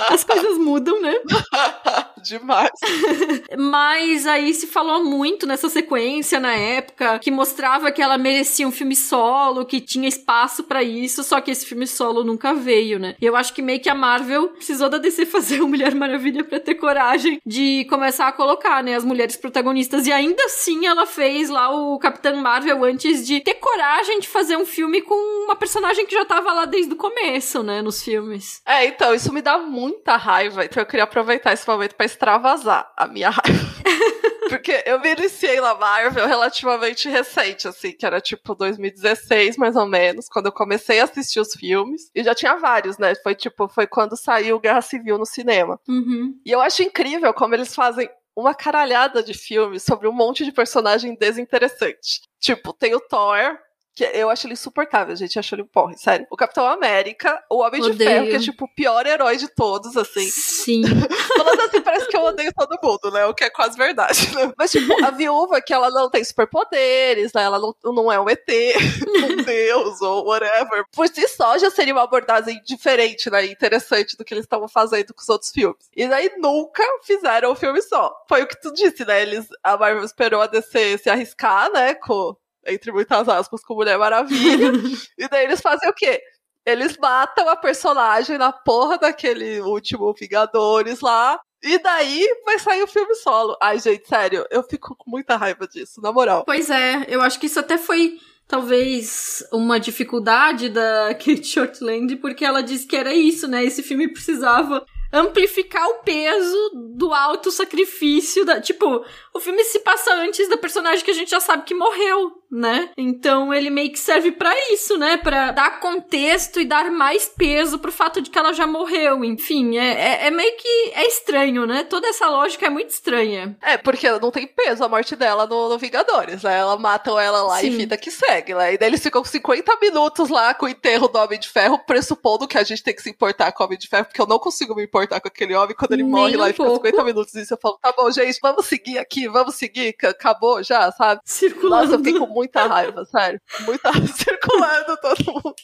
as 0.10 0.24
coisas 0.24 0.60
mudam, 0.60 1.02
né? 1.02 1.16
Demais. 2.24 2.72
mas 3.58 4.26
aí 4.26 4.54
se 4.54 4.68
falou 4.68 5.04
muito 5.04 5.46
nessa 5.46 5.70
sequência 5.70 6.40
na 6.40 6.54
época, 6.54 7.20
que 7.20 7.32
mostrava 7.32 7.92
que 7.92 8.02
ela 8.02 8.18
merecia 8.18 8.68
um 8.68 8.72
filme 8.72 8.96
solo, 8.96 9.66
que 9.66 9.82
tinha 9.82 10.08
espaço 10.08 10.64
para 10.64 10.84
isso 10.84 11.24
só 11.24 11.42
que 11.42 11.52
esse 11.52 11.66
filme 11.66 11.88
solo 11.88 12.24
nunca 12.24 12.54
veio, 12.54 13.00
né? 13.00 13.16
E 13.22 13.26
eu 13.26 13.36
acho 13.36 13.54
que 13.54 13.62
meio 13.62 13.80
que 13.80 13.90
a 13.90 13.96
Marvel 13.96 14.50
precisou 14.50 14.90
da 14.90 14.98
DC 14.98 15.26
fazer 15.26 15.62
o 15.62 15.68
Mulher 15.68 15.94
Maravilha 15.96 16.44
pra 16.44 16.60
ter 16.60 16.76
coragem 16.76 17.42
de 17.46 17.86
começar 17.90 18.28
a 18.28 18.32
colocar, 18.32 18.84
né, 18.84 18.96
as 18.96 19.04
mulheres 19.04 19.36
protagonistas. 19.36 20.08
E 20.08 20.12
ainda 20.12 20.44
assim 20.46 20.86
ela 20.86 21.06
fez 21.06 21.50
lá 21.50 21.70
o 21.70 21.98
Capitão 22.00 22.36
Marvel 22.38 22.84
antes 22.84 23.26
de 23.26 23.40
ter 23.42 23.56
coragem 23.56 24.20
de 24.20 24.28
fazer 24.28 24.58
um 24.58 24.66
filme 24.66 25.02
com 25.02 25.16
uma 25.46 25.56
personagem 25.56 26.06
que 26.06 26.14
já 26.14 26.26
tava 26.26 26.52
lá 26.54 26.66
desde 26.66 26.94
o 26.94 26.98
começo, 26.98 27.64
né, 27.64 27.82
nos 27.82 28.04
filmes. 28.04 28.62
É, 28.66 28.86
então, 28.86 29.14
isso 29.14 29.32
me 29.34 29.42
dá 29.42 29.58
muita 29.58 30.16
raiva. 30.16 30.66
Então 30.66 30.82
eu 30.82 30.88
queria 30.88 31.04
aproveitar 31.04 31.54
esse 31.54 31.68
momento 31.68 31.96
para 31.96 32.06
extravasar 32.14 32.92
a 32.96 33.08
minha 33.08 33.30
raiva. 33.30 33.74
Porque 34.50 34.84
eu 34.86 35.00
me 35.00 35.12
iniciei 35.14 35.60
na 35.60 35.74
Marvel 35.74 36.28
relativamente 36.28 37.10
recente, 37.10 37.68
assim, 37.68 37.92
que 37.92 38.06
era 38.06 38.22
tipo 38.22 38.54
2016, 38.54 39.58
mais 39.58 39.76
ou 39.76 39.86
menos, 39.86 40.28
quando 40.28 40.48
eu 40.48 40.52
comecei 40.52 41.00
a 41.00 41.06
assistir 41.06 41.40
os 41.40 41.54
filmes. 41.54 42.12
E 42.14 42.24
já 42.24 42.36
tinha 42.36 42.56
vários, 42.58 42.98
né? 42.98 43.16
Foi 43.16 43.34
tipo, 43.34 43.68
foi 43.68 43.88
quando 43.88 44.16
saiu 44.16 44.60
Guerra 44.60 44.82
Civil 44.82 45.18
no 45.18 45.26
cinema. 45.26 45.80
Uhum. 45.88 46.40
E 46.46 46.52
eu 46.52 46.62
acho 46.62 46.84
incrível 46.84 47.34
como 47.34 47.56
eles 47.56 47.74
fazem 47.74 48.10
uma 48.36 48.54
caralhada 48.54 49.24
de 49.24 49.34
filmes 49.34 49.84
sobre 49.84 50.08
um 50.08 50.14
monte 50.14 50.44
de 50.44 50.52
personagem 50.52 51.16
desinteressante. 51.16 52.22
Tipo, 52.40 52.74
tem 52.74 52.94
o 52.94 53.00
Thor, 53.00 53.58
que 53.96 54.04
eu 54.04 54.30
acho 54.30 54.48
ele 54.48 54.54
insuportável, 54.54 55.16
gente. 55.16 55.36
Eu 55.36 55.40
acho 55.40 55.54
ele 55.54 55.62
um 55.62 55.68
porre, 55.68 55.98
sério. 55.98 56.26
O 56.30 56.36
Capitão 56.36 56.66
América, 56.66 57.44
o 57.50 57.60
Homem 57.60 57.82
Odeio. 57.82 57.98
de 57.98 58.04
Ferro, 58.04 58.28
que 58.28 58.36
é 58.36 58.40
tipo 58.40 58.66
o 58.66 58.68
pior 58.76 59.06
herói 59.06 59.38
de 59.38 59.48
todos, 59.48 59.96
assim. 59.96 60.28
Sim. 60.30 60.84
Falando 61.38 61.62
assim, 61.62 61.82
parece 61.82 62.08
que 62.08 62.18
eu 62.18 62.22
odeio 62.22 62.52
todo 62.54 62.80
mundo, 62.82 63.12
né? 63.12 63.26
O 63.26 63.34
que 63.34 63.44
é 63.44 63.50
quase 63.50 63.78
verdade, 63.78 64.34
né? 64.36 64.52
Mas, 64.58 64.72
tipo, 64.72 65.06
a 65.06 65.12
viúva, 65.12 65.62
que 65.62 65.74
ela 65.74 65.90
não 65.90 66.10
tem 66.10 66.24
superpoderes, 66.24 67.34
né? 67.34 67.44
Ela 67.44 67.60
não, 67.60 67.76
não 67.84 68.12
é 68.12 68.20
um 68.20 68.30
ET, 68.30 68.48
um 69.30 69.44
deus 69.44 70.02
ou 70.02 70.26
whatever. 70.26 70.86
Por 70.92 71.08
si 71.08 71.28
só, 71.28 71.58
já 71.58 71.70
seria 71.70 71.94
uma 71.94 72.04
abordagem 72.04 72.62
diferente, 72.66 73.30
né? 73.30 73.46
Interessante 73.46 74.18
do 74.18 74.26
que 74.26 74.34
eles 74.34 74.46
estavam 74.46 74.68
fazendo 74.68 75.14
com 75.14 75.22
os 75.22 75.30
outros 75.30 75.52
filmes. 75.52 75.90
E 75.96 76.08
daí 76.08 76.32
nunca 76.38 76.84
fizeram 77.04 77.52
um 77.52 77.56
filme 77.56 77.82
só. 77.82 78.12
Foi 78.28 78.42
o 78.42 78.48
que 78.48 78.60
tu 78.60 78.74
disse, 78.74 79.06
né? 79.06 79.22
Eles, 79.22 79.48
a 79.64 79.78
Marvel 79.78 80.04
esperou 80.04 80.42
a 80.42 80.48
DC 80.48 80.98
se 80.98 81.10
arriscar, 81.10 81.72
né? 81.72 81.94
Com 81.96 82.36
entre 82.66 82.92
muitas 82.92 83.28
aspas, 83.28 83.64
com 83.64 83.76
Mulher 83.76 83.98
Maravilha. 83.98 84.72
e 85.18 85.28
daí 85.28 85.46
eles 85.46 85.62
fazem 85.62 85.90
o 85.90 85.94
quê? 85.94 86.22
Eles 86.66 86.98
matam 86.98 87.50
a 87.50 87.56
personagem 87.56 88.38
na 88.38 88.52
porra 88.52 88.98
daquele 88.98 89.60
último 89.62 90.14
Vingadores 90.14 91.02
lá. 91.02 91.40
E 91.62 91.78
daí 91.78 92.28
vai 92.46 92.60
sair 92.60 92.84
o 92.84 92.88
filme 92.88 93.16
solo. 93.16 93.58
Ai, 93.62 93.80
gente, 93.80 94.08
sério, 94.08 94.46
eu 94.52 94.64
fico 94.64 94.96
com 94.98 95.10
muita 95.10 95.38
raiva 95.38 95.66
disso, 95.68 96.02
na 96.02 96.12
moral. 96.12 96.44
Pois 96.46 96.70
é, 96.70 97.06
eu 97.08 97.22
acho 97.22 97.40
que 97.40 97.46
isso 97.46 97.60
até 97.60 97.78
foi 97.78 98.20
talvez 98.48 99.44
uma 99.52 99.80
dificuldade 99.80 100.70
da 100.70 101.14
Kate 101.16 101.46
Shortland, 101.46 102.18
porque 102.18 102.44
ela 102.44 102.62
disse 102.62 102.86
que 102.86 102.96
era 102.96 103.14
isso, 103.14 103.48
né? 103.48 103.64
Esse 103.64 103.82
filme 103.82 104.12
precisava 104.12 104.86
amplificar 105.14 105.88
o 105.90 106.00
peso 106.00 106.58
do 106.98 107.14
alto 107.14 107.52
sacrifício 107.52 108.44
da, 108.44 108.60
tipo, 108.60 109.06
o 109.34 109.40
filme 109.40 109.64
se 109.64 109.80
passa 109.80 110.12
antes 110.16 110.50
da 110.50 110.58
personagem 110.58 111.06
que 111.06 111.12
a 111.12 111.14
gente 111.14 111.30
já 111.30 111.40
sabe 111.40 111.64
que 111.66 111.76
morreu, 111.76 112.43
né? 112.54 112.92
Então 112.96 113.52
ele 113.52 113.72
meio 113.72 113.92
que 113.92 114.00
serve 114.00 114.32
para 114.32 114.54
isso, 114.72 114.96
né? 114.96 115.18
Para 115.18 115.52
dar 115.52 115.80
contexto 115.80 116.62
e 116.62 116.66
dar 116.66 116.92
mais 116.92 117.28
peso 117.28 117.80
pro 117.80 117.92
fato 117.92 118.22
de 118.22 118.30
que 118.30 118.38
ela 118.38 118.54
já 118.54 118.68
morreu. 118.68 119.26
Enfim, 119.26 119.78
é, 119.78 120.26
é, 120.26 120.28
é, 120.28 120.32
meio 120.32 120.56
que 120.56 120.92
é 120.94 121.08
estranho, 121.08 121.66
né? 121.66 121.84
Toda 121.84 122.08
essa 122.08 122.30
lógica 122.30 122.68
é 122.68 122.70
muito 122.70 122.92
estranha. 122.92 123.58
É, 123.60 123.76
porque 123.76 124.08
não 124.20 124.30
tem 124.30 124.46
peso 124.46 124.84
a 124.84 124.88
morte 124.88 125.16
dela 125.16 125.48
no, 125.48 125.68
no 125.68 125.78
Vingadores, 125.80 126.44
né? 126.44 126.60
Ela 126.60 126.78
matam 126.78 127.20
ela 127.20 127.42
lá 127.42 127.60
Sim. 127.60 127.68
e 127.68 127.70
vida 127.72 127.98
que 127.98 128.12
segue, 128.12 128.54
né? 128.54 128.76
E 128.76 128.78
daí 128.78 128.90
eles 128.90 129.02
ficam 129.02 129.24
50 129.24 129.76
minutos 129.82 130.30
lá 130.30 130.54
com 130.54 130.68
o 130.68 130.70
enterro 130.70 131.08
do 131.08 131.18
Homem 131.18 131.40
de 131.40 131.50
Ferro, 131.50 131.80
pressupondo 131.80 132.48
que 132.48 132.58
a 132.58 132.64
gente 132.64 132.84
tem 132.84 132.94
que 132.94 133.02
se 133.02 133.10
importar 133.10 133.52
com 133.52 133.64
o 133.64 133.66
Homem 133.66 133.80
de 133.80 133.88
Ferro, 133.88 134.06
porque 134.06 134.22
eu 134.22 134.28
não 134.28 134.38
consigo 134.38 134.76
me 134.76 134.84
importar 134.84 135.20
com 135.20 135.28
aquele 135.28 135.56
homem 135.56 135.76
quando 135.76 135.94
ele 135.94 136.04
Nem 136.04 136.12
morre 136.12 136.38
um 136.38 136.40
lá 136.40 136.50
e 136.50 136.54
fica 136.54 136.70
50 136.70 137.04
minutos 137.04 137.34
nisso. 137.34 137.54
Eu 137.56 137.60
falo, 137.60 137.80
tá 137.82 137.92
bom, 137.98 138.12
gente, 138.12 138.38
vamos 138.40 138.68
seguir 138.68 139.00
aqui, 139.00 139.28
vamos 139.28 139.56
seguir, 139.56 139.96
acabou 140.04 140.62
já, 140.62 140.92
sabe? 140.92 141.22
Circulando. 141.26 141.84
Nossa, 141.84 141.96
eu 141.96 142.00
fiquei 142.00 142.20
com 142.20 142.43
muita 142.44 142.66
raiva, 142.68 143.06
sério. 143.06 143.42
Muita 143.62 143.92
circulando 144.14 144.98
todo 145.02 145.34
mundo. 145.34 145.56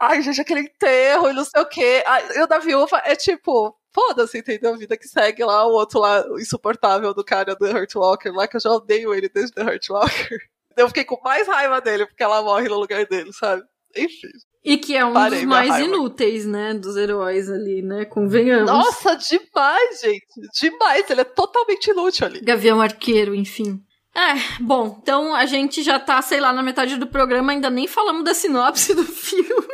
Ai, 0.00 0.22
gente, 0.22 0.40
aquele 0.40 0.60
enterro 0.60 1.30
e 1.30 1.32
não 1.32 1.44
sei 1.44 1.60
o 1.60 1.66
quê. 1.66 2.02
Ai, 2.06 2.24
e 2.36 2.42
o 2.42 2.46
da 2.46 2.58
viúva 2.58 3.02
é 3.04 3.16
tipo, 3.16 3.76
foda-se, 3.92 4.38
entendeu? 4.38 4.74
A 4.74 4.76
vida 4.76 4.96
que 4.96 5.08
segue 5.08 5.44
lá, 5.44 5.66
o 5.66 5.72
outro 5.72 6.00
lá, 6.00 6.24
o 6.30 6.38
insuportável 6.38 7.12
do 7.12 7.24
cara 7.24 7.54
do 7.54 7.66
Hurt 7.66 7.94
Walker 7.94 8.30
lá, 8.30 8.46
que 8.46 8.56
eu 8.56 8.60
já 8.60 8.70
odeio 8.70 9.14
ele 9.14 9.28
desde 9.28 9.52
The 9.52 9.62
Hurt 9.62 9.90
Walker. 9.90 10.38
Eu 10.76 10.88
fiquei 10.88 11.04
com 11.04 11.20
mais 11.22 11.46
raiva 11.46 11.80
dele, 11.80 12.04
porque 12.04 12.20
ela 12.20 12.42
morre 12.42 12.68
no 12.68 12.80
lugar 12.80 13.06
dele, 13.06 13.32
sabe? 13.32 13.62
Enfim. 13.96 14.26
E 14.64 14.76
que 14.76 14.96
é 14.96 15.04
um 15.04 15.12
Parei 15.12 15.38
dos 15.38 15.48
mais 15.48 15.78
inúteis, 15.78 16.44
né? 16.44 16.74
Dos 16.74 16.96
heróis 16.96 17.48
ali, 17.48 17.80
né? 17.80 18.04
Convenhamos. 18.06 18.68
Nossa, 18.68 19.14
demais, 19.14 20.00
gente. 20.00 20.26
Demais. 20.60 21.08
Ele 21.08 21.20
é 21.20 21.24
totalmente 21.24 21.90
inútil 21.90 22.26
ali. 22.26 22.40
Gavião 22.40 22.80
Arqueiro, 22.80 23.36
enfim. 23.36 23.80
É, 24.14 24.62
bom, 24.62 24.96
então 25.02 25.34
a 25.34 25.44
gente 25.44 25.82
já 25.82 25.98
tá, 25.98 26.22
sei 26.22 26.38
lá, 26.38 26.52
na 26.52 26.62
metade 26.62 26.96
do 26.96 27.06
programa, 27.06 27.50
ainda 27.50 27.68
nem 27.68 27.88
falamos 27.88 28.22
da 28.22 28.32
sinopse 28.32 28.94
do 28.94 29.02
filme. 29.02 29.66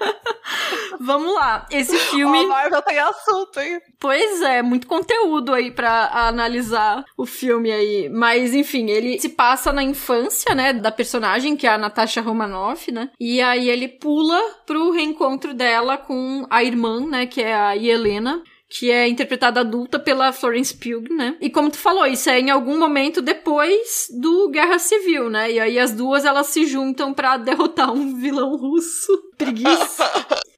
Vamos 1.00 1.34
lá, 1.34 1.66
esse 1.70 1.96
filme. 1.96 2.44
A 2.44 2.46
Marvel 2.46 2.82
tem 2.82 2.98
assunto, 2.98 3.58
hein? 3.58 3.80
Pois 3.98 4.42
é, 4.42 4.60
muito 4.60 4.86
conteúdo 4.86 5.54
aí 5.54 5.70
para 5.70 6.10
analisar 6.12 7.04
o 7.16 7.24
filme 7.24 7.72
aí. 7.72 8.10
Mas, 8.10 8.52
enfim, 8.52 8.90
ele 8.90 9.18
se 9.18 9.30
passa 9.30 9.72
na 9.72 9.82
infância, 9.82 10.54
né, 10.54 10.74
da 10.74 10.92
personagem, 10.92 11.56
que 11.56 11.66
é 11.66 11.70
a 11.70 11.78
Natasha 11.78 12.20
Romanoff, 12.20 12.92
né? 12.92 13.10
E 13.18 13.40
aí 13.40 13.70
ele 13.70 13.88
pula 13.88 14.38
pro 14.66 14.90
reencontro 14.90 15.54
dela 15.54 15.96
com 15.96 16.46
a 16.50 16.62
irmã, 16.62 17.00
né, 17.00 17.24
que 17.24 17.40
é 17.40 17.54
a 17.54 17.74
Helena 17.74 18.42
que 18.70 18.88
é 18.88 19.08
interpretada 19.08 19.60
adulta 19.60 19.98
pela 19.98 20.32
Florence 20.32 20.72
Pugh, 20.72 21.12
né? 21.12 21.36
E 21.40 21.50
como 21.50 21.70
tu 21.70 21.76
falou, 21.76 22.06
isso 22.06 22.30
é 22.30 22.38
em 22.38 22.50
algum 22.50 22.78
momento 22.78 23.20
depois 23.20 24.06
do 24.10 24.48
Guerra 24.48 24.78
Civil, 24.78 25.28
né? 25.28 25.50
E 25.50 25.58
aí 25.58 25.76
as 25.76 25.90
duas 25.90 26.24
elas 26.24 26.46
se 26.46 26.64
juntam 26.64 27.12
para 27.12 27.36
derrotar 27.36 27.92
um 27.92 28.16
vilão 28.16 28.56
russo. 28.56 29.10
Preguiça. 29.36 30.04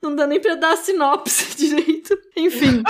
Não 0.03 0.17
dá 0.17 0.27
nem 0.27 0.41
pra 0.41 0.57
dar 0.57 0.73
a 0.73 0.77
sinopse 0.77 1.55
direito. 1.57 2.19
Enfim. 2.37 2.83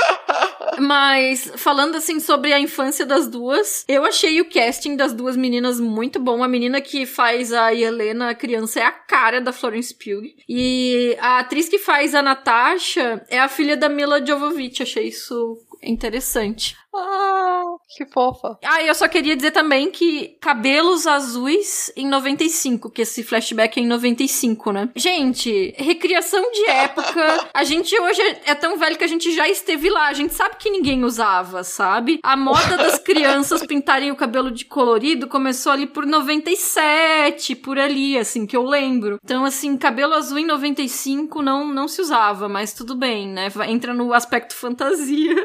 Mas, 0.78 1.52
falando 1.56 1.96
assim 1.96 2.18
sobre 2.18 2.52
a 2.52 2.58
infância 2.58 3.04
das 3.04 3.28
duas, 3.28 3.84
eu 3.86 4.04
achei 4.04 4.40
o 4.40 4.48
casting 4.48 4.96
das 4.96 5.12
duas 5.12 5.36
meninas 5.36 5.78
muito 5.78 6.18
bom. 6.18 6.42
A 6.42 6.48
menina 6.48 6.80
que 6.80 7.04
faz 7.04 7.52
a 7.52 7.74
Helena, 7.74 8.30
a 8.30 8.34
criança, 8.34 8.80
é 8.80 8.84
a 8.84 8.92
cara 8.92 9.40
da 9.40 9.52
Florence 9.52 9.94
Pugh. 9.94 10.22
E 10.48 11.16
a 11.20 11.40
atriz 11.40 11.68
que 11.68 11.78
faz 11.78 12.14
a 12.14 12.22
Natasha 12.22 13.22
é 13.28 13.38
a 13.38 13.48
filha 13.48 13.76
da 13.76 13.88
Mila 13.88 14.24
Jovovich. 14.24 14.82
Achei 14.82 15.08
isso 15.08 15.58
interessante. 15.82 16.76
Ah, 16.94 17.62
que 17.96 18.04
fofa. 18.04 18.58
Ah, 18.64 18.82
eu 18.82 18.94
só 18.94 19.08
queria 19.08 19.34
dizer 19.34 19.50
também 19.50 19.90
que 19.90 20.36
cabelos 20.40 21.06
azuis 21.06 21.90
em 21.96 22.06
95, 22.06 22.90
que 22.90 23.02
esse 23.02 23.22
flashback 23.22 23.80
é 23.80 23.82
em 23.82 23.86
95, 23.86 24.72
né? 24.72 24.90
Gente, 24.94 25.74
recriação 25.78 26.42
de 26.52 26.68
época. 26.68 27.48
a 27.54 27.64
gente 27.64 27.98
hoje 27.98 28.20
é 28.44 28.54
tão 28.54 28.76
velho 28.76 28.98
que 28.98 29.04
a 29.04 29.08
gente 29.08 29.34
já 29.34 29.48
esteve 29.48 29.88
lá. 29.88 30.08
A 30.08 30.12
gente 30.12 30.34
sabe 30.34 30.56
que 30.56 30.70
ninguém 30.70 31.02
usava, 31.04 31.64
sabe? 31.64 32.20
A 32.22 32.36
moda 32.36 32.76
das 32.76 32.98
crianças 33.00 33.64
pintarem 33.64 34.10
o 34.10 34.16
cabelo 34.16 34.50
de 34.50 34.66
colorido 34.66 35.26
começou 35.26 35.72
ali 35.72 35.86
por 35.86 36.04
97, 36.04 37.56
por 37.56 37.78
ali, 37.78 38.18
assim, 38.18 38.46
que 38.46 38.56
eu 38.56 38.64
lembro. 38.64 39.18
Então, 39.24 39.44
assim, 39.46 39.78
cabelo 39.78 40.14
azul 40.14 40.38
em 40.38 40.46
95 40.46 41.40
não, 41.40 41.66
não 41.66 41.88
se 41.88 42.02
usava, 42.02 42.48
mas 42.48 42.74
tudo 42.74 42.94
bem, 42.94 43.28
né? 43.28 43.48
Entra 43.66 43.94
no 43.94 44.12
aspecto 44.12 44.54
fantasia. 44.54 45.36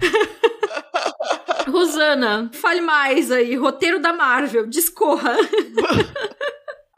Rosana, 1.68 2.50
fale 2.54 2.80
mais 2.80 3.30
aí. 3.30 3.56
Roteiro 3.56 4.00
da 4.00 4.12
Marvel, 4.12 4.66
discorra. 4.66 5.36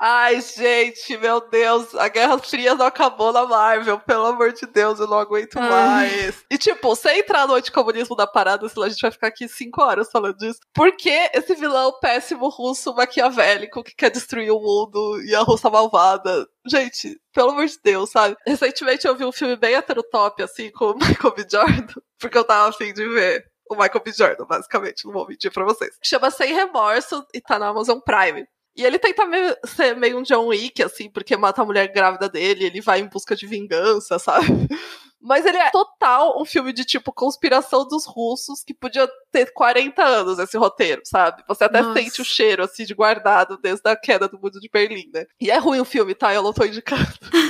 Ai, 0.00 0.40
gente, 0.40 1.16
meu 1.16 1.40
Deus, 1.40 1.92
a 1.96 2.06
Guerra 2.06 2.38
Fria 2.38 2.72
não 2.76 2.86
acabou 2.86 3.32
na 3.32 3.44
Marvel, 3.44 3.98
pelo 3.98 4.26
amor 4.26 4.52
de 4.52 4.64
Deus, 4.64 5.00
eu 5.00 5.08
não 5.08 5.18
aguento 5.18 5.56
Ai. 5.56 5.68
mais. 5.68 6.44
E 6.48 6.56
tipo, 6.56 6.94
sem 6.94 7.18
entrar 7.18 7.48
no 7.48 7.54
anticomunismo 7.54 8.14
da 8.14 8.24
parada, 8.24 8.68
senão 8.68 8.86
a 8.86 8.88
gente 8.88 9.00
vai 9.00 9.10
ficar 9.10 9.26
aqui 9.26 9.48
cinco 9.48 9.82
horas 9.82 10.08
falando 10.08 10.36
disso. 10.36 10.60
Por 10.72 10.94
que 10.96 11.10
esse 11.34 11.52
vilão 11.56 11.98
péssimo 12.00 12.48
russo 12.48 12.94
maquiavélico 12.94 13.82
que 13.82 13.96
quer 13.96 14.10
destruir 14.10 14.52
o 14.52 14.60
mundo 14.60 15.20
e 15.24 15.34
a 15.34 15.40
russa 15.40 15.68
malvada? 15.68 16.46
Gente, 16.64 17.20
pelo 17.34 17.50
amor 17.50 17.66
de 17.66 17.78
Deus, 17.82 18.10
sabe? 18.10 18.36
Recentemente 18.46 19.04
eu 19.04 19.16
vi 19.16 19.24
um 19.24 19.32
filme 19.32 19.56
bem 19.56 19.74
heterotop, 19.74 20.40
assim, 20.44 20.70
com 20.70 20.92
o 20.92 20.94
Michael 20.94 21.34
B. 21.34 21.46
Jordan, 21.50 21.94
porque 22.20 22.38
eu 22.38 22.44
tava 22.44 22.68
afim 22.68 22.92
de 22.92 23.04
ver 23.08 23.44
o 23.70 23.74
Michael 23.74 24.02
B. 24.04 24.12
Jordan, 24.12 24.44
basicamente, 24.44 25.04
não 25.04 25.12
vou 25.12 25.26
mentir 25.26 25.52
pra 25.52 25.64
vocês. 25.64 25.96
Chama 26.02 26.30
Sem 26.30 26.52
Remorso 26.54 27.26
e 27.32 27.40
tá 27.40 27.58
na 27.58 27.68
Amazon 27.68 27.98
Prime. 28.00 28.46
E 28.78 28.84
ele 28.84 28.98
tenta 28.98 29.26
meio, 29.26 29.56
ser 29.64 29.96
meio 29.96 30.18
um 30.18 30.22
John 30.22 30.46
Wick, 30.46 30.80
assim, 30.84 31.10
porque 31.10 31.36
mata 31.36 31.60
a 31.60 31.64
mulher 31.64 31.92
grávida 31.92 32.28
dele, 32.28 32.64
ele 32.64 32.80
vai 32.80 33.00
em 33.00 33.08
busca 33.08 33.34
de 33.34 33.44
vingança, 33.44 34.18
sabe? 34.20 34.46
Mas 35.20 35.44
ele 35.44 35.58
é 35.58 35.68
total 35.70 36.40
um 36.40 36.44
filme 36.44 36.72
de 36.72 36.84
tipo 36.84 37.12
conspiração 37.12 37.86
dos 37.86 38.06
russos 38.06 38.62
que 38.62 38.72
podia 38.72 39.08
ter 39.32 39.52
40 39.52 40.00
anos 40.00 40.38
esse 40.38 40.56
roteiro, 40.56 41.02
sabe? 41.04 41.42
Você 41.48 41.64
até 41.64 41.82
Nossa. 41.82 42.00
sente 42.00 42.22
o 42.22 42.24
cheiro 42.24 42.62
assim 42.62 42.84
de 42.84 42.94
guardado 42.94 43.58
desde 43.60 43.88
a 43.90 43.96
queda 43.96 44.28
do 44.28 44.38
mundo 44.38 44.60
de 44.60 44.68
Berlim, 44.72 45.10
né? 45.12 45.26
E 45.40 45.50
é 45.50 45.58
ruim 45.58 45.80
o 45.80 45.84
filme, 45.84 46.14
tá? 46.14 46.32
Eu 46.32 46.44
não 46.44 46.52
tô 46.52 46.64
indicando. 46.64 47.02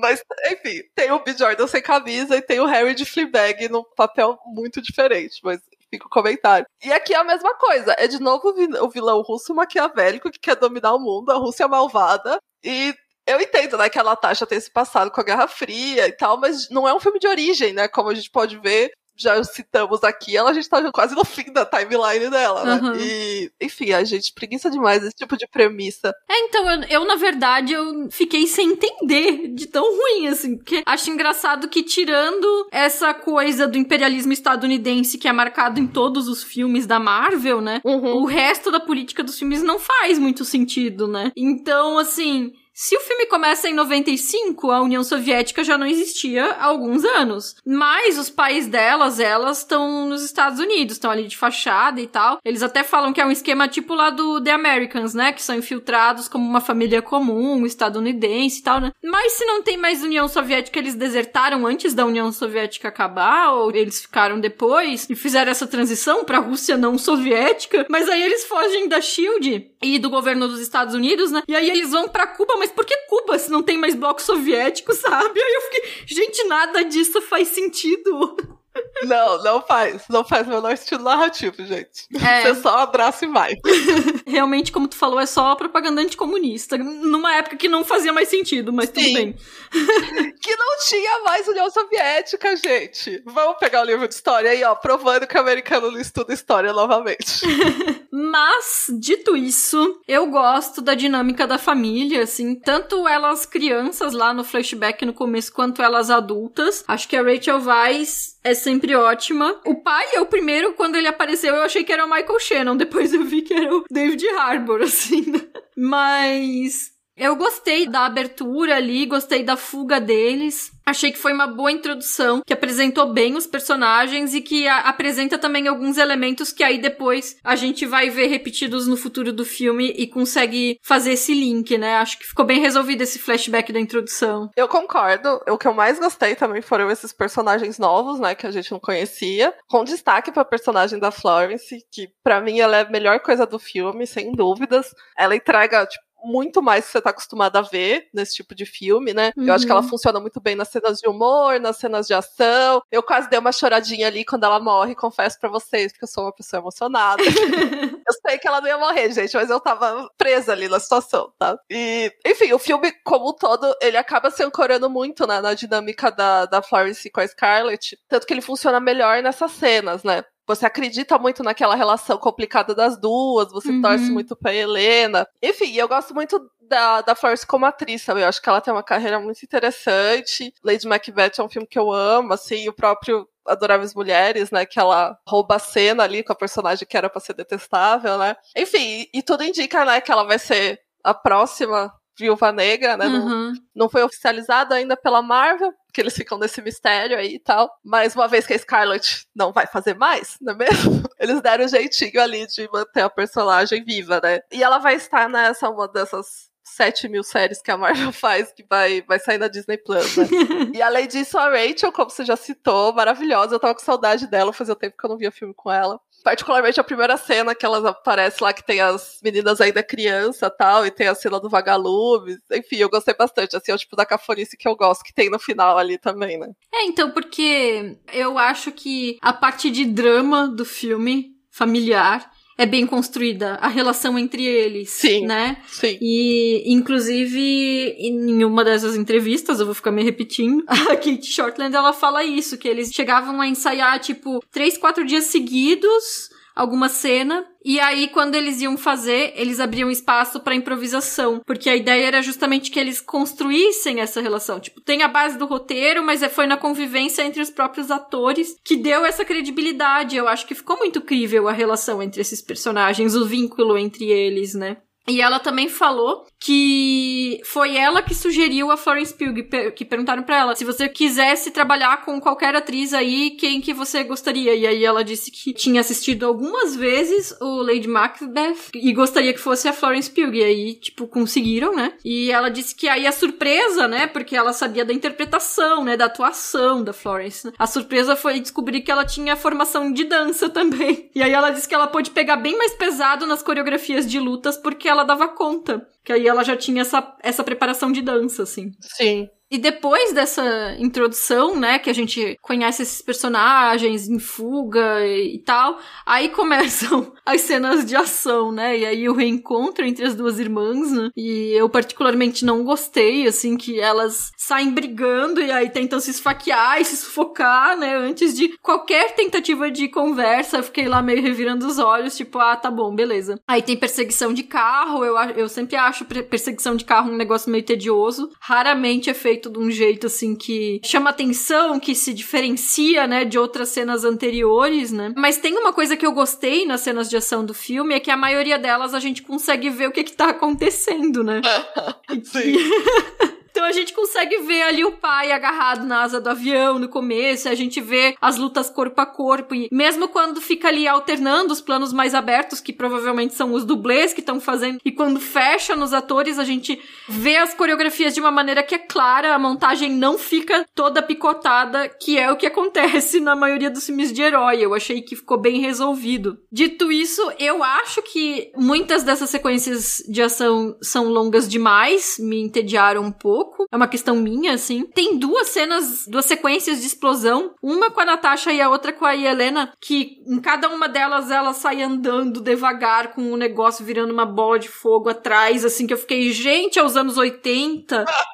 Mas, 0.00 0.22
enfim, 0.46 0.82
tem 0.94 1.10
o 1.12 1.22
B. 1.22 1.34
Jordan 1.36 1.66
sem 1.66 1.82
camisa 1.82 2.36
e 2.36 2.42
tem 2.42 2.60
o 2.60 2.66
Harry 2.66 2.94
de 2.94 3.04
Fleabag 3.04 3.68
num 3.68 3.84
papel 3.96 4.38
muito 4.46 4.80
diferente. 4.80 5.40
Mas 5.44 5.60
fica 5.90 6.06
o 6.06 6.10
comentário. 6.10 6.66
E 6.82 6.92
aqui 6.92 7.12
é 7.12 7.18
a 7.18 7.24
mesma 7.24 7.54
coisa. 7.56 7.94
É 7.98 8.06
de 8.06 8.20
novo 8.20 8.54
o 8.80 8.88
vilão 8.88 9.20
russo 9.22 9.54
maquiavélico 9.54 10.30
que 10.30 10.38
quer 10.38 10.56
dominar 10.56 10.94
o 10.94 11.00
mundo, 11.00 11.30
a 11.30 11.36
Rússia 11.36 11.68
malvada. 11.68 12.38
E 12.64 12.94
eu 13.26 13.40
entendo, 13.40 13.76
né, 13.76 13.88
que 13.88 13.98
a 13.98 14.04
Natasha 14.04 14.46
tem 14.46 14.58
se 14.58 14.70
passado 14.70 15.10
com 15.10 15.20
a 15.20 15.24
Guerra 15.24 15.46
Fria 15.46 16.06
e 16.08 16.12
tal, 16.12 16.38
mas 16.38 16.68
não 16.70 16.88
é 16.88 16.94
um 16.94 17.00
filme 17.00 17.18
de 17.18 17.28
origem, 17.28 17.72
né? 17.72 17.88
Como 17.88 18.08
a 18.08 18.14
gente 18.14 18.30
pode 18.30 18.58
ver 18.58 18.90
já 19.16 19.42
citamos 19.44 20.02
aqui, 20.02 20.36
ela 20.36 20.50
a 20.50 20.52
gente 20.52 20.68
tá 20.68 20.90
quase 20.92 21.14
no 21.14 21.24
fim 21.24 21.52
da 21.52 21.64
timeline 21.66 22.30
dela, 22.30 22.64
né? 22.64 22.80
Uhum. 22.82 22.96
E, 22.96 23.52
enfim, 23.60 23.92
a 23.92 24.02
gente 24.02 24.32
preguiça 24.32 24.70
demais 24.70 25.02
esse 25.02 25.14
tipo 25.14 25.36
de 25.36 25.46
premissa. 25.46 26.14
É, 26.28 26.38
então, 26.46 26.70
eu, 26.70 26.82
eu, 26.88 27.04
na 27.04 27.16
verdade, 27.16 27.72
eu 27.72 28.08
fiquei 28.10 28.46
sem 28.46 28.70
entender 28.72 29.48
de 29.48 29.66
tão 29.66 29.84
ruim, 29.84 30.28
assim, 30.28 30.56
porque 30.56 30.82
acho 30.86 31.10
engraçado 31.10 31.68
que 31.68 31.82
tirando 31.82 32.68
essa 32.72 33.12
coisa 33.12 33.68
do 33.68 33.78
imperialismo 33.78 34.32
estadunidense 34.32 35.18
que 35.18 35.28
é 35.28 35.32
marcado 35.32 35.78
em 35.80 35.86
todos 35.86 36.28
os 36.28 36.42
filmes 36.42 36.86
da 36.86 36.98
Marvel, 36.98 37.60
né? 37.60 37.80
Uhum. 37.84 38.22
O 38.22 38.24
resto 38.24 38.70
da 38.70 38.80
política 38.80 39.22
dos 39.22 39.38
filmes 39.38 39.62
não 39.62 39.78
faz 39.78 40.18
muito 40.18 40.44
sentido, 40.44 41.06
né? 41.06 41.30
Então, 41.36 41.98
assim, 41.98 42.52
se 42.80 42.96
o 42.96 43.00
filme 43.00 43.26
começa 43.26 43.68
em 43.68 43.74
95, 43.74 44.70
a 44.70 44.80
União 44.80 45.04
Soviética 45.04 45.62
já 45.62 45.76
não 45.76 45.86
existia 45.86 46.46
há 46.52 46.64
alguns 46.64 47.04
anos. 47.04 47.54
Mas 47.62 48.18
os 48.18 48.30
pais 48.30 48.66
delas, 48.66 49.20
elas 49.20 49.58
estão 49.58 50.08
nos 50.08 50.24
Estados 50.24 50.58
Unidos, 50.58 50.94
estão 50.94 51.10
ali 51.10 51.26
de 51.26 51.36
fachada 51.36 52.00
e 52.00 52.06
tal. 52.06 52.38
Eles 52.42 52.62
até 52.62 52.82
falam 52.82 53.12
que 53.12 53.20
é 53.20 53.26
um 53.26 53.30
esquema 53.30 53.68
tipo 53.68 53.92
lá 53.92 54.08
do 54.08 54.42
The 54.42 54.52
Americans, 54.52 55.12
né? 55.12 55.30
Que 55.30 55.42
são 55.42 55.56
infiltrados 55.56 56.26
como 56.26 56.48
uma 56.48 56.62
família 56.62 57.02
comum, 57.02 57.66
estadunidense 57.66 58.60
e 58.60 58.62
tal, 58.62 58.80
né? 58.80 58.92
Mas 59.04 59.34
se 59.34 59.44
não 59.44 59.62
tem 59.62 59.76
mais 59.76 60.02
União 60.02 60.26
Soviética, 60.26 60.78
eles 60.78 60.94
desertaram 60.94 61.66
antes 61.66 61.92
da 61.92 62.06
União 62.06 62.32
Soviética 62.32 62.88
acabar, 62.88 63.52
ou 63.52 63.70
eles 63.76 64.00
ficaram 64.00 64.40
depois 64.40 65.06
e 65.10 65.14
fizeram 65.14 65.50
essa 65.50 65.66
transição 65.66 66.24
pra 66.24 66.38
Rússia 66.38 66.78
não 66.78 66.96
soviética. 66.96 67.84
Mas 67.90 68.08
aí 68.08 68.22
eles 68.22 68.46
fogem 68.46 68.88
da 68.88 69.02
Shield 69.02 69.69
e 69.82 69.98
do 69.98 70.10
governo 70.10 70.46
dos 70.46 70.60
Estados 70.60 70.94
Unidos, 70.94 71.30
né? 71.30 71.42
E 71.48 71.54
aí 71.56 71.70
eles 71.70 71.90
vão 71.90 72.08
para 72.08 72.26
Cuba, 72.26 72.56
mas 72.58 72.70
por 72.70 72.84
que 72.84 72.96
Cuba 73.08 73.38
se 73.38 73.50
não 73.50 73.62
tem 73.62 73.78
mais 73.78 73.94
bloco 73.94 74.20
soviético, 74.20 74.92
sabe? 74.94 75.40
Aí 75.40 75.54
eu 75.54 75.60
fiquei, 75.62 75.90
gente, 76.06 76.44
nada 76.44 76.82
disso 76.84 77.20
faz 77.22 77.48
sentido. 77.48 78.59
Não, 79.02 79.42
não 79.42 79.62
faz. 79.62 80.02
Não 80.08 80.24
faz 80.24 80.46
o 80.46 80.50
menor 80.50 80.72
estilo 80.72 81.02
narrativo, 81.02 81.64
gente. 81.64 82.06
É. 82.14 82.42
Você 82.42 82.62
só 82.62 82.78
abraça 82.78 83.24
e 83.24 83.28
vai. 83.28 83.54
Realmente, 84.26 84.70
como 84.70 84.86
tu 84.86 84.96
falou, 84.96 85.18
é 85.18 85.26
só 85.26 85.54
propaganda 85.54 86.00
anticomunista. 86.00 86.76
Numa 86.76 87.34
época 87.34 87.56
que 87.56 87.68
não 87.68 87.84
fazia 87.84 88.12
mais 88.12 88.28
sentido, 88.28 88.72
mas 88.72 88.90
Sim. 88.90 88.92
tudo 88.92 89.14
bem. 89.14 89.36
que 90.40 90.56
não 90.56 90.78
tinha 90.86 91.22
mais 91.24 91.48
União 91.48 91.70
Soviética, 91.70 92.54
gente. 92.56 93.22
Vamos 93.24 93.58
pegar 93.58 93.82
o 93.82 93.86
livro 93.86 94.06
de 94.06 94.14
história 94.14 94.50
aí, 94.50 94.62
ó, 94.62 94.74
provando 94.74 95.26
que 95.26 95.36
o 95.36 95.40
americano 95.40 95.90
não 95.90 96.00
estuda 96.00 96.34
história 96.34 96.72
novamente. 96.72 97.40
mas, 98.12 98.86
dito 99.00 99.36
isso, 99.36 100.00
eu 100.06 100.26
gosto 100.26 100.80
da 100.80 100.94
dinâmica 100.94 101.46
da 101.46 101.58
família, 101.58 102.22
assim. 102.22 102.54
Tanto 102.54 103.08
elas 103.08 103.46
crianças 103.46 104.12
lá 104.12 104.34
no 104.34 104.44
flashback 104.44 105.04
no 105.06 105.14
começo, 105.14 105.52
quanto 105.52 105.82
elas 105.82 106.10
adultas. 106.10 106.84
Acho 106.86 107.08
que 107.08 107.16
a 107.16 107.22
Rachel 107.22 107.60
Weisz 107.60 108.39
é 108.42 108.54
sempre 108.54 108.94
ótima. 108.94 109.60
O 109.66 109.76
pai 109.76 110.04
é 110.14 110.20
o 110.20 110.26
primeiro, 110.26 110.72
quando 110.74 110.96
ele 110.96 111.08
apareceu, 111.08 111.54
eu 111.54 111.62
achei 111.62 111.84
que 111.84 111.92
era 111.92 112.04
o 112.04 112.10
Michael 112.10 112.38
Shannon. 112.38 112.76
Depois 112.76 113.12
eu 113.12 113.24
vi 113.24 113.42
que 113.42 113.54
era 113.54 113.74
o 113.74 113.84
David 113.90 114.26
Harbour, 114.30 114.82
assim. 114.82 115.32
Mas 115.76 116.92
eu 117.20 117.36
gostei 117.36 117.86
da 117.86 118.06
abertura 118.06 118.76
ali, 118.76 119.04
gostei 119.04 119.42
da 119.42 119.54
fuga 119.54 120.00
deles. 120.00 120.72
Achei 120.86 121.12
que 121.12 121.18
foi 121.18 121.32
uma 121.32 121.46
boa 121.46 121.70
introdução, 121.70 122.40
que 122.44 122.52
apresentou 122.52 123.12
bem 123.12 123.36
os 123.36 123.46
personagens 123.46 124.34
e 124.34 124.40
que 124.40 124.66
apresenta 124.66 125.38
também 125.38 125.68
alguns 125.68 125.98
elementos 125.98 126.50
que 126.50 126.64
aí 126.64 126.80
depois 126.80 127.36
a 127.44 127.54
gente 127.54 127.84
vai 127.86 128.08
ver 128.08 128.26
repetidos 128.26 128.88
no 128.88 128.96
futuro 128.96 129.32
do 129.32 129.44
filme 129.44 129.92
e 129.96 130.06
consegue 130.06 130.78
fazer 130.82 131.12
esse 131.12 131.32
link, 131.32 131.76
né? 131.76 131.96
Acho 131.96 132.18
que 132.18 132.26
ficou 132.26 132.44
bem 132.44 132.58
resolvido 132.58 133.02
esse 133.02 133.18
flashback 133.18 133.72
da 133.72 133.78
introdução. 133.78 134.48
Eu 134.56 134.66
concordo. 134.66 135.40
O 135.48 135.58
que 135.58 135.68
eu 135.68 135.74
mais 135.74 135.98
gostei 135.98 136.34
também 136.34 136.62
foram 136.62 136.90
esses 136.90 137.12
personagens 137.12 137.78
novos, 137.78 138.18
né, 138.18 138.34
que 138.34 138.46
a 138.46 138.50
gente 138.50 138.72
não 138.72 138.80
conhecia, 138.80 139.54
com 139.68 139.84
destaque 139.84 140.32
para 140.32 140.44
personagem 140.44 140.98
da 140.98 141.10
Florence, 141.10 141.84
que 141.92 142.08
para 142.24 142.40
mim 142.40 142.58
ela 142.58 142.78
é 142.78 142.80
a 142.80 142.90
melhor 142.90 143.20
coisa 143.20 143.46
do 143.46 143.58
filme, 143.58 144.06
sem 144.06 144.32
dúvidas. 144.32 144.92
Ela 145.16 145.36
entrega, 145.36 145.86
tipo, 145.86 146.04
muito 146.22 146.62
mais 146.62 146.86
que 146.86 146.92
você 146.92 147.00
tá 147.00 147.10
acostumado 147.10 147.56
a 147.56 147.62
ver 147.62 148.08
nesse 148.12 148.34
tipo 148.34 148.54
de 148.54 148.64
filme, 148.64 149.12
né? 149.12 149.32
Uhum. 149.36 149.46
Eu 149.46 149.54
acho 149.54 149.64
que 149.64 149.72
ela 149.72 149.80
uhum. 149.80 149.88
funciona 149.88 150.20
muito 150.20 150.40
bem 150.40 150.54
nas 150.54 150.68
cenas 150.68 150.98
de 150.98 151.08
humor, 151.08 151.60
nas 151.60 151.76
cenas 151.76 152.06
de 152.06 152.14
ação. 152.14 152.82
Eu 152.90 153.02
quase 153.02 153.28
dei 153.28 153.38
uma 153.38 153.52
choradinha 153.52 154.06
ali 154.06 154.24
quando 154.24 154.44
ela 154.44 154.60
morre, 154.60 154.94
confesso 154.94 155.38
para 155.38 155.48
vocês, 155.48 155.92
porque 155.92 156.04
eu 156.04 156.08
sou 156.08 156.24
uma 156.24 156.32
pessoa 156.32 156.60
emocionada. 156.60 157.22
eu 158.06 158.14
sei 158.26 158.38
que 158.38 158.46
ela 158.46 158.60
não 158.60 158.68
ia 158.68 158.78
morrer, 158.78 159.12
gente, 159.12 159.34
mas 159.34 159.50
eu 159.50 159.60
tava 159.60 160.08
presa 160.16 160.52
ali 160.52 160.68
na 160.68 160.80
situação, 160.80 161.32
tá? 161.38 161.58
E, 161.70 162.12
enfim, 162.26 162.52
o 162.52 162.58
filme 162.58 162.92
como 163.04 163.30
um 163.30 163.32
todo, 163.32 163.74
ele 163.80 163.96
acaba 163.96 164.30
se 164.30 164.42
ancorando 164.42 164.88
muito 164.88 165.26
né, 165.26 165.40
na 165.40 165.54
dinâmica 165.54 166.10
da, 166.10 166.46
da 166.46 166.62
Florence 166.62 167.10
com 167.10 167.20
a 167.20 167.26
Scarlett, 167.26 167.98
tanto 168.08 168.26
que 168.26 168.32
ele 168.32 168.40
funciona 168.40 168.80
melhor 168.80 169.22
nessas 169.22 169.52
cenas, 169.52 170.02
né? 170.02 170.24
Você 170.50 170.66
acredita 170.66 171.16
muito 171.16 171.42
naquela 171.44 171.76
relação 171.76 172.18
complicada 172.18 172.74
das 172.74 173.00
duas, 173.00 173.52
você 173.52 173.70
uhum. 173.70 173.80
torce 173.80 174.10
muito 174.10 174.34
pra 174.34 174.52
Helena. 174.52 175.26
Enfim, 175.40 175.72
eu 175.76 175.86
gosto 175.86 176.12
muito 176.12 176.40
da, 176.60 177.02
da 177.02 177.14
Florence 177.14 177.46
como 177.46 177.66
atriz, 177.66 178.02
sabe? 178.02 178.20
Eu 178.20 178.26
acho 178.26 178.42
que 178.42 178.48
ela 178.48 178.60
tem 178.60 178.72
uma 178.72 178.82
carreira 178.82 179.20
muito 179.20 179.42
interessante. 179.42 180.52
Lady 180.64 180.88
Macbeth 180.88 181.38
é 181.38 181.42
um 181.42 181.48
filme 181.48 181.68
que 181.68 181.78
eu 181.78 181.92
amo, 181.92 182.32
assim, 182.32 182.68
o 182.68 182.72
próprio 182.72 183.28
Adoráveis 183.46 183.94
Mulheres, 183.94 184.50
né? 184.50 184.66
Que 184.66 184.80
ela 184.80 185.16
rouba 185.26 185.56
a 185.56 185.60
cena 185.60 186.02
ali 186.02 186.24
com 186.24 186.32
a 186.32 186.36
personagem 186.36 186.86
que 186.88 186.96
era 186.96 187.08
pra 187.08 187.20
ser 187.20 187.34
detestável, 187.34 188.18
né? 188.18 188.36
Enfim, 188.56 189.06
e 189.14 189.22
tudo 189.22 189.44
indica, 189.44 189.84
né, 189.84 190.00
que 190.00 190.10
ela 190.10 190.24
vai 190.24 190.38
ser 190.38 190.80
a 191.02 191.14
próxima 191.14 191.92
Viúva 192.20 192.52
Negra, 192.52 192.96
né? 192.96 193.06
Uhum. 193.06 193.28
Não, 193.28 193.54
não 193.74 193.88
foi 193.88 194.02
oficializado 194.02 194.74
ainda 194.74 194.96
pela 194.96 195.22
Marvel, 195.22 195.72
que 195.92 196.00
eles 196.00 196.14
ficam 196.14 196.38
nesse 196.38 196.60
mistério 196.62 197.16
aí 197.16 197.34
e 197.34 197.38
tal. 197.38 197.70
Mas 197.84 198.14
uma 198.14 198.28
vez 198.28 198.46
que 198.46 198.52
a 198.52 198.58
Scarlet 198.58 199.26
não 199.34 199.52
vai 199.52 199.66
fazer 199.66 199.94
mais, 199.94 200.36
não 200.40 200.52
é 200.52 200.56
mesmo? 200.56 201.02
Eles 201.18 201.42
deram 201.42 201.64
um 201.64 201.68
jeitinho 201.68 202.20
ali 202.20 202.46
de 202.46 202.68
manter 202.72 203.02
a 203.02 203.10
personagem 203.10 203.84
viva, 203.84 204.20
né? 204.22 204.40
E 204.50 204.62
ela 204.62 204.78
vai 204.78 204.94
estar 204.94 205.28
nessa, 205.28 205.68
uma 205.68 205.86
dessas 205.86 206.50
7 206.64 207.08
mil 207.08 207.22
séries 207.22 207.60
que 207.60 207.70
a 207.70 207.76
Marvel 207.76 208.12
faz, 208.12 208.52
que 208.52 208.64
vai, 208.68 209.02
vai 209.02 209.18
sair 209.18 209.38
na 209.38 209.48
Disney 209.48 209.76
Plus, 209.78 210.16
né? 210.16 210.26
e 210.74 210.80
além 210.80 211.06
disso, 211.06 211.36
a 211.36 211.48
Rachel, 211.48 211.92
como 211.92 212.10
você 212.10 212.24
já 212.24 212.36
citou, 212.36 212.92
maravilhosa. 212.92 213.54
Eu 213.54 213.60
tava 213.60 213.74
com 213.74 213.80
saudade 213.80 214.26
dela, 214.26 214.52
fazia 214.52 214.76
tempo 214.76 214.96
que 214.96 215.04
eu 215.04 215.10
não 215.10 215.18
via 215.18 215.30
filme 215.30 215.54
com 215.54 215.70
ela. 215.70 216.00
Particularmente 216.22 216.80
a 216.80 216.84
primeira 216.84 217.16
cena 217.16 217.54
que 217.54 217.64
elas 217.64 217.84
aparecem 217.84 218.38
lá, 218.42 218.52
que 218.52 218.64
tem 218.64 218.80
as 218.80 219.18
meninas 219.22 219.60
ainda 219.60 219.82
criança 219.82 220.50
tal, 220.50 220.84
e 220.84 220.90
tem 220.90 221.08
a 221.08 221.14
cena 221.14 221.40
do 221.40 221.48
vagalume. 221.48 222.36
Enfim, 222.52 222.76
eu 222.76 222.90
gostei 222.90 223.14
bastante. 223.14 223.56
Assim, 223.56 223.72
é 223.72 223.74
o 223.74 223.78
tipo 223.78 223.96
da 223.96 224.06
cafonice 224.06 224.56
que 224.56 224.68
eu 224.68 224.76
gosto, 224.76 225.04
que 225.04 225.14
tem 225.14 225.30
no 225.30 225.38
final 225.38 225.78
ali 225.78 225.98
também, 225.98 226.38
né? 226.38 226.50
É, 226.72 226.84
então, 226.84 227.10
porque 227.10 227.96
eu 228.12 228.38
acho 228.38 228.72
que 228.72 229.18
a 229.20 229.32
parte 229.32 229.70
de 229.70 229.84
drama 229.84 230.48
do 230.48 230.64
filme 230.64 231.36
familiar 231.50 232.30
é 232.60 232.66
bem 232.66 232.86
construída 232.86 233.54
a 233.54 233.68
relação 233.68 234.18
entre 234.18 234.44
eles, 234.44 234.90
sim, 234.90 235.24
né? 235.24 235.56
Sim. 235.66 235.96
E 235.98 236.62
inclusive 236.66 237.96
em 237.98 238.44
uma 238.44 238.62
dessas 238.62 238.96
entrevistas, 238.96 239.58
eu 239.58 239.64
vou 239.64 239.74
ficar 239.74 239.90
me 239.90 240.04
repetindo, 240.04 240.62
a 240.68 240.94
Kate 240.94 241.24
Shortland 241.24 241.74
ela 241.74 241.94
fala 241.94 242.22
isso, 242.22 242.58
que 242.58 242.68
eles 242.68 242.92
chegavam 242.92 243.40
a 243.40 243.46
ensaiar 243.48 243.98
tipo 243.98 244.44
três, 244.52 244.76
quatro 244.76 245.06
dias 245.06 245.24
seguidos 245.24 246.28
alguma 246.54 246.88
cena 246.88 247.44
e 247.62 247.78
aí, 247.78 248.08
quando 248.08 248.34
eles 248.34 248.60
iam 248.62 248.76
fazer, 248.78 249.34
eles 249.36 249.60
abriam 249.60 249.90
espaço 249.90 250.40
para 250.40 250.54
improvisação, 250.54 251.42
porque 251.44 251.68
a 251.68 251.76
ideia 251.76 252.06
era 252.06 252.22
justamente 252.22 252.70
que 252.70 252.80
eles 252.80 253.00
construíssem 253.02 254.00
essa 254.00 254.20
relação. 254.20 254.58
Tipo, 254.58 254.80
tem 254.80 255.02
a 255.02 255.08
base 255.08 255.36
do 255.36 255.44
roteiro, 255.44 256.02
mas 256.02 256.22
é, 256.22 256.28
foi 256.30 256.46
na 256.46 256.56
convivência 256.56 257.22
entre 257.22 257.42
os 257.42 257.50
próprios 257.50 257.90
atores 257.90 258.56
que 258.64 258.76
deu 258.76 259.04
essa 259.04 259.26
credibilidade. 259.26 260.16
Eu 260.16 260.26
acho 260.26 260.46
que 260.46 260.54
ficou 260.54 260.78
muito 260.78 261.02
crível 261.02 261.48
a 261.48 261.52
relação 261.52 262.02
entre 262.02 262.22
esses 262.22 262.40
personagens, 262.40 263.14
o 263.14 263.26
vínculo 263.26 263.76
entre 263.76 264.06
eles, 264.06 264.54
né? 264.54 264.78
E 265.06 265.20
ela 265.20 265.38
também 265.38 265.68
falou 265.68 266.26
que 266.40 267.40
foi 267.44 267.76
ela 267.76 268.02
que 268.02 268.14
sugeriu 268.14 268.70
a 268.70 268.76
Florence 268.78 269.12
Pugh, 269.12 269.72
que 269.76 269.84
perguntaram 269.84 270.22
para 270.22 270.38
ela 270.38 270.56
se 270.56 270.64
você 270.64 270.88
quisesse 270.88 271.50
trabalhar 271.50 272.02
com 272.02 272.18
qualquer 272.18 272.56
atriz 272.56 272.94
aí, 272.94 273.32
quem 273.32 273.60
que 273.60 273.74
você 273.74 274.02
gostaria? 274.02 274.54
E 274.54 274.66
aí 274.66 274.82
ela 274.82 275.04
disse 275.04 275.30
que 275.30 275.52
tinha 275.52 275.82
assistido 275.82 276.24
algumas 276.24 276.74
vezes 276.74 277.36
o 277.40 277.62
Lady 277.62 277.86
Macbeth 277.86 278.70
e 278.74 278.92
gostaria 278.92 279.34
que 279.34 279.38
fosse 279.38 279.68
a 279.68 279.72
Florence 279.72 280.10
Pugh. 280.10 280.34
E 280.34 280.42
aí, 280.42 280.74
tipo, 280.74 281.06
conseguiram, 281.06 281.74
né? 281.74 281.92
E 282.02 282.30
ela 282.30 282.48
disse 282.48 282.74
que 282.74 282.88
aí 282.88 283.06
a 283.06 283.12
surpresa, 283.12 283.86
né? 283.86 284.06
Porque 284.06 284.34
ela 284.34 284.54
sabia 284.54 284.84
da 284.84 284.94
interpretação, 284.94 285.84
né? 285.84 285.96
Da 285.96 286.06
atuação 286.06 286.82
da 286.82 286.94
Florence. 286.94 287.46
Né? 287.46 287.52
A 287.58 287.66
surpresa 287.66 288.16
foi 288.16 288.40
descobrir 288.40 288.80
que 288.80 288.90
ela 288.90 289.04
tinha 289.04 289.36
formação 289.36 289.92
de 289.92 290.04
dança 290.04 290.48
também. 290.48 291.10
E 291.20 291.22
aí 291.22 291.32
ela 291.32 291.50
disse 291.50 291.68
que 291.68 291.74
ela 291.74 291.86
pôde 291.86 292.10
pegar 292.10 292.36
bem 292.36 292.56
mais 292.56 292.72
pesado 292.72 293.26
nas 293.26 293.42
coreografias 293.42 294.08
de 294.08 294.18
lutas 294.18 294.56
porque 294.56 294.88
ela 294.88 295.04
dava 295.04 295.28
conta. 295.28 295.86
Que 296.04 296.12
aí 296.12 296.26
ela 296.26 296.42
já 296.42 296.56
tinha 296.56 296.82
essa, 296.82 297.16
essa 297.22 297.44
preparação 297.44 297.92
de 297.92 298.02
dança, 298.02 298.42
assim. 298.42 298.70
Sim. 298.80 299.28
E 299.50 299.58
depois 299.58 300.12
dessa 300.12 300.76
introdução, 300.78 301.56
né, 301.56 301.78
que 301.78 301.90
a 301.90 301.92
gente 301.92 302.38
conhece 302.40 302.82
esses 302.82 303.02
personagens 303.02 304.08
em 304.08 304.20
fuga 304.20 305.04
e, 305.04 305.38
tal, 305.38 305.78
aí 306.06 306.28
começam 306.30 307.12
as 307.26 307.40
cenas 307.40 307.84
de 307.84 307.96
ação, 307.96 308.52
né? 308.52 308.78
E 308.78 308.86
aí 308.86 309.08
o 309.08 309.14
reencontro 309.14 309.84
entre 309.84 310.04
as 310.04 310.14
duas 310.14 310.38
irmãs, 310.38 310.92
né? 310.92 311.10
E 311.16 311.52
eu 311.52 311.68
particularmente 311.68 312.44
não 312.44 312.62
gostei, 312.62 313.26
assim, 313.26 313.56
que 313.56 313.80
elas 313.80 314.30
saem 314.36 314.70
brigando 314.70 315.40
e 315.40 315.50
aí 315.50 315.68
tentam 315.68 315.98
se 315.98 316.10
esfaquear 316.10 316.80
e 316.80 316.84
se 316.84 316.96
sufocar, 316.96 317.76
né? 317.76 317.96
Antes 317.96 318.36
de 318.36 318.56
qualquer 318.58 319.14
tentativa 319.14 319.70
de 319.70 319.88
conversa, 319.88 320.58
eu 320.58 320.62
fiquei 320.62 320.86
lá 320.86 321.02
meio 321.02 321.22
revirando 321.22 321.66
os 321.66 321.78
olhos, 321.78 322.16
tipo, 322.16 322.38
ah, 322.38 322.54
tá 322.54 322.70
bom, 322.70 322.94
beleza. 322.94 323.40
Aí 323.48 323.62
tem 323.62 323.76
perseguição 323.76 324.32
de 324.32 324.44
carro, 324.44 325.04
eu, 325.04 325.16
eu 325.36 325.48
sempre 325.48 325.74
acho 325.76 326.04
perseguição 326.04 326.76
de 326.76 326.84
carro 326.84 327.10
um 327.10 327.16
negócio 327.16 327.50
meio 327.50 327.64
tedioso. 327.64 328.30
Raramente 328.40 329.10
é 329.10 329.14
feito 329.14 329.39
feito 329.40 329.48
de 329.48 329.58
um 329.58 329.70
jeito 329.70 330.06
assim 330.06 330.36
que 330.36 330.80
chama 330.84 331.08
atenção, 331.10 331.80
que 331.80 331.94
se 331.94 332.12
diferencia, 332.12 333.06
né, 333.06 333.24
de 333.24 333.38
outras 333.38 333.70
cenas 333.70 334.04
anteriores, 334.04 334.92
né? 334.92 335.12
Mas 335.16 335.38
tem 335.38 335.56
uma 335.56 335.72
coisa 335.72 335.96
que 335.96 336.04
eu 336.04 336.12
gostei 336.12 336.66
nas 336.66 336.82
cenas 336.82 337.08
de 337.08 337.16
ação 337.16 337.44
do 337.44 337.54
filme 337.54 337.94
é 337.94 338.00
que 338.00 338.10
a 338.10 338.16
maioria 338.16 338.58
delas 338.58 338.92
a 338.92 339.00
gente 339.00 339.22
consegue 339.22 339.70
ver 339.70 339.88
o 339.88 339.92
que 339.92 340.04
que 340.04 340.12
tá 340.12 340.28
acontecendo, 340.30 341.24
né? 341.24 341.40
Sim. 342.24 342.54
Então 343.50 343.64
a 343.64 343.72
gente 343.72 343.92
consegue 343.92 344.38
ver 344.38 344.62
ali 344.62 344.84
o 344.84 344.92
pai 344.92 345.32
agarrado 345.32 345.84
na 345.84 346.02
asa 346.02 346.20
do 346.20 346.30
avião 346.30 346.78
no 346.78 346.88
começo, 346.88 347.48
a 347.48 347.54
gente 347.54 347.80
vê 347.80 348.14
as 348.20 348.36
lutas 348.36 348.70
corpo 348.70 349.00
a 349.00 349.06
corpo, 349.06 349.54
e 349.54 349.68
mesmo 349.72 350.08
quando 350.08 350.40
fica 350.40 350.68
ali 350.68 350.86
alternando 350.86 351.52
os 351.52 351.60
planos 351.60 351.92
mais 351.92 352.14
abertos, 352.14 352.60
que 352.60 352.72
provavelmente 352.72 353.34
são 353.34 353.52
os 353.52 353.64
dublês 353.64 354.12
que 354.12 354.20
estão 354.20 354.40
fazendo, 354.40 354.78
e 354.84 354.92
quando 354.92 355.20
fecha 355.20 355.74
nos 355.74 355.92
atores, 355.92 356.38
a 356.38 356.44
gente 356.44 356.80
vê 357.08 357.36
as 357.36 357.54
coreografias 357.54 358.14
de 358.14 358.20
uma 358.20 358.30
maneira 358.30 358.62
que 358.62 358.74
é 358.74 358.78
clara, 358.78 359.34
a 359.34 359.38
montagem 359.38 359.90
não 359.90 360.16
fica 360.16 360.64
toda 360.74 361.02
picotada, 361.02 361.88
que 361.88 362.18
é 362.18 362.30
o 362.30 362.36
que 362.36 362.46
acontece 362.46 363.20
na 363.20 363.34
maioria 363.34 363.70
dos 363.70 363.86
filmes 363.86 364.12
de 364.12 364.22
herói. 364.22 364.58
Eu 364.60 364.74
achei 364.74 365.02
que 365.02 365.16
ficou 365.16 365.38
bem 365.38 365.60
resolvido. 365.60 366.38
Dito 366.52 366.92
isso, 366.92 367.20
eu 367.38 367.62
acho 367.62 368.02
que 368.02 368.52
muitas 368.56 369.02
dessas 369.02 369.30
sequências 369.30 370.02
de 370.08 370.22
ação 370.22 370.76
são 370.82 371.08
longas 371.08 371.48
demais, 371.48 372.16
me 372.18 372.40
entediaram 372.40 373.02
um 373.02 373.12
pouco 373.12 373.39
É 373.70 373.76
uma 373.76 373.88
questão 373.88 374.16
minha, 374.16 374.54
assim. 374.54 374.84
Tem 374.86 375.18
duas 375.18 375.48
cenas, 375.48 376.06
duas 376.06 376.24
sequências 376.24 376.80
de 376.80 376.86
explosão. 376.86 377.54
Uma 377.62 377.90
com 377.90 378.00
a 378.00 378.04
Natasha 378.04 378.52
e 378.52 378.60
a 378.60 378.68
outra 378.68 378.92
com 378.92 379.04
a 379.04 379.16
Helena, 379.16 379.72
que 379.80 380.22
em 380.26 380.40
cada 380.40 380.68
uma 380.68 380.88
delas 380.88 381.30
ela 381.30 381.52
sai 381.52 381.82
andando 381.82 382.40
devagar 382.40 383.14
com 383.14 383.32
o 383.32 383.36
negócio 383.36 383.84
virando 383.84 384.12
uma 384.12 384.26
bola 384.26 384.58
de 384.58 384.68
fogo 384.68 385.08
atrás, 385.08 385.64
assim, 385.64 385.86
que 385.86 385.94
eu 385.94 385.98
fiquei, 385.98 386.32
gente, 386.32 386.78
é 386.78 386.84
os 386.84 386.96
anos 386.96 387.16
80. 387.16 388.04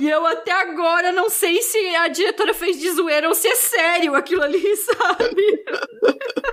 e 0.00 0.08
eu 0.08 0.26
até 0.26 0.52
agora 0.52 1.12
não 1.12 1.28
sei 1.28 1.60
se 1.60 1.78
a 1.96 2.08
diretora 2.08 2.54
fez 2.54 2.80
de 2.80 2.90
zoeira 2.90 3.28
ou 3.28 3.34
se 3.34 3.46
é 3.46 3.54
sério 3.54 4.14
aquilo 4.14 4.42
ali, 4.42 4.62
sabe? 4.76 5.64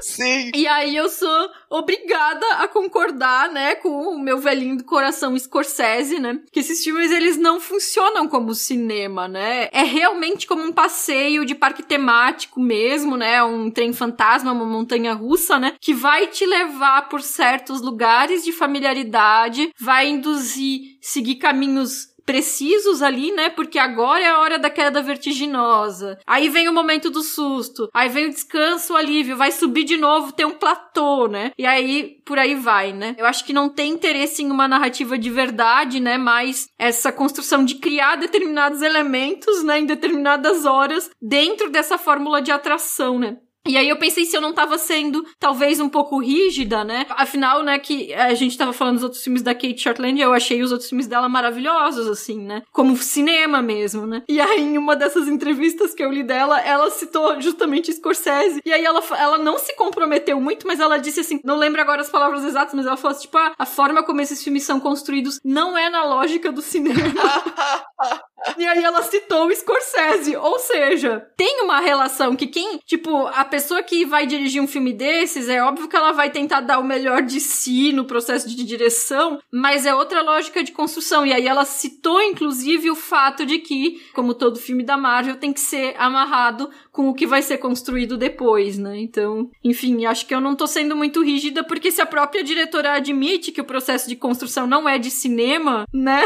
Sim. 0.02 0.52
E 0.54 0.68
aí 0.68 0.96
eu 0.96 1.10
sou 1.10 1.50
obrigada 1.70 2.46
a 2.56 2.68
concordar, 2.68 3.50
né, 3.52 3.76
com 3.76 3.90
o 3.90 4.20
meu 4.20 4.38
velhinho 4.40 4.78
do 4.78 4.84
coração 4.84 5.38
Scorsese, 5.38 6.20
né? 6.20 6.40
Que 6.52 6.60
esses 6.60 6.84
filmes 6.84 7.12
eles 7.12 7.38
não 7.38 7.60
funcionam 7.60 8.28
como 8.28 8.54
cinema, 8.54 9.28
né? 9.28 9.70
É 9.72 9.84
realmente 9.84 10.48
como 10.48 10.64
um 10.64 10.72
passeio 10.72 11.46
de 11.46 11.56
parque 11.56 11.84
temático 11.84 12.60
mesmo, 12.60 13.16
né? 13.18 13.42
Um 13.44 13.72
trem 13.72 13.94
fantasma, 13.94 14.52
uma 14.52 14.66
montanha 14.66 15.14
russa, 15.14 15.60
né? 15.60 15.76
Que 15.80 15.94
vai 15.94 16.28
te 16.28 16.46
levar 16.46 17.08
por 17.10 17.22
certos 17.22 17.82
lugares 17.82 18.44
de 18.44 18.52
familiaridade, 18.52 19.72
vai 19.80 20.08
induzir 20.10 20.98
seguir 21.02 21.36
caminhos 21.36 22.09
precisos 22.30 23.02
ali, 23.02 23.32
né? 23.32 23.50
Porque 23.50 23.80
agora 23.80 24.24
é 24.24 24.28
a 24.28 24.38
hora 24.38 24.60
da 24.60 24.70
queda 24.70 25.02
vertiginosa. 25.02 26.20
Aí 26.28 26.48
vem 26.48 26.70
o 26.70 26.74
momento 26.74 27.10
do 27.10 27.24
susto. 27.24 27.90
Aí 27.92 28.08
vem 28.08 28.28
o 28.28 28.30
descanso, 28.30 28.94
o 28.94 28.96
alívio. 28.96 29.36
Vai 29.36 29.52
subir 29.52 29.84
de 29.84 29.98
novo, 29.98 30.32
tem 30.32 30.46
um 30.46 30.54
platô, 30.54 31.28
né? 31.28 31.52
E 31.58 31.66
aí, 31.66 32.22
por 32.24 32.38
aí 32.38 32.54
vai, 32.54 32.94
né? 32.94 33.16
Eu 33.18 33.26
acho 33.26 33.44
que 33.44 33.52
não 33.52 33.68
tem 33.68 33.92
interesse 33.92 34.44
em 34.44 34.52
uma 34.52 34.68
narrativa 34.68 35.18
de 35.18 35.32
verdade, 35.32 36.00
né? 36.00 36.20
Mas 36.20 36.68
essa 36.78 37.12
construção 37.12 37.66
de 37.66 37.80
criar 37.80 38.16
determinados 38.16 38.84
elementos, 38.84 39.64
né? 39.64 39.80
Em 39.80 39.88
determinadas 39.88 40.68
horas 40.68 41.10
dentro 41.20 41.72
dessa 41.72 41.98
fórmula 41.98 42.44
de 42.44 42.52
atração, 42.52 43.18
né? 43.18 43.38
E 43.70 43.78
aí 43.78 43.88
eu 43.88 43.98
pensei 43.98 44.26
se 44.26 44.36
eu 44.36 44.42
não 44.42 44.52
tava 44.52 44.80
sendo 44.80 45.24
talvez 45.40 45.80
um 45.80 45.88
pouco 45.88 46.18
rígida, 46.18 46.84
né? 46.84 47.06
Afinal, 47.12 47.62
né, 47.62 47.78
que 47.78 48.12
a 48.16 48.34
gente 48.34 48.58
tava 48.58 48.74
falando 48.74 48.96
dos 48.96 49.04
outros 49.04 49.24
filmes 49.24 49.44
da 49.44 49.54
Kate 49.54 49.80
Shortland 49.80 50.18
e 50.18 50.24
eu 50.24 50.34
achei 50.34 50.64
os 50.64 50.72
outros 50.72 50.90
filmes 50.90 51.06
dela 51.06 51.30
maravilhosos, 51.30 52.08
assim, 52.08 52.40
né? 52.40 52.64
Como 52.72 52.98
cinema 52.98 53.62
mesmo, 53.62 54.08
né? 54.08 54.24
E 54.28 54.42
aí, 54.42 54.60
em 54.60 54.76
uma 54.76 54.96
dessas 54.96 55.28
entrevistas 55.28 55.94
que 55.94 56.04
eu 56.04 56.12
li 56.12 56.24
dela, 56.24 56.60
ela 56.60 56.90
citou 56.90 57.40
justamente 57.40 57.94
Scorsese. 57.94 58.60
E 58.66 58.74
aí 58.74 58.84
ela, 58.84 59.04
ela 59.16 59.38
não 59.38 59.60
se 59.60 59.76
comprometeu 59.76 60.42
muito, 60.42 60.66
mas 60.66 60.80
ela 60.80 60.98
disse 60.98 61.20
assim, 61.20 61.40
não 61.44 61.56
lembro 61.56 61.80
agora 61.80 62.02
as 62.02 62.10
palavras 62.10 62.44
exatas, 62.44 62.74
mas 62.74 62.88
ela 62.88 62.98
falou 62.98 63.16
assim, 63.16 63.28
tipo, 63.28 63.38
ah, 63.38 63.54
a 63.56 63.68
forma 63.68 64.02
como 64.02 64.20
esses 64.20 64.44
filmes 64.44 64.64
são 64.64 64.80
construídos 64.80 65.40
não 65.46 65.78
é 65.78 65.92
na 65.92 66.04
lógica 66.04 66.52
do 66.52 66.64
cinema. 66.64 67.00
e 68.58 68.66
aí 68.66 68.84
ela 68.84 69.02
citou 69.02 69.48
o 69.48 69.56
Scorsese. 69.56 70.36
Ou 70.36 70.60
seja, 70.60 71.28
tem 71.36 71.62
uma 71.64 71.80
relação 71.80 72.36
que 72.36 72.48
quem, 72.48 72.80
tipo, 72.86 73.28
a 73.28 73.44
pessoa 73.46 73.84
que 73.84 74.06
vai 74.06 74.26
dirigir 74.26 74.62
um 74.62 74.68
filme 74.68 74.94
desses, 74.94 75.50
é 75.50 75.64
óbvio 75.64 75.88
que 75.88 75.96
ela 75.96 76.12
vai 76.12 76.30
tentar 76.30 76.62
dar 76.62 76.80
o 76.80 76.84
melhor 76.84 77.22
de 77.22 77.40
si 77.40 77.92
no 77.92 78.06
processo 78.06 78.48
de 78.50 78.64
direção, 78.64 79.40
mas 79.52 79.86
é 79.86 79.94
outra 79.94 80.22
lógica 80.22 80.64
de 80.64 80.72
construção. 80.72 81.26
E 81.26 81.34
aí 81.34 81.48
ela 81.48 81.66
citou, 81.66 82.22
inclusive, 82.22 82.90
o 82.90 82.96
fato 82.96 83.46
de 83.46 83.60
que, 83.60 84.02
como 84.14 84.34
todo 84.34 84.60
filme 84.60 84.84
da 84.84 84.98
Marvel, 84.98 85.36
tem 85.36 85.54
que 85.54 85.60
ser 85.60 85.96
amarrado 85.98 86.70
com 86.92 87.10
o 87.10 87.14
que 87.14 87.28
vai 87.28 87.42
ser 87.42 87.58
construído 87.58 88.18
depois, 88.18 88.78
né? 88.78 88.98
Então, 88.98 89.50
enfim, 89.64 90.06
acho 90.06 90.26
que 90.26 90.34
eu 90.34 90.42
não 90.42 90.56
tô 90.56 90.68
sendo 90.68 90.96
muito 90.96 91.24
rígida, 91.24 91.64
porque 91.64 91.92
se 91.92 92.02
a 92.02 92.06
própria 92.06 92.44
diretora 92.44 92.94
admite 92.94 93.52
que 93.52 93.62
o 93.62 93.66
processo 93.66 94.08
de 94.08 94.16
construção 94.16 94.68
não 94.68 94.88
é 94.88 94.98
de 94.98 95.12
cinema, 95.12 95.86
né? 95.94 96.22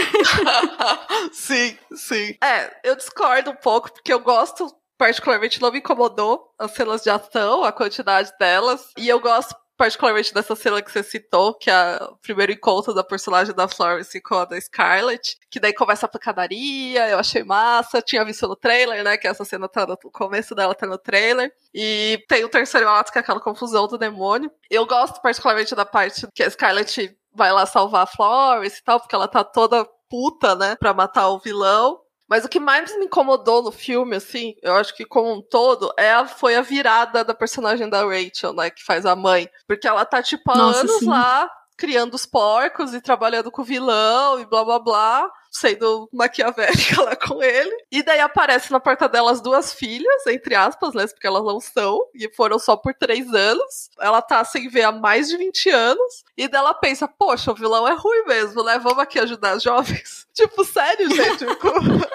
sim, 1.32 1.76
sim. 1.96 2.36
É, 2.44 2.72
eu 2.84 2.96
discordo 2.96 3.52
um 3.52 3.56
pouco, 3.56 3.92
porque 3.92 4.12
eu 4.14 4.20
gosto 4.20 4.68
particularmente 4.98 5.62
não 5.62 5.72
me 5.72 5.80
incomodou 5.80 6.54
as 6.58 6.72
cenas 6.72 7.02
de 7.02 7.10
ação, 7.10 7.64
a 7.64 7.72
quantidade 7.72 8.32
delas. 8.40 8.90
E 8.98 9.10
eu 9.10 9.20
gosto 9.20 9.54
particularmente 9.84 10.34
dessa 10.34 10.56
cena 10.56 10.82
que 10.82 10.90
você 10.90 11.04
citou, 11.04 11.54
que 11.54 11.70
é 11.70 12.00
o 12.02 12.16
primeiro 12.16 12.54
encontro 12.54 12.94
da 12.94 13.04
personagem 13.04 13.54
da 13.54 13.68
Florence 13.68 14.22
com 14.22 14.36
a 14.36 14.46
da 14.46 14.60
Scarlett, 14.60 15.36
que 15.52 15.60
daí 15.60 15.74
começa 15.74 16.06
a 16.06 16.10
pancadaria, 16.10 17.10
eu 17.10 17.20
achei 17.20 17.44
massa, 17.44 18.02
tinha 18.02 18.24
visto 18.24 18.48
no 18.48 18.56
trailer, 18.56 19.04
né, 19.04 19.18
que 19.18 19.28
essa 19.28 19.44
cena 19.44 19.68
tá 19.68 19.86
no 19.86 19.98
começo 19.98 20.56
dela 20.56 20.74
tá 20.74 20.88
no 20.88 20.98
trailer, 20.98 21.52
e 21.74 22.24
tem 22.30 22.46
o 22.46 22.50
terceiro 22.50 22.88
ato, 22.88 23.12
que 23.12 23.18
é 23.18 23.22
aquela 23.22 23.42
confusão 23.42 23.86
do 23.86 23.98
demônio. 23.98 24.50
Eu 24.70 24.86
gosto 24.86 25.22
particularmente 25.22 25.76
da 25.76 25.86
parte 25.86 26.26
que 26.34 26.44
a 26.44 26.50
Scarlett 26.50 27.14
vai 27.36 27.52
lá 27.52 27.66
salvar 27.66 28.04
a 28.04 28.08
Florence 28.08 28.80
e 28.80 28.84
tal, 28.86 29.02
porque 29.02 29.14
ela 29.14 29.28
tá 29.28 29.44
toda 29.44 29.86
puta, 30.10 30.56
né, 30.56 30.78
pra 30.78 30.94
matar 30.94 31.28
o 31.28 31.40
vilão. 31.40 32.00
Mas 32.28 32.46
o 32.46 32.50
que 32.50 32.60
mais 32.60 32.98
me 32.98 33.06
incomodou 33.06 33.62
no 33.62 33.72
filme, 33.72 34.16
assim, 34.16 34.56
eu 34.62 34.76
acho 34.76 34.96
que 34.96 35.06
como 35.06 35.34
um 35.34 35.42
todo, 35.42 35.94
é 35.98 36.14
a, 36.14 36.26
foi 36.26 36.56
a 36.56 36.62
virada 36.62 37.24
da 37.24 37.34
personagem 37.34 37.90
da 37.90 38.04
Rachel, 38.06 38.54
né, 38.54 38.70
que 38.70 38.84
faz 38.84 39.06
a 39.06 39.16
mãe. 39.16 39.50
Porque 39.68 39.88
ela 39.88 40.06
tá, 40.06 40.22
tipo, 40.22 40.52
há 40.52 40.58
Nossa, 40.58 40.80
anos 40.82 41.00
sim. 41.00 41.10
lá, 41.10 41.50
criando 41.78 42.14
os 42.14 42.26
porcos 42.26 42.94
e 42.94 43.02
trabalhando 43.02 43.52
com 43.52 43.62
o 43.62 43.66
vilão 43.66 44.40
e 44.40 44.46
blá 44.46 44.64
blá 44.64 44.80
blá. 44.80 45.32
Sendo 45.54 46.10
maquiavélica 46.12 47.00
lá 47.04 47.16
com 47.16 47.42
ele. 47.42 47.72
E 47.92 48.02
daí 48.02 48.20
aparece 48.20 48.72
na 48.72 48.80
porta 48.80 49.08
delas 49.08 49.40
duas 49.40 49.72
filhas, 49.72 50.26
entre 50.28 50.56
aspas, 50.56 50.94
né? 50.96 51.06
Porque 51.06 51.28
elas 51.28 51.44
não 51.44 51.60
são, 51.60 52.00
e 52.16 52.28
foram 52.36 52.58
só 52.58 52.76
por 52.76 52.94
três 52.96 53.32
anos. 53.32 53.90
Ela 54.00 54.22
tá 54.22 54.44
sem 54.44 54.68
ver 54.68 54.84
há 54.84 54.92
mais 54.92 55.30
de 55.30 55.38
20 55.38 55.70
anos. 55.70 56.24
E 56.36 56.48
daí 56.48 56.60
ela 56.60 56.74
pensa, 56.74 57.08
poxa, 57.08 57.52
o 57.52 57.56
vilão 57.56 57.88
é 57.88 57.94
ruim 57.94 58.26
mesmo, 58.26 58.64
né? 58.64 58.80
Vamos 58.80 59.00
aqui 59.00 59.20
ajudar 59.20 59.52
as 59.52 59.64
jovens. 59.64 60.24
Tipo, 60.34 60.66
sério, 60.66 61.14
gente? 61.14 61.46
Tipo, 61.46 61.70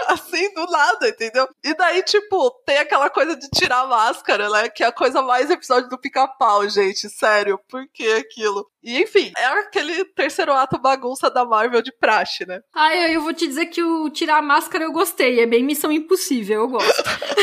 assim, 0.08 0.52
do 0.52 0.66
nada, 0.66 1.08
entendeu? 1.08 1.48
E 1.62 1.72
daí, 1.72 2.02
tipo, 2.02 2.50
tem 2.66 2.78
aquela 2.78 3.08
coisa 3.08 3.36
de 3.36 3.48
tirar 3.50 3.82
a 3.82 3.86
máscara, 3.86 4.50
né? 4.50 4.68
Que 4.68 4.82
é 4.82 4.88
a 4.88 4.92
coisa 4.92 5.22
mais 5.22 5.50
episódio 5.50 5.88
do 5.88 5.96
pica-pau, 5.96 6.68
gente. 6.68 7.08
Sério, 7.08 7.60
por 7.68 7.86
que 7.86 8.10
aquilo? 8.14 8.68
E 8.82 9.02
enfim, 9.02 9.32
é 9.36 9.44
aquele 9.44 10.04
terceiro 10.04 10.52
ato 10.52 10.78
bagunça 10.78 11.30
da 11.30 11.44
Marvel 11.44 11.82
de 11.82 11.92
praxe, 11.92 12.46
né? 12.46 12.60
Ai, 12.74 13.14
eu 13.14 13.22
vou 13.28 13.34
te 13.34 13.46
dizer 13.46 13.66
que 13.66 13.82
o 13.82 14.08
tirar 14.08 14.38
a 14.38 14.42
máscara 14.42 14.84
eu 14.84 14.92
gostei. 14.92 15.40
É 15.40 15.46
bem 15.46 15.62
missão 15.62 15.92
impossível, 15.92 16.62
eu 16.62 16.68
gosto. 16.68 16.88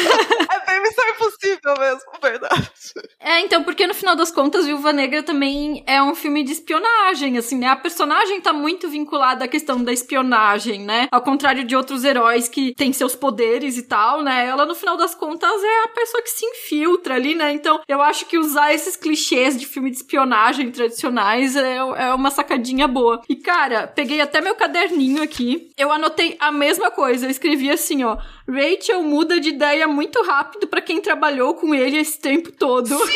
é 0.51 0.65
bem 0.65 0.81
missão 0.81 1.07
impossível 1.09 1.73
mesmo, 1.77 2.11
verdade. 2.19 2.71
É, 3.19 3.41
então, 3.41 3.63
porque 3.63 3.86
no 3.86 3.93
final 3.93 4.15
das 4.15 4.31
contas, 4.31 4.65
Viúva 4.65 4.91
Negra 4.91 5.21
também 5.21 5.83
é 5.86 6.01
um 6.01 6.15
filme 6.15 6.43
de 6.43 6.51
espionagem, 6.51 7.38
assim, 7.38 7.57
né? 7.57 7.67
A 7.67 7.75
personagem 7.75 8.41
tá 8.41 8.51
muito 8.51 8.89
vinculada 8.89 9.45
à 9.45 9.47
questão 9.47 9.83
da 9.83 9.93
espionagem, 9.93 10.83
né? 10.83 11.07
Ao 11.11 11.21
contrário 11.21 11.63
de 11.63 11.75
outros 11.75 12.03
heróis 12.03 12.47
que 12.47 12.73
têm 12.73 12.91
seus 12.91 13.15
poderes 13.15 13.77
e 13.77 13.83
tal, 13.83 14.23
né? 14.23 14.47
Ela, 14.47 14.65
no 14.65 14.73
final 14.73 14.97
das 14.97 15.13
contas, 15.13 15.63
é 15.63 15.83
a 15.83 15.89
pessoa 15.89 16.23
que 16.23 16.29
se 16.31 16.45
infiltra 16.45 17.13
ali, 17.13 17.36
né? 17.36 17.51
Então, 17.51 17.79
eu 17.88 18.01
acho 18.01 18.25
que 18.25 18.39
usar 18.39 18.73
esses 18.73 18.95
clichês 18.95 19.55
de 19.55 19.67
filme 19.67 19.91
de 19.91 19.97
espionagem 19.97 20.71
tradicionais 20.71 21.55
é, 21.55 21.75
é 21.75 22.13
uma 22.13 22.31
sacadinha 22.31 22.88
boa. 22.88 23.21
E, 23.29 23.36
cara, 23.36 23.86
peguei 23.88 24.19
até 24.19 24.41
meu 24.41 24.55
caderninho 24.55 25.21
aqui. 25.21 25.69
Eu 25.78 25.91
anotei 25.91 26.38
a 26.39 26.51
mesma 26.51 26.89
coisa. 26.89 27.26
Eu 27.26 27.30
escrevi 27.30 27.69
assim, 27.69 28.03
ó. 28.03 28.17
Rachel 28.47 29.03
muda 29.03 29.39
de 29.39 29.49
ideia 29.49 29.88
muito 29.88 30.21
rápido 30.23 30.67
para 30.67 30.82
quem 30.82 31.01
trabalhou 31.01 31.55
com 31.55 31.76
ele 31.76 31.97
esse 31.97 32.19
tempo 32.19 32.51
todo. 32.51 32.88
Sim, 32.88 33.13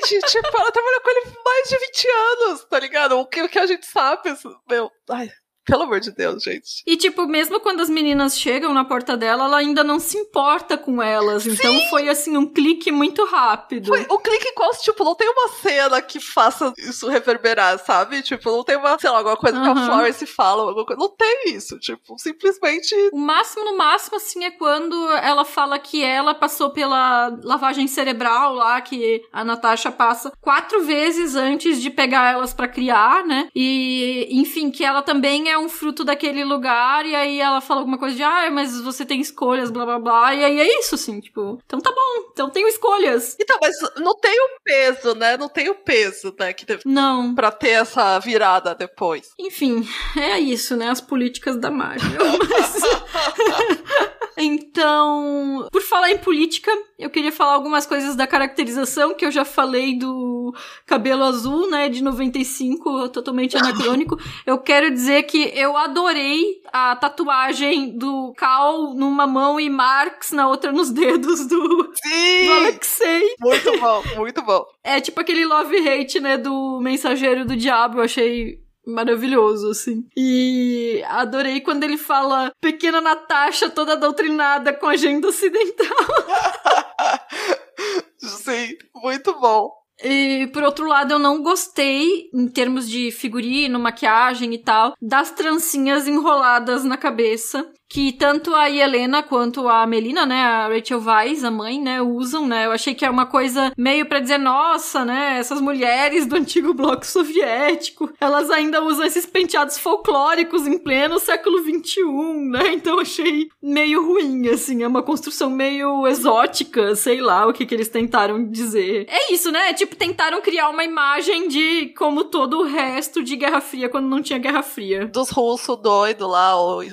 gente! 0.00 0.26
tipo, 0.26 0.56
ela 0.56 0.72
trabalhou 0.72 1.00
com 1.02 1.10
ele 1.10 1.36
mais 1.44 1.68
de 1.68 1.78
20 1.78 2.08
anos, 2.08 2.64
tá 2.64 2.80
ligado? 2.80 3.18
O 3.18 3.26
que, 3.26 3.42
o 3.42 3.48
que 3.48 3.58
a 3.58 3.66
gente 3.66 3.84
sabe, 3.84 4.34
meu. 4.68 4.90
Ai, 5.10 5.30
pelo 5.70 5.84
amor 5.84 6.00
de 6.00 6.10
Deus, 6.10 6.42
gente. 6.42 6.82
E, 6.86 6.96
tipo, 6.96 7.26
mesmo 7.26 7.60
quando 7.60 7.80
as 7.80 7.88
meninas 7.88 8.38
chegam 8.38 8.74
na 8.74 8.84
porta 8.84 9.16
dela, 9.16 9.44
ela 9.44 9.58
ainda 9.58 9.84
não 9.84 10.00
se 10.00 10.18
importa 10.18 10.76
com 10.76 11.00
elas. 11.00 11.44
Sim. 11.44 11.52
Então 11.52 11.78
foi, 11.88 12.08
assim, 12.08 12.36
um 12.36 12.46
clique 12.46 12.90
muito 12.90 13.24
rápido. 13.24 13.86
Foi 13.86 14.06
um 14.10 14.18
clique 14.18 14.52
qual, 14.52 14.70
tipo, 14.72 15.04
não 15.04 15.14
tem 15.14 15.28
uma 15.28 15.48
cena 15.48 16.02
que 16.02 16.18
faça 16.18 16.72
isso 16.76 17.08
reverberar, 17.08 17.78
sabe? 17.78 18.22
Tipo, 18.22 18.50
não 18.50 18.64
tem 18.64 18.76
uma, 18.76 18.98
sei 18.98 19.10
lá, 19.10 19.18
alguma 19.18 19.36
coisa 19.36 19.56
uhum. 19.56 19.62
que 19.62 19.80
a 19.80 19.86
Florence 19.86 20.26
fala, 20.26 20.62
alguma 20.62 20.84
coisa. 20.84 21.00
Não 21.00 21.08
tem 21.08 21.54
isso. 21.54 21.78
Tipo, 21.78 22.18
simplesmente. 22.18 22.94
O 23.12 23.18
máximo, 23.18 23.64
no 23.64 23.76
máximo, 23.76 24.16
assim, 24.16 24.44
é 24.44 24.50
quando 24.50 25.10
ela 25.12 25.44
fala 25.44 25.78
que 25.78 26.02
ela 26.02 26.34
passou 26.34 26.70
pela 26.70 27.38
lavagem 27.44 27.86
cerebral 27.86 28.54
lá, 28.54 28.80
que 28.80 29.22
a 29.32 29.44
Natasha 29.44 29.92
passa 29.92 30.32
quatro 30.40 30.82
vezes 30.82 31.36
antes 31.36 31.80
de 31.80 31.90
pegar 31.90 32.32
elas 32.32 32.52
para 32.52 32.66
criar, 32.66 33.24
né? 33.24 33.48
E, 33.54 34.28
enfim, 34.30 34.70
que 34.70 34.84
ela 34.84 35.02
também 35.02 35.50
é 35.50 35.59
um 35.60 35.68
fruto 35.68 36.04
daquele 36.04 36.44
lugar, 36.44 37.06
e 37.06 37.14
aí 37.14 37.40
ela 37.40 37.60
fala 37.60 37.80
alguma 37.80 37.98
coisa 37.98 38.16
de, 38.16 38.22
ah, 38.22 38.50
mas 38.50 38.80
você 38.80 39.04
tem 39.04 39.20
escolhas, 39.20 39.70
blá 39.70 39.84
blá 39.84 39.98
blá, 39.98 40.34
e 40.34 40.44
aí 40.44 40.60
é 40.60 40.80
isso, 40.80 40.94
assim, 40.94 41.20
tipo, 41.20 41.58
então 41.64 41.80
tá 41.80 41.90
bom, 41.90 42.30
então 42.32 42.50
tenho 42.50 42.68
escolhas. 42.68 43.36
Então, 43.40 43.58
mas 43.60 43.76
não 43.96 44.14
tem 44.16 44.34
o 44.40 44.48
peso, 44.64 45.14
né? 45.14 45.36
Não 45.36 45.48
tem 45.48 45.68
o 45.68 45.74
peso, 45.74 46.34
né? 46.38 46.52
Que 46.52 46.66
teve 46.66 46.82
não. 46.84 47.34
Pra 47.34 47.50
ter 47.50 47.70
essa 47.70 48.18
virada 48.18 48.74
depois. 48.74 49.30
Enfim, 49.38 49.86
é 50.16 50.38
isso, 50.38 50.76
né? 50.76 50.88
As 50.90 51.00
políticas 51.00 51.56
da 51.56 51.70
Marvel. 51.70 52.20
Mas... 52.48 52.80
Então, 54.42 55.68
por 55.70 55.82
falar 55.82 56.10
em 56.10 56.18
política, 56.18 56.70
eu 56.98 57.10
queria 57.10 57.30
falar 57.30 57.52
algumas 57.52 57.84
coisas 57.84 58.16
da 58.16 58.26
caracterização, 58.26 59.14
que 59.14 59.24
eu 59.24 59.30
já 59.30 59.44
falei 59.44 59.98
do 59.98 60.54
cabelo 60.86 61.24
azul, 61.24 61.68
né, 61.68 61.90
de 61.90 62.02
95, 62.02 63.10
totalmente 63.10 63.56
anacrônico. 63.56 64.18
Eu 64.46 64.58
quero 64.58 64.90
dizer 64.90 65.24
que 65.24 65.49
eu 65.54 65.76
adorei 65.76 66.60
a 66.72 66.96
tatuagem 66.96 67.96
do 67.96 68.32
Cal 68.36 68.94
numa 68.94 69.26
mão 69.26 69.58
e 69.58 69.68
Marx 69.68 70.32
na 70.32 70.48
outra 70.48 70.72
nos 70.72 70.90
dedos 70.90 71.46
do, 71.46 71.92
Sim! 72.02 72.46
do 72.46 72.52
Alexei. 72.52 73.34
Muito 73.40 73.78
bom, 73.78 74.02
muito 74.16 74.42
bom. 74.42 74.64
É 74.84 75.00
tipo 75.00 75.20
aquele 75.20 75.44
love-hate, 75.44 76.20
né, 76.20 76.38
do 76.38 76.80
Mensageiro 76.80 77.44
do 77.44 77.56
Diabo, 77.56 77.98
eu 77.98 78.04
achei 78.04 78.58
maravilhoso, 78.86 79.70
assim. 79.70 80.04
E 80.16 81.02
adorei 81.08 81.60
quando 81.60 81.84
ele 81.84 81.96
fala 81.96 82.52
pequena 82.60 83.00
Natasha 83.00 83.70
toda 83.70 83.96
doutrinada 83.96 84.72
com 84.72 84.86
agenda 84.86 85.28
ocidental. 85.28 85.86
Sim, 88.18 88.76
muito 88.94 89.38
bom. 89.38 89.79
E 90.02 90.48
por 90.52 90.62
outro 90.62 90.86
lado, 90.86 91.12
eu 91.12 91.18
não 91.18 91.42
gostei, 91.42 92.30
em 92.34 92.48
termos 92.48 92.88
de 92.88 93.10
figurino, 93.10 93.78
maquiagem 93.78 94.54
e 94.54 94.58
tal, 94.58 94.94
das 95.00 95.30
trancinhas 95.30 96.08
enroladas 96.08 96.84
na 96.84 96.96
cabeça 96.96 97.70
que 97.90 98.12
tanto 98.12 98.54
a 98.54 98.70
Helena 98.70 99.20
quanto 99.20 99.68
a 99.68 99.84
Melina, 99.84 100.24
né, 100.24 100.40
a 100.40 100.68
Rachel 100.68 101.02
Weisz, 101.04 101.42
a 101.42 101.50
mãe, 101.50 101.80
né, 101.82 102.00
usam, 102.00 102.46
né? 102.46 102.66
Eu 102.66 102.70
achei 102.70 102.94
que 102.94 103.04
é 103.04 103.10
uma 103.10 103.26
coisa 103.26 103.72
meio 103.76 104.06
para 104.06 104.20
dizer, 104.20 104.38
nossa, 104.38 105.04
né, 105.04 105.38
essas 105.40 105.60
mulheres 105.60 106.24
do 106.24 106.36
antigo 106.36 106.72
bloco 106.72 107.04
soviético, 107.04 108.12
elas 108.20 108.48
ainda 108.48 108.80
usam 108.80 109.04
esses 109.04 109.26
penteados 109.26 109.76
folclóricos 109.76 110.68
em 110.68 110.78
pleno 110.78 111.18
século 111.18 111.64
21, 111.64 112.50
né? 112.50 112.72
Então 112.72 113.00
achei 113.00 113.48
meio 113.60 114.06
ruim, 114.06 114.48
assim, 114.48 114.84
é 114.84 114.86
uma 114.86 115.02
construção 115.02 115.50
meio 115.50 116.06
exótica, 116.06 116.94
sei 116.94 117.20
lá 117.20 117.44
o 117.48 117.52
que 117.52 117.66
que 117.66 117.74
eles 117.74 117.88
tentaram 117.88 118.48
dizer. 118.48 119.06
É 119.08 119.32
isso, 119.32 119.50
né? 119.50 119.74
Tipo, 119.74 119.96
tentaram 119.96 120.40
criar 120.40 120.68
uma 120.68 120.84
imagem 120.84 121.48
de 121.48 121.86
como 121.98 122.22
todo 122.22 122.60
o 122.60 122.64
resto 122.64 123.20
de 123.20 123.34
Guerra 123.34 123.60
Fria 123.60 123.88
quando 123.88 124.06
não 124.06 124.22
tinha 124.22 124.38
Guerra 124.38 124.62
Fria. 124.62 125.06
Dos 125.06 125.30
russos 125.30 125.76
doidos 125.82 126.30
lá, 126.30 126.54
ou 126.54 126.84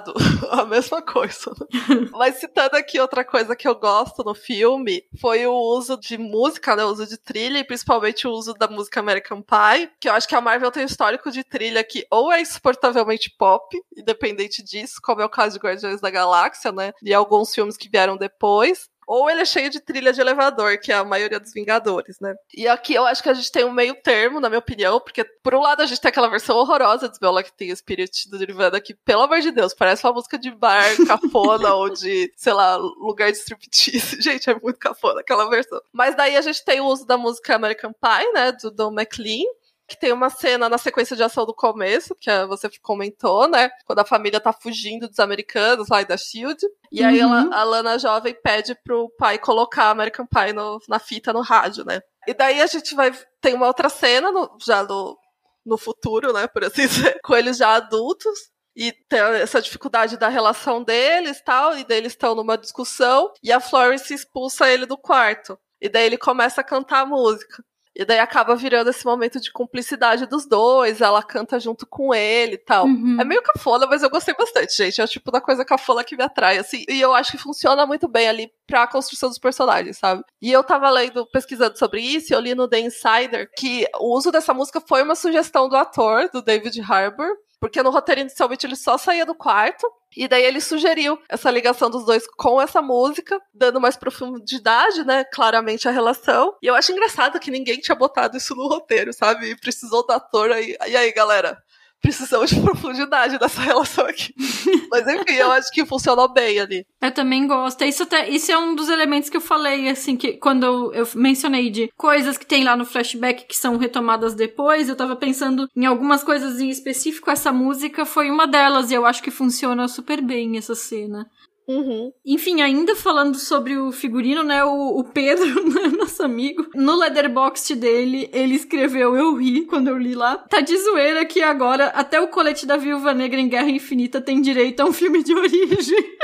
a 0.50 0.64
mesma 0.64 1.02
coisa. 1.02 1.52
Mas 2.12 2.36
citando 2.36 2.76
aqui 2.76 3.00
outra 3.00 3.24
coisa 3.24 3.56
que 3.56 3.66
eu 3.66 3.74
gosto 3.74 4.22
no 4.22 4.34
filme, 4.34 5.04
foi 5.20 5.46
o 5.46 5.54
uso 5.54 5.96
de 5.96 6.16
música, 6.18 6.76
né? 6.76 6.84
O 6.84 6.88
uso 6.88 7.06
de 7.06 7.16
trilha, 7.16 7.58
e 7.58 7.64
principalmente 7.64 8.26
o 8.26 8.30
uso 8.30 8.54
da 8.54 8.68
música 8.68 9.00
American 9.00 9.42
Pie, 9.42 9.90
que 10.00 10.08
eu 10.08 10.12
acho 10.12 10.28
que 10.28 10.34
a 10.34 10.40
Marvel 10.40 10.70
tem 10.70 10.82
um 10.82 10.86
histórico 10.86 11.30
de 11.30 11.44
trilha 11.44 11.82
que 11.84 12.06
ou 12.10 12.32
é 12.32 12.40
insuportavelmente 12.40 13.34
pop, 13.38 13.76
independente 13.96 14.62
disso, 14.62 15.00
como 15.02 15.20
é 15.20 15.24
o 15.24 15.30
caso 15.30 15.58
de 15.58 15.64
Guardiões 15.64 16.00
da 16.00 16.10
Galáxia, 16.10 16.72
né? 16.72 16.92
E 17.02 17.12
alguns 17.12 17.54
filmes 17.54 17.76
que 17.76 17.88
vieram 17.88 18.16
depois, 18.16 18.88
ou 19.06 19.28
ele 19.28 19.42
é 19.42 19.44
cheio 19.44 19.70
de 19.70 19.80
trilha 19.80 20.12
de 20.12 20.20
elevador, 20.20 20.78
que 20.78 20.92
é 20.92 20.96
a 20.96 21.04
maioria 21.04 21.40
dos 21.40 21.52
Vingadores, 21.52 22.18
né? 22.20 22.34
E 22.54 22.66
aqui 22.68 22.94
eu 22.94 23.06
acho 23.06 23.22
que 23.22 23.28
a 23.28 23.34
gente 23.34 23.50
tem 23.50 23.64
um 23.64 23.72
meio 23.72 23.94
termo, 24.02 24.40
na 24.40 24.48
minha 24.48 24.58
opinião, 24.58 25.00
porque 25.00 25.24
por 25.24 25.54
um 25.54 25.60
lado 25.60 25.82
a 25.82 25.86
gente 25.86 26.00
tem 26.00 26.08
aquela 26.08 26.28
versão 26.28 26.56
horrorosa 26.56 27.08
de 27.08 27.18
Bella 27.18 27.42
que 27.42 27.52
tem 27.52 27.72
o 27.72 27.76
Spirit 27.76 28.30
do 28.30 28.38
Nirvana, 28.38 28.80
que, 28.80 28.94
pelo 28.94 29.22
amor 29.22 29.40
de 29.40 29.50
Deus, 29.50 29.74
parece 29.74 30.04
uma 30.06 30.12
música 30.12 30.38
de 30.38 30.50
bar 30.50 30.84
cafona 31.06 31.74
ou 31.74 31.90
de, 31.90 32.32
sei 32.36 32.52
lá, 32.52 32.76
lugar 32.76 33.30
de 33.30 33.38
striptease. 33.38 34.20
Gente, 34.22 34.48
é 34.50 34.54
muito 34.54 34.78
cafona 34.78 35.20
aquela 35.20 35.48
versão. 35.48 35.80
Mas 35.92 36.16
daí 36.16 36.36
a 36.36 36.40
gente 36.40 36.64
tem 36.64 36.80
o 36.80 36.86
uso 36.86 37.06
da 37.06 37.16
música 37.16 37.54
American 37.54 37.92
Pie, 37.92 38.32
né, 38.32 38.52
do 38.52 38.70
Don 38.70 38.92
McLean, 38.92 39.44
que 39.92 40.00
tem 40.00 40.12
uma 40.12 40.30
cena 40.30 40.68
na 40.68 40.78
sequência 40.78 41.14
de 41.14 41.22
ação 41.22 41.46
do 41.46 41.54
começo, 41.54 42.16
que 42.18 42.30
você 42.46 42.68
comentou, 42.80 43.46
né? 43.48 43.70
Quando 43.84 44.00
a 44.00 44.04
família 44.04 44.40
tá 44.40 44.52
fugindo 44.52 45.08
dos 45.08 45.18
americanos 45.20 45.88
lá 45.88 46.02
e 46.02 46.06
da 46.06 46.16
Shield. 46.16 46.58
E 46.90 47.04
aí 47.04 47.20
ela, 47.20 47.44
uhum. 47.44 47.52
a 47.52 47.64
Lana 47.64 47.98
jovem 47.98 48.34
pede 48.34 48.74
pro 48.82 49.10
pai 49.18 49.38
colocar 49.38 49.90
American 49.90 50.26
Pie 50.26 50.52
no, 50.52 50.80
na 50.88 50.98
fita 50.98 51.32
no 51.32 51.40
rádio, 51.40 51.84
né? 51.84 52.00
E 52.26 52.34
daí 52.34 52.60
a 52.60 52.66
gente 52.66 52.94
vai. 52.94 53.12
Tem 53.40 53.54
uma 53.54 53.66
outra 53.66 53.88
cena, 53.88 54.30
no, 54.30 54.56
já 54.64 54.82
no, 54.82 55.18
no 55.64 55.76
futuro, 55.76 56.32
né? 56.32 56.46
Por 56.46 56.64
assim 56.64 56.86
dizer, 56.88 57.20
com 57.22 57.36
eles 57.36 57.56
já 57.58 57.74
adultos. 57.74 58.52
E 58.74 58.92
tem 59.08 59.20
essa 59.20 59.60
dificuldade 59.60 60.16
da 60.16 60.28
relação 60.28 60.82
deles 60.82 61.42
tal, 61.44 61.76
e 61.76 61.84
daí 61.84 61.98
eles 61.98 62.12
estão 62.12 62.34
numa 62.34 62.56
discussão, 62.56 63.30
e 63.42 63.52
a 63.52 63.60
Florence 63.60 64.14
expulsa 64.14 64.66
ele 64.66 64.86
do 64.86 64.96
quarto. 64.96 65.58
E 65.78 65.90
daí 65.90 66.06
ele 66.06 66.16
começa 66.16 66.62
a 66.62 66.64
cantar 66.64 67.00
a 67.00 67.06
música. 67.06 67.62
E 67.94 68.04
daí 68.04 68.18
acaba 68.18 68.56
virando 68.56 68.88
esse 68.88 69.04
momento 69.04 69.38
de 69.38 69.52
cumplicidade 69.52 70.26
dos 70.26 70.46
dois, 70.46 71.00
ela 71.00 71.22
canta 71.22 71.60
junto 71.60 71.86
com 71.86 72.14
ele 72.14 72.54
e 72.54 72.58
tal. 72.58 72.86
Uhum. 72.86 73.18
É 73.20 73.24
meio 73.24 73.42
cafona, 73.42 73.86
mas 73.86 74.02
eu 74.02 74.08
gostei 74.08 74.34
bastante, 74.34 74.76
gente. 74.76 75.00
É 75.00 75.04
o 75.04 75.08
tipo 75.08 75.30
da 75.30 75.40
coisa 75.40 75.64
cafona 75.64 76.02
que 76.02 76.16
me 76.16 76.24
atrai, 76.24 76.58
assim. 76.58 76.84
E 76.88 77.00
eu 77.00 77.14
acho 77.14 77.32
que 77.32 77.38
funciona 77.38 77.84
muito 77.84 78.08
bem 78.08 78.28
ali 78.28 78.50
pra 78.66 78.86
construção 78.86 79.28
dos 79.28 79.38
personagens, 79.38 79.98
sabe? 79.98 80.24
E 80.40 80.50
eu 80.50 80.64
tava 80.64 80.88
lendo, 80.90 81.26
pesquisando 81.26 81.78
sobre 81.78 82.00
isso, 82.00 82.32
e 82.32 82.34
eu 82.34 82.40
li 82.40 82.54
no 82.54 82.66
The 82.66 82.80
Insider 82.80 83.50
que 83.56 83.86
o 84.00 84.16
uso 84.16 84.32
dessa 84.32 84.54
música 84.54 84.80
foi 84.80 85.02
uma 85.02 85.14
sugestão 85.14 85.68
do 85.68 85.76
ator, 85.76 86.30
do 86.32 86.40
David 86.40 86.80
Harbour, 86.80 87.28
porque 87.62 87.80
no 87.80 87.90
roteiro 87.90 88.22
inicialmente 88.22 88.66
ele 88.66 88.74
só 88.74 88.98
saía 88.98 89.24
do 89.24 89.36
quarto. 89.36 89.86
E 90.16 90.26
daí 90.26 90.42
ele 90.42 90.60
sugeriu 90.60 91.16
essa 91.28 91.48
ligação 91.48 91.88
dos 91.88 92.04
dois 92.04 92.26
com 92.36 92.60
essa 92.60 92.82
música, 92.82 93.40
dando 93.54 93.80
mais 93.80 93.96
profundidade, 93.96 95.04
né? 95.04 95.24
Claramente 95.32 95.88
a 95.88 95.92
relação. 95.92 96.56
E 96.60 96.66
eu 96.66 96.74
acho 96.74 96.90
engraçado 96.90 97.38
que 97.38 97.52
ninguém 97.52 97.78
tinha 97.78 97.94
botado 97.94 98.36
isso 98.36 98.56
no 98.56 98.66
roteiro, 98.66 99.12
sabe? 99.12 99.50
E 99.50 99.56
precisou 99.56 100.04
do 100.04 100.12
ator 100.12 100.50
aí. 100.50 100.76
E 100.88 100.96
aí, 100.96 101.12
galera? 101.12 101.56
Precisamos 102.02 102.50
de 102.50 102.60
profundidade 102.60 103.38
dessa 103.38 103.62
relação 103.62 104.04
aqui. 104.04 104.34
Mas 104.90 105.06
enfim, 105.06 105.34
eu 105.34 105.50
acho 105.52 105.70
que 105.70 105.86
funcionou 105.86 106.30
bem 106.30 106.58
ali. 106.60 106.84
Eu 107.00 107.12
também 107.12 107.46
gosto. 107.46 107.84
Isso, 107.84 108.02
até, 108.02 108.28
isso 108.28 108.50
é 108.50 108.58
um 108.58 108.74
dos 108.74 108.88
elementos 108.88 109.30
que 109.30 109.36
eu 109.36 109.40
falei, 109.40 109.88
assim, 109.88 110.16
que 110.16 110.32
quando 110.32 110.64
eu, 110.64 110.92
eu 110.92 111.08
mencionei 111.14 111.70
de 111.70 111.90
coisas 111.96 112.36
que 112.36 112.44
tem 112.44 112.64
lá 112.64 112.76
no 112.76 112.84
flashback 112.84 113.46
que 113.46 113.56
são 113.56 113.78
retomadas 113.78 114.34
depois, 114.34 114.88
eu 114.88 114.96
tava 114.96 115.16
pensando 115.16 115.68
em 115.74 115.86
algumas 115.86 116.22
coisas 116.22 116.60
em 116.60 116.68
específico. 116.68 117.30
Essa 117.30 117.52
música 117.52 118.04
foi 118.04 118.30
uma 118.30 118.46
delas 118.46 118.90
e 118.90 118.94
eu 118.94 119.06
acho 119.06 119.22
que 119.22 119.30
funciona 119.30 119.86
super 119.86 120.20
bem 120.20 120.58
essa 120.58 120.74
cena. 120.74 121.26
Uhum. 121.68 122.12
Enfim, 122.24 122.60
ainda 122.60 122.96
falando 122.96 123.36
sobre 123.36 123.76
o 123.76 123.92
figurino, 123.92 124.42
né? 124.42 124.64
O, 124.64 124.98
o 124.98 125.04
Pedro, 125.04 125.46
né, 125.68 125.88
nosso 125.96 126.22
amigo, 126.22 126.66
no 126.74 126.96
letterbox 126.96 127.70
dele, 127.76 128.28
ele 128.32 128.54
escreveu: 128.54 129.16
Eu 129.16 129.34
ri 129.36 129.64
quando 129.66 129.88
eu 129.88 129.98
li 129.98 130.14
lá. 130.14 130.36
Tá 130.36 130.60
de 130.60 130.76
zoeira 130.76 131.24
que 131.24 131.42
agora 131.42 131.86
até 131.88 132.20
o 132.20 132.28
colete 132.28 132.66
da 132.66 132.76
Viúva 132.76 133.14
Negra 133.14 133.40
em 133.40 133.48
Guerra 133.48 133.70
Infinita 133.70 134.20
tem 134.20 134.40
direito 134.40 134.80
a 134.80 134.84
um 134.84 134.92
filme 134.92 135.22
de 135.22 135.34
origem. 135.36 136.16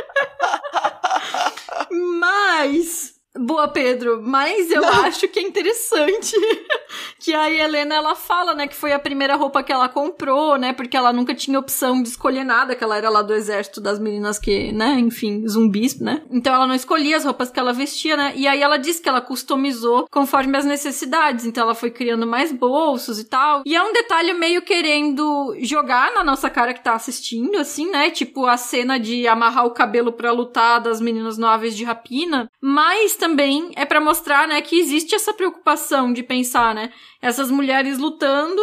Mas 2.18 3.17
Boa, 3.38 3.68
Pedro, 3.68 4.20
mas 4.22 4.70
eu 4.70 4.82
Não. 4.82 5.04
acho 5.04 5.28
que 5.28 5.38
é 5.38 5.42
interessante 5.42 6.34
que 7.18 7.32
a 7.34 7.50
Helena 7.50 7.94
ela 7.94 8.14
fala, 8.14 8.54
né, 8.54 8.66
que 8.66 8.74
foi 8.74 8.92
a 8.92 8.98
primeira 8.98 9.36
roupa 9.36 9.62
que 9.62 9.72
ela 9.72 9.88
comprou, 9.88 10.56
né, 10.58 10.72
porque 10.72 10.96
ela 10.96 11.12
nunca 11.12 11.34
tinha 11.34 11.58
opção 11.58 12.02
de 12.02 12.08
escolher 12.08 12.44
nada, 12.44 12.74
que 12.74 12.82
ela 12.82 12.96
era 12.96 13.08
lá 13.08 13.22
do 13.22 13.32
exército 13.34 13.80
das 13.80 13.98
meninas 13.98 14.38
que, 14.38 14.72
né, 14.72 14.98
enfim, 14.98 15.46
zumbis, 15.46 15.98
né? 16.00 16.22
Então 16.30 16.54
ela 16.54 16.66
não 16.66 16.74
escolhia 16.74 17.16
as 17.16 17.24
roupas 17.24 17.50
que 17.50 17.58
ela 17.60 17.72
vestia, 17.72 18.16
né? 18.16 18.32
E 18.36 18.46
aí 18.48 18.60
ela 18.60 18.76
disse 18.76 19.00
que 19.00 19.08
ela 19.08 19.20
customizou 19.20 20.06
conforme 20.10 20.56
as 20.56 20.64
necessidades, 20.64 21.44
então 21.46 21.62
ela 21.64 21.74
foi 21.74 21.90
criando 21.90 22.26
mais 22.26 22.52
bolsos 22.52 23.18
e 23.18 23.24
tal. 23.24 23.62
E 23.64 23.74
é 23.76 23.82
um 23.82 23.92
detalhe 23.92 24.32
meio 24.32 24.62
querendo 24.62 25.54
jogar 25.60 26.12
na 26.12 26.24
nossa 26.24 26.50
cara 26.50 26.74
que 26.74 26.82
tá 26.82 26.94
assistindo, 26.94 27.56
assim, 27.56 27.90
né? 27.90 28.10
Tipo 28.10 28.46
a 28.46 28.56
cena 28.56 28.98
de 28.98 29.26
amarrar 29.28 29.64
o 29.66 29.70
cabelo 29.70 30.12
para 30.12 30.32
lutar 30.32 30.80
das 30.80 31.00
meninas 31.00 31.38
nóveis 31.38 31.76
de 31.76 31.84
rapina, 31.84 32.50
mas 32.60 33.14
também 33.14 33.27
também 33.28 33.72
é 33.76 33.84
para 33.84 34.00
mostrar, 34.00 34.48
né, 34.48 34.60
que 34.62 34.78
existe 34.78 35.14
essa 35.14 35.34
preocupação 35.34 36.12
de 36.12 36.22
pensar, 36.22 36.74
né, 36.74 36.90
essas 37.20 37.50
mulheres 37.50 37.98
lutando 37.98 38.62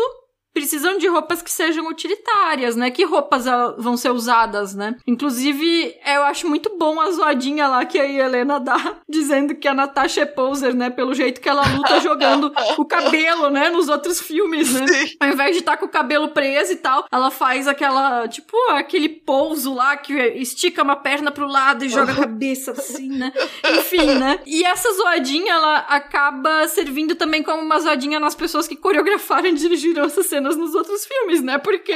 precisam 0.55 0.97
de 0.97 1.05
roupas 1.05 1.41
que 1.41 1.51
sejam 1.51 1.85
utilitárias, 1.89 2.77
né? 2.77 2.89
Que 2.89 3.03
roupas 3.03 3.43
vão 3.77 3.97
ser 3.97 4.09
usadas, 4.11 4.73
né? 4.73 4.95
Inclusive, 5.05 5.93
eu 6.05 6.23
acho 6.23 6.47
muito 6.47 6.77
bom 6.77 6.97
a 7.01 7.11
zoadinha 7.11 7.67
lá 7.67 7.83
que 7.83 7.99
a 7.99 8.07
Helena 8.07 8.57
dá, 8.57 8.95
dizendo 9.07 9.53
que 9.53 9.67
a 9.67 9.73
Natasha 9.73 10.21
é 10.21 10.25
poser, 10.25 10.73
né? 10.73 10.89
Pelo 10.89 11.13
jeito 11.13 11.41
que 11.41 11.49
ela 11.49 11.61
luta 11.75 11.99
jogando 11.99 12.53
o 12.77 12.85
cabelo, 12.85 13.49
né? 13.49 13.69
Nos 13.69 13.89
outros 13.89 14.21
filmes, 14.21 14.73
né? 14.73 14.87
Sim. 14.87 15.17
Ao 15.19 15.27
invés 15.27 15.51
de 15.51 15.59
estar 15.59 15.73
tá 15.73 15.77
com 15.77 15.87
o 15.87 15.89
cabelo 15.89 16.29
preso 16.29 16.71
e 16.71 16.77
tal, 16.77 17.05
ela 17.11 17.29
faz 17.29 17.67
aquela, 17.67 18.25
tipo, 18.29 18.55
aquele 18.69 19.09
pouso 19.09 19.73
lá 19.73 19.97
que 19.97 20.13
estica 20.37 20.83
uma 20.83 20.95
perna 20.95 21.31
pro 21.31 21.47
lado 21.47 21.83
e 21.83 21.89
joga 21.89 22.13
a 22.13 22.15
cabeça 22.15 22.71
assim, 22.71 23.09
né? 23.09 23.33
Enfim, 23.77 24.05
né? 24.15 24.39
E 24.45 24.63
essa 24.63 24.89
zoadinha, 24.93 25.53
ela 25.53 25.79
acaba 25.79 26.65
servindo 26.69 27.13
também 27.13 27.43
como 27.43 27.61
uma 27.61 27.77
zoadinha 27.81 28.21
nas 28.21 28.35
pessoas 28.35 28.69
que 28.69 28.77
coreografaram 28.77 29.47
e 29.47 29.53
dirigiram 29.53 30.05
essa 30.05 30.23
cena 30.23 30.44
nos 30.53 30.75
outros 30.75 31.05
filmes, 31.05 31.41
né? 31.41 31.57
Porque, 31.57 31.93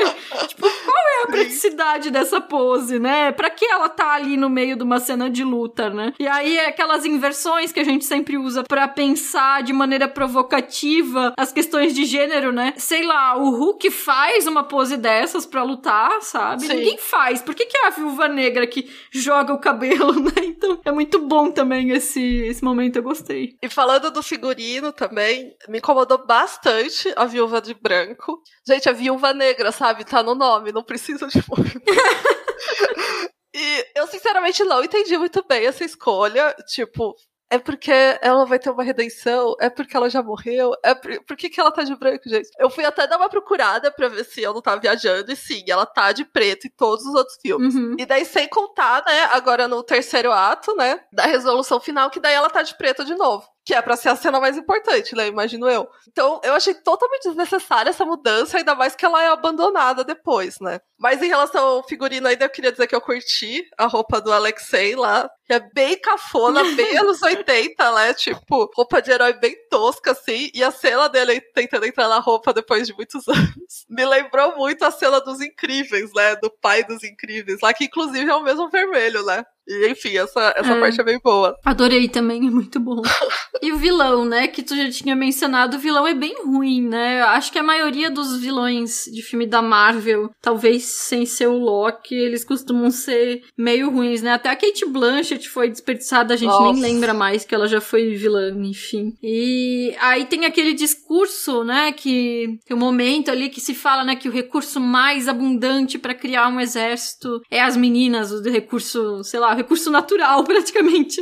tipo, 0.48 0.62
qual 0.62 0.98
é 1.20 1.24
a 1.24 1.28
praticidade 1.28 2.10
dessa 2.10 2.40
pose, 2.40 3.00
né? 3.00 3.32
Pra 3.32 3.50
que 3.50 3.66
ela 3.66 3.90
tá 3.90 4.14
ali 4.14 4.38
no 4.38 4.50
meio 4.50 4.76
de 4.76 4.84
uma 4.84 5.00
cena 5.00 5.30
de 5.30 5.44
luta, 5.44 5.90
né? 5.90 6.14
E 6.20 6.28
aí, 6.28 6.58
é 6.58 6.68
aquelas 6.68 7.06
inversões 7.06 7.72
que 7.72 7.80
a 7.80 7.84
gente 7.84 8.06
sempre 8.06 8.38
usa 8.38 8.64
para 8.64 8.88
pensar 8.88 9.64
de 9.64 9.74
maneira 9.74 10.08
provocativa 10.08 11.34
as 11.38 11.52
questões 11.52 11.94
de 11.94 12.06
gênero, 12.06 12.52
né? 12.52 12.74
Sei 12.78 13.04
lá, 13.04 13.38
o 13.38 13.50
Hulk 13.50 13.92
faz 13.92 14.48
uma 14.48 14.64
pose 14.64 14.98
dessas 14.98 15.46
para 15.46 15.64
lutar, 15.64 16.22
sabe? 16.22 16.64
Sim. 16.64 16.74
Ninguém 16.74 16.98
faz. 16.98 17.42
Por 17.42 17.54
que, 17.54 17.66
que 17.66 17.78
é 17.78 17.88
a 17.88 17.92
viúva 17.92 18.28
negra 18.28 18.66
que 18.66 18.90
joga 19.12 19.54
o 19.54 19.60
cabelo, 19.60 20.14
né? 20.20 20.32
Então, 20.44 20.80
é 20.86 20.92
muito 20.92 21.20
bom 21.20 21.52
também 21.52 21.92
esse, 21.92 22.22
esse 22.22 22.64
momento, 22.64 22.98
eu 22.98 23.04
gostei. 23.04 23.58
E 23.62 23.70
falando 23.70 24.12
do 24.12 24.24
figurino 24.24 24.92
também, 24.92 25.56
me 25.68 25.80
incomodou 25.80 26.26
bastante 26.26 27.12
a 27.16 27.26
viúva 27.26 27.62
de 27.62 27.74
branco. 27.74 28.42
Gente, 28.68 28.90
a 28.90 28.94
viúva 28.94 29.34
negra, 29.34 29.72
sabe? 29.72 30.04
Tá 30.04 30.22
no 30.22 30.36
nome, 30.36 30.72
não 30.72 30.84
precisa 30.84 31.09
de 31.18 31.44
E 33.54 33.86
eu, 33.96 34.08
sinceramente, 34.08 34.64
não 34.64 34.84
entendi 34.84 35.18
muito 35.18 35.44
bem 35.48 35.66
essa 35.66 35.84
escolha. 35.84 36.56
Tipo, 36.68 37.16
é 37.52 37.58
porque 37.58 37.92
ela 38.22 38.46
vai 38.46 38.60
ter 38.60 38.70
uma 38.70 38.84
redenção? 38.84 39.56
É 39.60 39.70
porque 39.70 39.98
ela 39.98 40.10
já 40.10 40.22
morreu? 40.22 40.72
É 40.84 40.94
por, 40.94 41.24
por 41.26 41.36
que, 41.36 41.50
que 41.50 41.60
ela 41.60 41.72
tá 41.72 41.84
de 41.84 41.96
branco, 41.96 42.30
gente? 42.30 42.48
Eu 42.60 42.70
fui 42.70 42.86
até 42.86 43.08
dar 43.08 43.18
uma 43.18 43.28
procurada 43.28 43.92
pra 43.92 44.08
ver 44.08 44.24
se 44.24 44.42
eu 44.42 44.54
não 44.54 44.62
tava 44.62 44.80
viajando, 44.80 45.32
e 45.32 45.36
sim, 45.36 45.64
ela 45.68 45.86
tá 45.86 46.12
de 46.12 46.24
preto 46.26 46.68
em 46.68 46.70
todos 46.70 47.04
os 47.06 47.16
outros 47.16 47.38
filmes. 47.42 47.74
Uhum. 47.74 47.96
E 47.98 48.06
daí, 48.06 48.24
sem 48.24 48.48
contar, 48.48 49.04
né, 49.06 49.24
agora 49.34 49.68
no 49.68 49.82
terceiro 49.82 50.32
ato, 50.32 50.76
né, 50.76 51.02
da 51.12 51.24
resolução 51.26 51.80
final, 51.80 52.12
que 52.12 52.20
daí 52.20 52.36
ela 52.36 52.50
tá 52.52 52.62
de 52.62 52.78
preto 52.78 53.04
de 53.04 53.16
novo 53.16 53.48
que 53.70 53.74
é 53.76 53.84
para 53.84 53.96
ser 53.96 54.10
a 54.10 54.16
cena 54.16 54.40
mais 54.40 54.58
importante, 54.58 55.14
né? 55.14 55.28
Imagino 55.28 55.70
eu. 55.70 55.88
Então, 56.08 56.42
eu 56.44 56.56
achei 56.56 56.74
totalmente 56.74 57.28
desnecessária 57.28 57.92
essa 57.92 58.04
mudança, 58.04 58.58
ainda 58.58 58.74
mais 58.74 58.96
que 58.96 59.06
ela 59.06 59.22
é 59.24 59.28
abandonada 59.28 60.04
depois, 60.04 60.60
né? 60.60 60.82
Mas 60.98 61.22
em 61.22 61.28
relação 61.28 61.64
ao 61.64 61.88
figurino 61.88 62.28
ainda, 62.28 62.46
eu 62.46 62.50
queria 62.50 62.72
dizer 62.72 62.88
que 62.88 62.96
eu 62.96 63.00
curti 63.00 63.64
a 63.78 63.86
roupa 63.86 64.20
do 64.20 64.34
Alexei 64.34 64.96
lá, 64.96 65.30
que 65.46 65.54
é 65.54 65.60
bem 65.60 66.02
cafona, 66.02 66.64
bem 66.76 66.98
anos 66.98 67.22
80, 67.22 67.92
né? 67.92 68.12
Tipo, 68.16 68.72
roupa 68.76 69.04
de 69.04 69.12
herói 69.12 69.34
bem 69.34 69.56
tosca, 69.70 70.14
assim, 70.14 70.50
e 70.52 70.64
a 70.64 70.72
cena 70.72 71.08
dele 71.08 71.40
tentando 71.54 71.86
entrar 71.86 72.08
na 72.08 72.18
roupa 72.18 72.52
depois 72.52 72.88
de 72.88 72.94
muitos 72.96 73.26
anos. 73.30 73.86
Me 73.88 74.04
lembrou 74.04 74.58
muito 74.58 74.84
a 74.84 74.90
cena 74.90 75.22
dos 75.22 75.42
Incríveis, 75.42 76.12
né? 76.16 76.36
Do 76.38 76.50
pai 76.50 76.84
dos 76.84 77.04
Incríveis, 77.04 77.60
lá 77.62 77.72
que 77.72 77.86
inclusive 77.86 78.32
é 78.32 78.36
o 78.36 78.42
mesmo 78.42 78.68
vermelho, 78.68 79.24
né? 79.26 79.46
E 79.70 79.88
enfim, 79.92 80.18
essa, 80.18 80.52
essa 80.58 80.74
é. 80.74 80.80
parte 80.80 81.00
é 81.00 81.04
bem 81.04 81.20
boa. 81.24 81.56
Adorei 81.64 82.10
também, 82.10 82.48
é 82.48 82.50
muito 82.50 82.80
bom. 82.80 83.02
e 83.62 83.72
o 83.72 83.78
vilão, 83.78 84.26
né? 84.26 84.48
Que 84.48 84.64
tu 84.64 84.76
já 84.76 84.90
tinha 84.90 85.16
mencionado, 85.16 85.78
o 85.78 85.80
vilão 85.80 86.08
é 86.08 86.14
bem 86.16 86.44
ruim, 86.44 86.82
né? 86.82 87.22
Acho 87.22 87.52
que 87.52 87.60
a 87.60 87.64
maioria 87.64 88.10
dos 88.10 88.40
vilões 88.40 89.06
de 89.06 89.22
filme 89.22 89.46
da 89.46 89.62
Marvel, 89.62 90.32
talvez 90.42 90.84
sem 90.86 91.24
ser 91.26 91.48
o 91.48 91.58
Loki, 91.58 92.16
eles 92.16 92.44
costumam 92.44 92.90
ser 92.90 93.44
meio 93.56 93.92
ruins, 93.92 94.24
né? 94.24 94.34
Até 94.34 94.50
a 94.50 94.56
Kate 94.56 94.86
Blanchett 94.88 95.48
foi 95.48 95.70
desperdiçada, 95.70 96.34
a 96.34 96.38
gente 96.38 96.50
Nossa. 96.50 96.74
nem 96.74 96.94
lembra 96.94 97.14
mais 97.14 97.46
que 97.46 97.54
ela 97.54 97.68
já 97.68 97.80
foi 97.80 98.16
vilã, 98.16 98.50
enfim. 98.64 99.14
E 99.22 99.96
aí 100.00 100.26
tem 100.26 100.46
aquele 100.46 100.74
discurso, 100.74 101.64
né? 101.64 101.92
Que 101.92 102.58
tem 102.66 102.76
um 102.76 102.80
momento 102.80 103.30
ali 103.30 103.50
que 103.50 103.62
se 103.62 103.76
fala, 103.76 104.04
né? 104.04 104.16
Que 104.16 104.30
o 104.30 104.32
recurso 104.32 104.80
mais 104.80 105.28
abundante 105.28 106.00
para 106.00 106.16
criar 106.16 106.48
um 106.48 106.60
exército 106.60 107.42
é 107.52 107.62
as 107.62 107.78
meninas, 107.78 108.32
o 108.32 108.42
recurso, 108.50 109.24
sei 109.24 109.40
lá, 109.40 109.59
recurso 109.60 109.92
natural, 109.92 110.44
praticamente. 110.46 111.22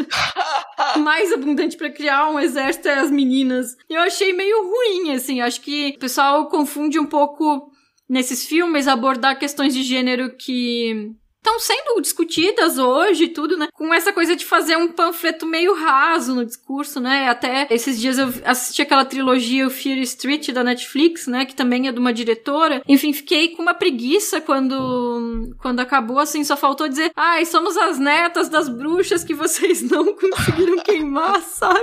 mais 0.98 1.32
abundante 1.34 1.76
para 1.76 1.90
criar 1.90 2.30
um 2.30 2.40
exército 2.40 2.88
é 2.88 3.00
as 3.00 3.12
meninas. 3.12 3.76
Eu 3.90 4.02
achei 4.02 4.34
meio 4.34 4.64
ruim, 4.64 5.12
assim. 5.12 5.42
Acho 5.42 5.62
que 5.62 5.94
o 5.96 6.00
pessoal 6.00 6.48
confunde 6.48 7.00
um 7.00 7.06
pouco 7.06 7.72
nesses 8.10 8.46
filmes 8.46 8.88
abordar 8.88 9.38
questões 9.38 9.74
de 9.74 9.84
gênero 9.84 10.36
que 10.38 11.12
estão 11.38 11.60
sendo 11.60 12.02
discutidas 12.02 12.78
hoje 12.78 13.30
tudo, 13.30 13.58
né? 13.58 13.68
Com 13.74 13.94
essa 13.94 14.12
coisa 14.12 14.36
de 14.36 14.46
fazer 14.46 14.76
um 14.76 14.90
panfleto 14.90 15.46
meio 15.46 15.74
raso 15.74 16.36
no 16.36 16.46
discurso, 16.46 17.00
né? 17.00 17.30
Até 17.30 17.68
esses 17.70 18.00
dias 18.00 18.18
eu 18.18 18.34
assisti 18.46 18.82
aquela 18.82 19.06
trilogia 19.06 19.68
o 19.68 19.70
Fear 19.70 19.98
Street 20.00 20.50
da 20.52 20.64
Netflix, 20.64 21.28
né? 21.28 21.46
Que 21.46 21.56
também 21.56 21.88
é 21.88 21.92
de 21.92 22.00
uma 22.00 22.14
diretora. 22.14 22.82
Enfim, 22.88 23.14
fiquei 23.14 23.50
com 23.50 23.62
uma 23.62 23.74
preguiça 23.74 24.42
quando, 24.42 25.56
quando 25.62 25.80
acabou, 25.80 26.20
assim, 26.20 26.44
só 26.44 26.58
faltou 26.58 26.88
dizer, 26.88 27.12
ai, 27.16 27.46
somos 27.46 27.78
as 27.78 27.98
netas 27.98 28.50
das 28.50 28.68
bruxas 28.68 29.24
que 29.24 29.34
vocês 29.34 29.82
não 29.90 30.14
conseguiram 30.14 30.78
queimar, 30.80 31.42
sabe? 31.42 31.80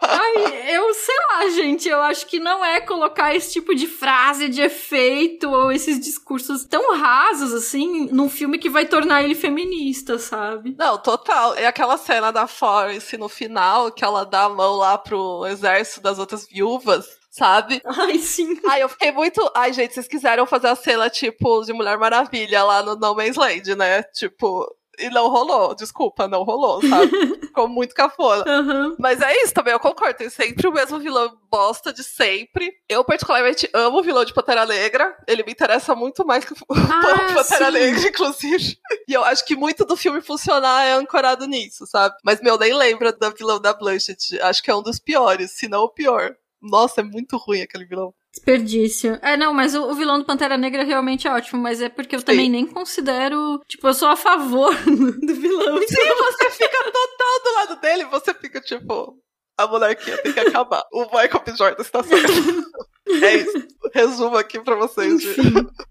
Ai, 0.00 0.76
eu 0.76 0.94
sei 0.94 1.14
lá, 1.30 1.48
gente, 1.50 1.88
eu 1.88 2.00
acho 2.02 2.26
que 2.26 2.38
não 2.38 2.64
é 2.64 2.80
colocar 2.80 3.34
esse 3.34 3.52
tipo 3.52 3.74
de 3.74 3.86
frase 3.86 4.48
de 4.48 4.60
efeito 4.60 5.48
ou 5.48 5.72
esses 5.72 5.98
discursos 5.98 6.64
tão 6.64 6.94
rasos, 6.96 7.52
assim, 7.52 8.08
num 8.12 8.28
filme 8.28 8.58
que 8.58 8.70
vai 8.70 8.83
vai 8.84 8.86
tornar 8.86 9.22
ele 9.22 9.34
feminista, 9.34 10.18
sabe? 10.18 10.74
Não, 10.78 10.98
total. 10.98 11.54
É 11.54 11.66
aquela 11.66 11.96
cena 11.96 12.30
da 12.30 12.46
Forrest 12.46 13.14
no 13.14 13.28
final, 13.28 13.90
que 13.90 14.04
ela 14.04 14.24
dá 14.24 14.44
a 14.44 14.48
mão 14.48 14.76
lá 14.76 14.98
pro 14.98 15.46
exército 15.46 16.00
das 16.00 16.18
outras 16.18 16.46
viúvas 16.46 17.06
sabe? 17.30 17.82
Ai, 17.84 18.16
sim. 18.20 18.60
Aí 18.68 18.80
eu 18.80 18.88
fiquei 18.88 19.10
muito. 19.10 19.40
Ai, 19.56 19.72
gente, 19.72 19.92
vocês 19.92 20.06
quiseram 20.06 20.46
fazer 20.46 20.68
a 20.68 20.76
cena, 20.76 21.10
tipo, 21.10 21.64
de 21.64 21.72
Mulher 21.72 21.98
Maravilha 21.98 22.62
lá 22.62 22.80
no 22.80 22.94
No 22.94 23.12
Man's 23.12 23.34
Land, 23.34 23.74
né? 23.74 24.04
Tipo, 24.04 24.64
e 24.98 25.10
não 25.10 25.28
rolou, 25.28 25.74
desculpa, 25.74 26.28
não 26.28 26.42
rolou, 26.42 26.80
sabe? 26.86 27.10
Ficou 27.46 27.68
muito 27.68 27.94
cafona. 27.94 28.44
Uhum. 28.46 28.96
Mas 28.98 29.20
é 29.20 29.32
isso 29.42 29.54
também, 29.54 29.72
eu 29.72 29.80
concordo. 29.80 30.18
Tem 30.18 30.28
sempre 30.28 30.66
o 30.66 30.72
mesmo 30.72 30.98
vilão 30.98 31.36
bosta 31.50 31.92
de 31.92 32.02
sempre. 32.02 32.72
Eu, 32.88 33.04
particularmente, 33.04 33.68
amo 33.72 33.98
o 33.98 34.02
vilão 34.02 34.24
de 34.24 34.34
Pantera 34.34 34.66
Negra. 34.66 35.16
Ele 35.26 35.42
me 35.44 35.52
interessa 35.52 35.94
muito 35.94 36.26
mais 36.26 36.44
que 36.44 36.52
o 36.52 36.56
ah, 36.72 37.34
Pantera 37.34 37.66
sim. 37.66 37.78
Negra, 37.78 38.08
inclusive. 38.08 38.78
E 39.08 39.12
eu 39.12 39.24
acho 39.24 39.44
que 39.44 39.56
muito 39.56 39.84
do 39.84 39.96
filme 39.96 40.20
funcionar 40.20 40.84
é 40.84 40.92
ancorado 40.92 41.46
nisso, 41.46 41.86
sabe? 41.86 42.14
Mas, 42.24 42.40
meu, 42.40 42.58
nem 42.58 42.74
lembra 42.74 43.12
do 43.12 43.30
vilão 43.32 43.60
da 43.60 43.72
Blanchett. 43.72 44.40
Acho 44.40 44.62
que 44.62 44.70
é 44.70 44.74
um 44.74 44.82
dos 44.82 44.98
piores, 44.98 45.52
se 45.52 45.68
não 45.68 45.82
o 45.82 45.88
pior. 45.88 46.34
Nossa, 46.60 47.00
é 47.00 47.04
muito 47.04 47.36
ruim 47.36 47.62
aquele 47.62 47.84
vilão. 47.84 48.14
Desperdício. 48.34 49.16
É, 49.22 49.36
não, 49.36 49.54
mas 49.54 49.74
o, 49.76 49.90
o, 49.90 49.94
vilão 49.94 50.18
do 50.18 50.24
Pantera 50.24 50.58
Negra 50.58 50.82
realmente 50.82 51.28
é 51.28 51.30
ótimo, 51.30 51.62
mas 51.62 51.80
é 51.80 51.88
porque 51.88 52.16
eu 52.16 52.20
Sim. 52.20 52.26
também 52.26 52.50
nem 52.50 52.66
considero. 52.66 53.60
Tipo, 53.68 53.86
eu 53.86 53.94
sou 53.94 54.08
a 54.08 54.16
favor 54.16 54.74
do 54.84 55.34
vilão. 55.34 55.78
Sim, 55.78 55.94
você 55.94 56.50
fica 56.50 56.84
total 56.84 57.42
do 57.44 57.52
lado 57.54 57.80
dele, 57.80 58.04
você 58.06 58.34
fica 58.34 58.60
tipo. 58.60 59.16
A 59.56 59.68
monarquia 59.68 60.20
tem 60.20 60.32
que 60.32 60.40
acabar. 60.40 60.82
O 60.92 61.04
Michael 61.04 61.42
B. 61.46 61.52
Jordan 61.56 61.80
está 61.82 62.02
certo. 62.02 62.32
É 63.06 63.36
isso. 63.36 63.68
Resumo 63.92 64.34
aqui 64.34 64.58
pra 64.58 64.76
vocês. 64.76 65.22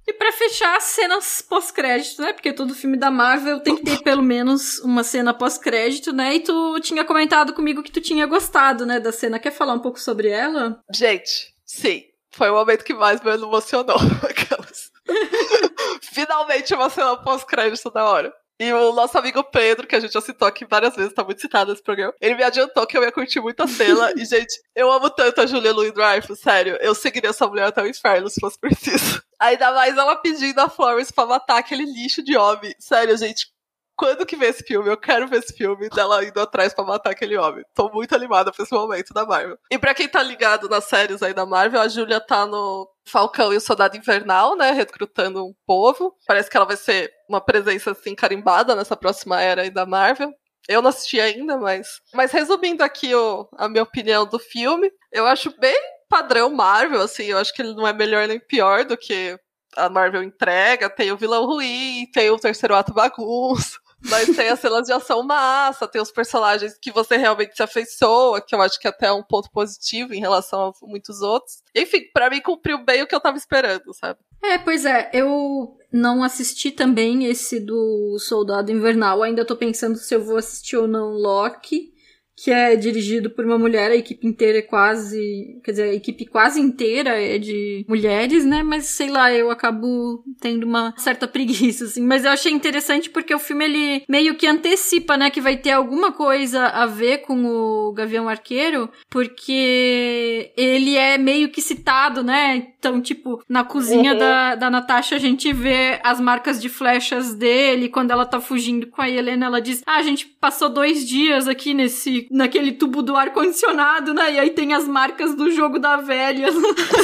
e 0.07 0.13
pra 0.13 0.31
fechar, 0.31 0.81
cenas 0.81 1.45
pós-crédito, 1.47 2.23
né? 2.23 2.33
Porque 2.33 2.51
todo 2.51 2.73
filme 2.73 2.97
da 2.97 3.11
Marvel 3.11 3.59
tem 3.59 3.75
que 3.75 3.83
ter 3.83 4.01
pelo 4.01 4.23
menos 4.23 4.79
uma 4.79 5.03
cena 5.03 5.31
pós-crédito, 5.31 6.11
né? 6.11 6.35
E 6.35 6.39
tu 6.39 6.79
tinha 6.79 7.05
comentado 7.05 7.53
comigo 7.53 7.83
que 7.83 7.91
tu 7.91 8.01
tinha 8.01 8.25
gostado, 8.25 8.83
né, 8.83 8.99
da 8.99 9.11
cena. 9.11 9.37
Quer 9.37 9.51
falar 9.51 9.73
um 9.73 9.79
pouco 9.79 9.99
sobre 9.99 10.29
ela? 10.29 10.81
Gente, 10.91 11.53
sim. 11.63 12.03
Foi 12.33 12.49
o 12.49 12.53
momento 12.53 12.83
que 12.83 12.93
mais 12.93 13.21
me 13.21 13.31
emocionou. 13.31 13.97
Aquelas. 14.27 14.91
Finalmente 16.01 16.73
uma 16.73 16.89
cena 16.89 17.17
pós-crédito 17.17 17.91
da 17.91 18.05
hora. 18.05 18.33
E 18.59 18.71
o 18.71 18.93
nosso 18.93 19.17
amigo 19.17 19.43
Pedro, 19.43 19.87
que 19.87 19.95
a 19.95 19.99
gente 19.99 20.13
já 20.13 20.21
citou 20.21 20.47
aqui 20.47 20.63
várias 20.63 20.95
vezes, 20.95 21.13
tá 21.13 21.23
muito 21.23 21.41
citado 21.41 21.71
nesse 21.71 21.83
programa, 21.83 22.13
ele 22.21 22.35
me 22.35 22.43
adiantou 22.43 22.85
que 22.85 22.97
eu 22.97 23.03
ia 23.03 23.11
curtir 23.11 23.39
muito 23.39 23.61
a 23.61 23.67
cena. 23.67 24.13
e, 24.15 24.23
gente, 24.23 24.61
eu 24.75 24.91
amo 24.91 25.09
tanto 25.09 25.41
a 25.41 25.45
Julia 25.45 25.73
Louis 25.73 25.91
Dreyfus, 25.91 26.39
sério. 26.39 26.77
Eu 26.79 26.93
seguiria 26.93 27.31
essa 27.31 27.47
mulher 27.47 27.65
até 27.65 27.81
o 27.81 27.87
inferno 27.87 28.29
se 28.29 28.39
fosse 28.39 28.59
preciso. 28.59 29.21
Ainda 29.39 29.73
mais 29.73 29.97
ela 29.97 30.15
pedindo 30.15 30.59
a 30.59 30.69
Florence 30.69 31.11
pra 31.11 31.25
matar 31.25 31.57
aquele 31.57 31.83
lixo 31.83 32.23
de 32.23 32.37
homem. 32.37 32.73
Sério, 32.79 33.17
gente, 33.17 33.47
quando 33.95 34.25
que 34.25 34.35
vê 34.35 34.47
esse 34.47 34.63
filme? 34.63 34.89
Eu 34.89 34.97
quero 34.97 35.27
ver 35.27 35.39
esse 35.39 35.53
filme 35.53 35.89
dela 35.89 36.23
indo 36.23 36.39
atrás 36.39 36.73
para 36.73 36.83
matar 36.83 37.11
aquele 37.11 37.37
homem. 37.37 37.63
Tô 37.73 37.89
muito 37.91 38.15
animada 38.15 38.51
pra 38.51 38.63
esse 38.63 38.73
momento 38.73 39.13
da 39.13 39.25
Marvel. 39.25 39.57
E 39.71 39.77
para 39.77 39.93
quem 39.93 40.07
tá 40.07 40.21
ligado 40.21 40.67
nas 40.67 40.85
séries 40.85 41.21
aí 41.21 41.33
da 41.33 41.45
Marvel, 41.45 41.81
a 41.81 41.87
Julia 41.87 42.19
tá 42.19 42.45
no 42.45 42.89
Falcão 43.07 43.53
e 43.53 43.57
o 43.57 43.61
Soldado 43.61 43.97
Invernal, 43.97 44.55
né? 44.55 44.71
Recrutando 44.71 45.45
um 45.45 45.53
povo. 45.65 46.15
Parece 46.27 46.49
que 46.49 46.57
ela 46.57 46.65
vai 46.65 46.77
ser 46.77 47.11
uma 47.29 47.41
presença 47.41 47.91
assim 47.91 48.15
carimbada 48.15 48.75
nessa 48.75 48.95
próxima 48.95 49.41
era 49.41 49.61
aí 49.63 49.69
da 49.69 49.85
Marvel. 49.85 50.31
Eu 50.67 50.81
não 50.81 50.89
assisti 50.89 51.19
ainda, 51.19 51.57
mas. 51.57 51.99
Mas 52.13 52.31
resumindo 52.31 52.83
aqui 52.83 53.13
o, 53.13 53.47
a 53.57 53.67
minha 53.67 53.83
opinião 53.83 54.25
do 54.25 54.39
filme, 54.39 54.89
eu 55.11 55.25
acho 55.25 55.53
bem 55.59 55.77
padrão 56.09 56.49
Marvel, 56.49 57.01
assim. 57.01 57.25
Eu 57.25 57.37
acho 57.37 57.53
que 57.53 57.61
ele 57.61 57.73
não 57.73 57.87
é 57.87 57.93
melhor 57.93 58.27
nem 58.27 58.39
pior 58.39 58.85
do 58.85 58.97
que 58.97 59.37
a 59.75 59.89
Marvel 59.89 60.23
entrega. 60.23 60.89
Tem 60.89 61.11
o 61.11 61.17
vilão 61.17 61.45
ruim, 61.45 62.07
tem 62.13 62.29
o 62.29 62.39
terceiro 62.39 62.75
ato 62.75 62.93
bagunça. 62.93 63.77
Mas 64.09 64.35
tem 64.35 64.49
as 64.49 64.59
cenas 64.59 64.85
de 64.85 64.93
ação 64.93 65.23
massa, 65.23 65.87
tem 65.87 66.01
os 66.01 66.11
personagens 66.11 66.77
que 66.79 66.91
você 66.91 67.17
realmente 67.17 67.55
se 67.55 67.63
afeiçoa, 67.63 68.41
que 68.41 68.53
eu 68.53 68.61
acho 68.61 68.79
que 68.79 68.87
é 68.87 68.89
até 68.89 69.07
é 69.07 69.13
um 69.13 69.23
ponto 69.23 69.49
positivo 69.51 70.13
em 70.13 70.19
relação 70.19 70.67
a 70.67 70.87
muitos 70.87 71.21
outros. 71.21 71.63
Enfim, 71.75 72.01
para 72.13 72.29
mim 72.29 72.41
cumpriu 72.41 72.83
bem 72.83 73.01
o 73.01 73.07
que 73.07 73.15
eu 73.15 73.21
tava 73.21 73.37
esperando, 73.37 73.93
sabe? 73.93 74.19
É, 74.43 74.57
pois 74.57 74.85
é, 74.85 75.09
eu 75.13 75.77
não 75.91 76.21
assisti 76.21 76.69
também 76.69 77.25
esse 77.25 77.61
do 77.61 78.17
Soldado 78.19 78.71
Invernal, 78.71 79.23
ainda 79.23 79.45
tô 79.45 79.55
pensando 79.55 79.95
se 79.97 80.13
eu 80.13 80.23
vou 80.23 80.35
assistir 80.37 80.75
ou 80.75 80.87
não 80.87 81.13
Loki 81.13 81.92
que 82.35 82.51
é 82.51 82.75
dirigido 82.75 83.29
por 83.29 83.45
uma 83.45 83.57
mulher, 83.57 83.91
a 83.91 83.95
equipe 83.95 84.25
inteira 84.27 84.59
é 84.59 84.61
quase, 84.61 85.59
quer 85.63 85.71
dizer, 85.71 85.83
a 85.83 85.93
equipe 85.93 86.25
quase 86.25 86.59
inteira 86.59 87.21
é 87.21 87.37
de 87.37 87.85
mulheres, 87.87 88.43
né? 88.43 88.63
Mas 88.63 88.85
sei 88.85 89.09
lá, 89.09 89.31
eu 89.31 89.51
acabo 89.51 90.23
tendo 90.41 90.65
uma 90.65 90.93
certa 90.97 91.27
preguiça, 91.27 91.85
assim. 91.85 92.01
Mas 92.01 92.25
eu 92.25 92.31
achei 92.31 92.51
interessante 92.51 93.09
porque 93.09 93.33
o 93.33 93.39
filme 93.39 93.65
ele 93.65 94.03
meio 94.09 94.35
que 94.35 94.47
antecipa, 94.47 95.15
né, 95.15 95.29
que 95.29 95.41
vai 95.41 95.57
ter 95.57 95.71
alguma 95.71 96.11
coisa 96.11 96.65
a 96.67 96.85
ver 96.85 97.19
com 97.19 97.45
o 97.45 97.93
Gavião 97.93 98.27
Arqueiro, 98.27 98.89
porque 99.09 100.51
ele 100.57 100.95
é 100.95 101.17
meio 101.17 101.49
que 101.49 101.61
citado, 101.61 102.23
né? 102.23 102.67
Então, 102.77 102.99
tipo, 103.01 103.41
na 103.47 103.63
cozinha 103.63 104.13
uhum. 104.13 104.19
da, 104.19 104.55
da 104.55 104.69
Natasha 104.69 105.15
a 105.15 105.19
gente 105.19 105.53
vê 105.53 105.99
as 106.03 106.19
marcas 106.19 106.61
de 106.61 106.67
flechas 106.67 107.33
dele, 107.33 107.89
quando 107.89 108.11
ela 108.11 108.25
tá 108.25 108.41
fugindo 108.41 108.87
com 108.87 109.01
a 109.01 109.09
Helena, 109.09 109.45
ela 109.45 109.61
diz: 109.61 109.81
Ah, 109.85 109.97
a 109.97 110.01
gente 110.01 110.25
passou 110.25 110.69
dois 110.69 111.07
dias 111.07 111.47
aqui 111.47 111.73
nesse 111.73 112.22
naquele 112.31 112.73
tubo 112.73 113.01
do 113.01 113.15
ar-condicionado, 113.15 114.13
né? 114.13 114.33
E 114.33 114.39
aí 114.39 114.49
tem 114.49 114.73
as 114.73 114.87
marcas 114.87 115.35
do 115.35 115.51
jogo 115.51 115.79
da 115.79 115.97
velha. 115.97 116.47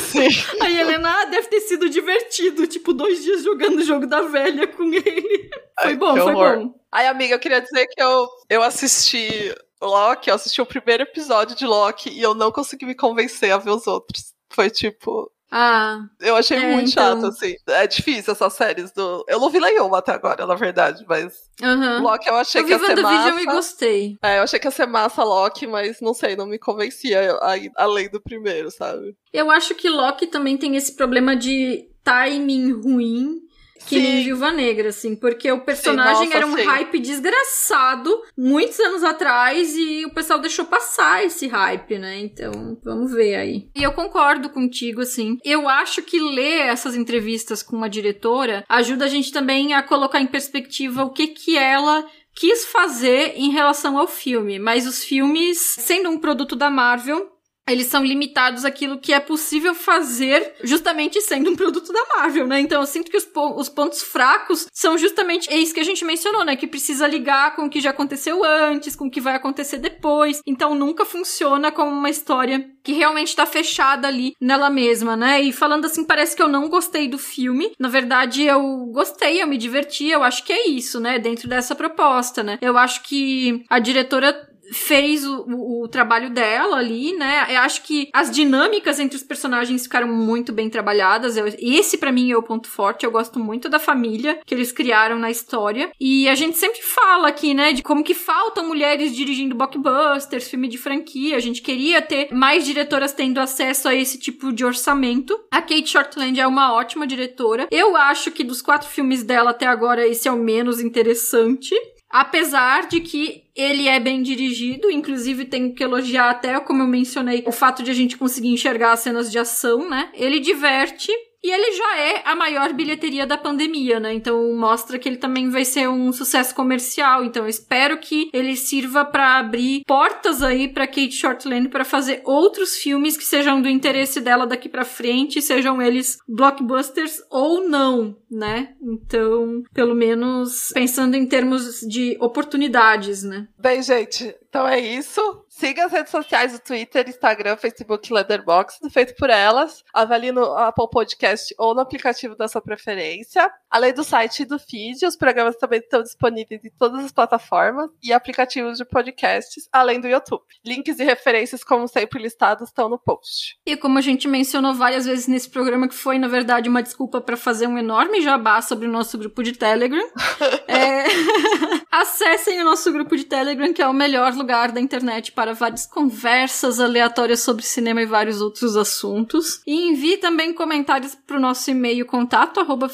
Sim. 0.02 0.28
Aí 0.62 0.80
Helena, 0.80 1.10
ah, 1.10 1.26
deve 1.26 1.48
ter 1.48 1.62
sido 1.62 1.90
divertido, 1.90 2.68
tipo, 2.68 2.94
dois 2.94 3.24
dias 3.24 3.44
jogando 3.44 3.80
o 3.80 3.84
jogo 3.84 4.06
da 4.06 4.22
velha 4.22 4.68
com 4.68 4.84
ele. 4.84 5.50
Foi 5.82 5.92
Ai, 5.92 5.96
bom, 5.96 6.16
foi 6.18 6.34
bom. 6.34 6.74
Ai, 6.92 7.08
amiga, 7.08 7.36
eu 7.36 7.40
queria 7.40 7.62
dizer 7.62 7.88
que 7.88 8.02
eu, 8.02 8.28
eu 8.50 8.64
assisti 8.64 9.54
Loki, 9.82 10.30
eu 10.30 10.36
assisti 10.36 10.62
o 10.62 10.66
primeiro 10.66 11.04
episódio 11.04 11.56
de 11.56 11.66
Loki 11.66 12.10
e 12.10 12.22
eu 12.22 12.34
não 12.34 12.52
consegui 12.52 12.86
me 12.86 12.96
convencer 12.96 13.52
a 13.52 13.58
ver 13.58 13.72
os 13.72 13.88
outros. 13.88 14.34
Foi 14.52 14.70
tipo, 14.70 15.32
ah. 15.52 16.06
Eu 16.20 16.36
achei 16.36 16.58
é, 16.58 16.74
muito 16.74 16.92
então... 16.92 17.22
chato, 17.22 17.26
assim. 17.26 17.56
É 17.68 17.88
difícil 17.88 18.34
essas 18.34 18.54
séries 18.54 18.92
do. 18.92 19.26
Eu 19.28 19.40
não 19.40 19.50
vi 19.50 19.60
nenhuma 19.60 19.98
até 19.98 20.12
agora, 20.14 20.46
na 20.46 20.56
verdade, 20.56 21.04
mas. 21.08 21.50
Uhum. 21.62 22.04
Loki 22.04 22.28
eu 22.28 22.36
achei 22.36 22.62
eu 22.62 22.66
que 22.66 22.72
ia 22.72 22.80
ser 22.80 23.02
massa. 23.02 23.42
e 23.42 23.46
gostei. 23.46 24.18
É, 24.22 24.38
eu 24.38 24.44
achei 24.44 24.60
que 24.60 24.68
ia 24.68 24.72
ser 24.72 24.86
massa 24.86 25.24
Loki, 25.24 25.66
mas 25.66 26.00
não 26.02 26.14
sei, 26.14 26.36
não 26.36 26.46
me 26.46 26.60
convencia 26.60 27.38
além 27.76 28.10
do 28.10 28.22
primeiro, 28.22 28.70
sabe? 28.70 29.16
Eu 29.34 29.50
acho 29.50 29.74
que 29.76 29.90
Loki 29.90 30.28
também 30.28 30.58
tem 30.58 30.76
esse 30.76 30.96
problema 30.96 31.36
de 31.36 31.90
timing 32.04 32.72
ruim 32.72 33.49
que 33.90 34.00
nem 34.00 34.24
Viúva 34.24 34.52
Negra, 34.52 34.90
assim, 34.90 35.16
porque 35.16 35.52
o 35.52 35.62
personagem 35.62 36.28
sim, 36.28 36.34
nossa, 36.34 36.38
era 36.38 36.48
um 36.48 36.56
sim. 36.56 36.64
hype 36.64 37.00
desgraçado 37.00 38.22
muitos 38.38 38.80
anos 38.80 39.04
atrás 39.04 39.76
e 39.76 40.06
o 40.06 40.12
pessoal 40.12 40.40
deixou 40.40 40.66
passar 40.66 41.26
esse 41.26 41.48
hype, 41.48 41.98
né? 41.98 42.20
Então, 42.20 42.78
vamos 42.84 43.12
ver 43.12 43.36
aí. 43.36 43.70
E 43.76 43.84
eu 43.84 43.92
concordo 43.92 44.50
contigo, 44.50 45.02
assim. 45.02 45.38
Eu 45.44 45.68
acho 45.68 46.02
que 46.04 46.20
ler 46.20 46.68
essas 46.68 46.96
entrevistas 46.96 47.64
com 47.64 47.84
a 47.84 47.88
diretora 47.88 48.64
ajuda 48.70 49.06
a 49.06 49.10
gente 49.10 49.32
também 49.32 49.74
a 49.74 49.82
colocar 49.82 50.22
em 50.22 50.28
perspectiva 50.28 51.04
o 51.04 51.12
que 51.12 51.28
que 51.28 51.58
ela 51.58 52.06
quis 52.36 52.66
fazer 52.66 53.34
em 53.36 53.52
relação 53.52 53.98
ao 53.98 54.08
filme, 54.08 54.60
mas 54.60 54.88
os 54.88 55.04
filmes, 55.04 55.58
sendo 55.60 56.10
um 56.10 56.18
produto 56.18 56.56
da 56.56 56.70
Marvel, 56.70 57.28
eles 57.72 57.88
são 57.88 58.04
limitados 58.04 58.66
àquilo 58.66 59.00
que 59.00 59.14
é 59.14 59.20
possível 59.20 59.74
fazer 59.74 60.54
justamente 60.64 61.22
sendo 61.22 61.50
um 61.50 61.56
produto 61.56 61.92
da 61.92 62.06
Marvel, 62.18 62.48
né? 62.48 62.60
Então 62.60 62.82
eu 62.82 62.88
sinto 62.88 63.10
que 63.12 63.18
os, 63.18 63.26
po 63.26 63.56
os 63.60 63.70
pontos 63.70 64.02
fracos 64.02 64.68
são 64.74 64.98
justamente 64.98 65.52
é 65.52 65.58
isso 65.58 65.74
que 65.74 65.80
a 65.80 65.86
gente 65.86 66.06
mencionou, 66.06 66.44
né? 66.44 66.56
Que 66.56 66.68
precisa 66.68 67.08
ligar 67.08 67.56
com 67.56 67.66
o 67.66 67.70
que 67.70 67.82
já 67.82 67.90
aconteceu 67.90 68.44
antes, 68.44 68.96
com 68.96 69.08
o 69.08 69.12
que 69.12 69.22
vai 69.22 69.36
acontecer 69.36 69.78
depois. 69.78 70.42
Então 70.46 70.76
nunca 70.76 71.06
funciona 71.06 71.72
como 71.72 71.92
uma 71.92 72.10
história 72.10 72.70
que 72.84 72.94
realmente 72.94 73.36
tá 73.36 73.46
fechada 73.46 74.08
ali 74.08 74.34
nela 74.42 74.70
mesma, 74.70 75.16
né? 75.16 75.42
E 75.42 75.52
falando 75.52 75.86
assim, 75.86 76.04
parece 76.04 76.36
que 76.36 76.42
eu 76.42 76.48
não 76.48 76.70
gostei 76.70 77.08
do 77.08 77.18
filme. 77.18 77.72
Na 77.80 77.90
verdade, 77.90 78.44
eu 78.44 78.88
gostei, 78.92 79.42
eu 79.42 79.48
me 79.48 79.58
diverti, 79.58 80.08
eu 80.08 80.24
acho 80.24 80.44
que 80.44 80.54
é 80.54 80.68
isso, 80.68 81.00
né? 81.00 81.20
Dentro 81.20 81.48
dessa 81.48 81.76
proposta, 81.76 82.42
né? 82.42 82.58
Eu 82.62 82.78
acho 82.78 83.04
que 83.04 83.64
a 83.70 83.80
diretora 83.80 84.50
fez 84.72 85.26
o, 85.26 85.46
o, 85.48 85.84
o, 85.84 85.88
trabalho 85.88 86.30
dela 86.30 86.78
ali, 86.78 87.14
né? 87.14 87.48
Eu 87.50 87.60
acho 87.60 87.84
que 87.84 88.10
as 88.14 88.30
dinâmicas 88.32 89.00
entre 89.00 89.16
os 89.16 89.24
personagens 89.24 89.84
ficaram 89.84 90.08
muito 90.08 90.52
bem 90.52 90.70
trabalhadas. 90.70 91.38
Eu, 91.38 91.48
esse 91.60 91.98
para 91.98 92.12
mim 92.12 92.32
é 92.32 92.38
o 92.38 92.44
ponto 92.44 92.68
forte. 92.68 93.06
Eu 93.06 93.12
gosto 93.12 93.40
muito 93.40 93.70
da 93.70 93.80
família 93.80 94.40
que 94.46 94.54
eles 94.54 94.72
criaram 94.72 95.18
na 95.18 95.32
história. 95.32 95.92
E 96.00 96.28
a 96.28 96.36
gente 96.36 96.58
sempre 96.58 96.82
fala 96.82 97.28
aqui, 97.28 97.54
né, 97.54 97.74
de 97.74 97.84
como 97.84 98.04
que 98.04 98.14
faltam 98.14 98.68
mulheres 98.68 99.16
dirigindo 99.16 99.56
blockbusters, 99.56 100.50
filme 100.50 100.68
de 100.68 100.78
franquia. 100.78 101.36
A 101.36 101.42
gente 101.42 101.62
queria 101.62 102.02
ter 102.02 102.30
mais 102.32 102.66
diretoras 102.66 103.14
tendo 103.14 103.40
acesso 103.40 103.88
a 103.88 103.96
esse 103.96 104.18
tipo 104.18 104.52
de 104.52 104.66
orçamento. 104.66 105.40
A 105.52 105.62
Kate 105.62 105.88
Shortland 105.88 106.40
é 106.40 106.48
uma 106.48 106.74
ótima 106.74 107.08
diretora. 107.08 107.68
Eu 107.72 107.96
acho 107.96 108.32
que 108.32 108.44
dos 108.44 108.62
quatro 108.62 108.88
filmes 108.88 109.24
dela 109.24 109.52
até 109.52 109.66
agora 109.66 110.08
esse 110.08 110.28
é 110.28 110.32
o 110.32 110.38
menos 110.38 110.80
interessante. 110.80 111.76
Apesar 112.10 112.88
de 112.88 113.02
que 113.02 113.44
ele 113.56 113.88
é 113.88 114.00
bem 114.00 114.24
dirigido, 114.24 114.90
inclusive 114.90 115.46
tenho 115.46 115.76
que 115.76 115.84
elogiar 115.84 116.32
até, 116.32 116.60
como 116.60 116.82
eu 116.82 116.88
mencionei, 116.88 117.44
o 117.46 117.52
fato 117.52 117.84
de 117.84 117.92
a 117.92 117.94
gente 117.94 118.18
conseguir 118.18 118.48
enxergar 118.48 118.94
as 118.94 119.02
cenas 119.02 119.32
de 119.32 119.38
ação, 119.38 119.88
né? 119.88 120.10
Ele 120.14 120.40
diverte, 120.40 121.12
e 121.44 121.52
ele 121.52 121.76
já 121.76 121.98
é 121.98 122.22
a 122.26 122.36
maior 122.36 122.74
bilheteria 122.74 123.26
da 123.26 123.38
pandemia, 123.38 124.00
né? 124.00 124.14
Então 124.14 124.54
mostra 124.56 125.00
que 125.00 125.08
ele 125.08 125.18
também 125.18 125.50
vai 125.50 125.64
ser 125.64 125.88
um 125.88 126.12
sucesso 126.12 126.54
comercial. 126.54 127.24
Então 127.24 127.48
espero 127.48 127.98
que 127.98 128.30
ele 128.34 128.56
sirva 128.56 129.06
para 129.06 129.38
abrir 129.38 129.84
portas 129.86 130.44
aí 130.44 130.68
para 130.68 130.88
Kate 130.88 131.12
Shortland 131.12 131.70
para 131.70 131.86
fazer 131.86 132.22
outros 132.26 132.76
filmes 132.78 133.16
que 133.18 133.24
sejam 133.24 133.62
do 133.62 133.70
interesse 133.70 134.20
dela 134.20 134.46
daqui 134.46 134.68
para 134.68 134.84
frente, 134.84 135.42
sejam 135.42 135.82
eles 135.82 136.18
blockbusters 136.28 137.22
ou 137.30 137.68
não. 137.68 138.18
né? 138.30 138.76
Então, 138.82 139.64
pelo 139.74 139.96
menos 139.96 140.72
pensando 140.74 141.16
em 141.16 141.26
termos 141.26 141.82
de 141.82 142.18
oportunidades, 142.20 143.24
né? 143.24 143.48
Bem, 143.58 143.82
gente, 143.82 144.36
então 144.48 144.68
é 144.68 144.80
isso. 144.80 145.22
Siga 145.60 145.88
as 145.88 145.92
redes 145.92 146.10
sociais 146.10 146.54
do 146.54 146.60
Twitter, 146.60 147.10
Instagram, 147.10 147.58
Facebook, 147.58 148.14
Letterboxd, 148.14 148.90
feito 148.90 149.14
por 149.18 149.30
elas. 149.30 149.84
Avalie 149.94 150.32
no 150.32 150.56
Apple 150.56 150.90
Podcast 150.90 151.54
ou 151.58 151.76
no 151.76 151.82
aplicativo 151.82 152.34
da 152.34 152.48
sua 152.48 152.62
preferência. 152.62 153.52
Além 153.70 153.94
do 153.94 154.02
site 154.02 154.44
e 154.44 154.46
do 154.46 154.58
feed, 154.58 155.06
os 155.06 155.18
programas 155.18 155.58
também 155.58 155.80
estão 155.80 156.02
disponíveis 156.02 156.64
em 156.64 156.70
todas 156.80 157.04
as 157.04 157.12
plataformas 157.12 157.90
e 158.02 158.14
aplicativos 158.14 158.78
de 158.78 158.86
podcasts, 158.86 159.68
além 159.70 160.00
do 160.00 160.08
YouTube. 160.08 160.44
Links 160.66 160.98
e 160.98 161.04
referências, 161.04 161.62
como 161.62 161.90
sempre 161.90 162.24
listados, 162.24 162.70
estão 162.70 162.88
no 162.88 162.98
post. 162.98 163.60
E 163.66 163.76
como 163.76 163.98
a 163.98 164.02
gente 164.02 164.30
mencionou 164.30 164.74
várias 164.74 165.06
vezes 165.06 165.28
nesse 165.28 165.50
programa, 165.50 165.90
que 165.90 165.94
foi, 165.94 166.18
na 166.18 166.30
verdade, 166.30 166.70
uma 166.70 166.82
desculpa 166.82 167.20
para 167.20 167.36
fazer 167.36 167.68
um 167.68 167.78
enorme 167.78 168.22
jabá 168.22 168.62
sobre 168.62 168.88
o 168.88 168.92
nosso 168.92 169.18
grupo 169.18 169.44
de 169.44 169.52
Telegram, 169.52 170.10
é... 170.70 171.04
acessem 171.92 172.62
o 172.62 172.64
nosso 172.64 172.92
grupo 172.94 173.18
de 173.18 173.26
Telegram, 173.26 173.74
que 173.74 173.82
é 173.82 173.88
o 173.88 173.94
melhor 173.94 174.34
lugar 174.34 174.72
da 174.72 174.80
internet 174.80 175.34
para 175.34 175.49
várias 175.54 175.86
conversas 175.86 176.80
aleatórias 176.80 177.42
sobre 177.42 177.64
cinema 177.64 178.02
e 178.02 178.06
vários 178.06 178.42
outros 178.42 178.76
assuntos. 178.76 179.62
E 179.66 179.90
envie 179.90 180.18
também 180.18 180.54
comentários 180.54 181.16
para 181.16 181.38
o 181.38 181.40
nosso 181.40 181.70
e-mail 181.72 182.06
contato 182.06 182.60
arroba 182.60 182.90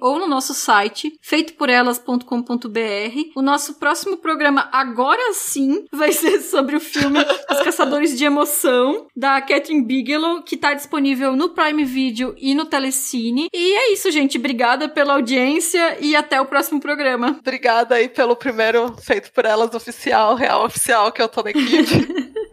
ou 0.00 0.18
no 0.18 0.26
nosso 0.26 0.54
site 0.54 1.12
feitoporelas.com.br. 1.20 3.30
O 3.34 3.42
nosso 3.42 3.74
próximo 3.74 4.16
programa, 4.16 4.68
agora 4.72 5.32
sim, 5.32 5.84
vai 5.92 6.12
ser 6.12 6.40
sobre 6.40 6.76
o 6.76 6.80
filme 6.80 7.18
Os 7.50 7.60
Caçadores 7.60 8.16
de 8.16 8.24
Emoção, 8.24 9.06
da 9.16 9.40
Catherine 9.40 9.84
Bigelow, 9.84 10.42
que 10.42 10.54
está 10.54 10.74
disponível 10.74 11.36
no 11.36 11.50
Prime 11.50 11.84
Video 11.84 12.34
e 12.38 12.54
no 12.54 12.66
Telecine. 12.66 13.48
E 13.52 13.74
é 13.74 13.92
isso, 13.92 14.10
gente. 14.10 14.38
Obrigada 14.38 14.88
pela 14.88 15.14
audiência 15.14 15.98
e 16.00 16.14
até 16.14 16.40
o 16.40 16.46
próximo 16.46 16.80
programa. 16.80 17.36
Obrigada 17.40 17.94
aí 17.94 18.08
pelo 18.08 18.36
primeiro 18.36 18.94
feito 18.98 19.32
por 19.32 19.44
elas 19.44 19.74
oficial, 19.74 20.34
real 20.52 20.64
oficial, 20.66 21.10
que 21.10 21.22
eu 21.22 21.28
tô 21.28 21.42
na 21.42 21.50
equipe. 21.50 22.32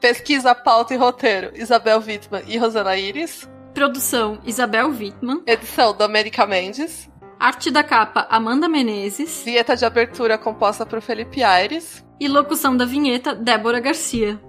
Pesquisa, 0.00 0.54
pauta 0.54 0.94
e 0.94 0.96
roteiro: 0.96 1.52
Isabel 1.54 2.00
Wittmann 2.00 2.44
e 2.46 2.56
Rosana 2.56 2.96
Iris. 2.96 3.48
Produção: 3.74 4.40
Isabel 4.44 4.88
Wittmann. 4.88 5.42
Edição: 5.46 5.94
Domênica 5.94 6.46
Mendes. 6.46 7.10
Arte 7.38 7.70
da 7.70 7.82
capa: 7.82 8.26
Amanda 8.30 8.68
Menezes. 8.68 9.42
Vinheta 9.44 9.76
de 9.76 9.84
abertura 9.84 10.38
composta 10.38 10.86
por 10.86 11.00
Felipe 11.00 11.42
Aires. 11.42 12.04
E 12.18 12.28
locução 12.28 12.76
da 12.76 12.84
vinheta: 12.84 13.34
Débora 13.34 13.80
Garcia. 13.80 14.40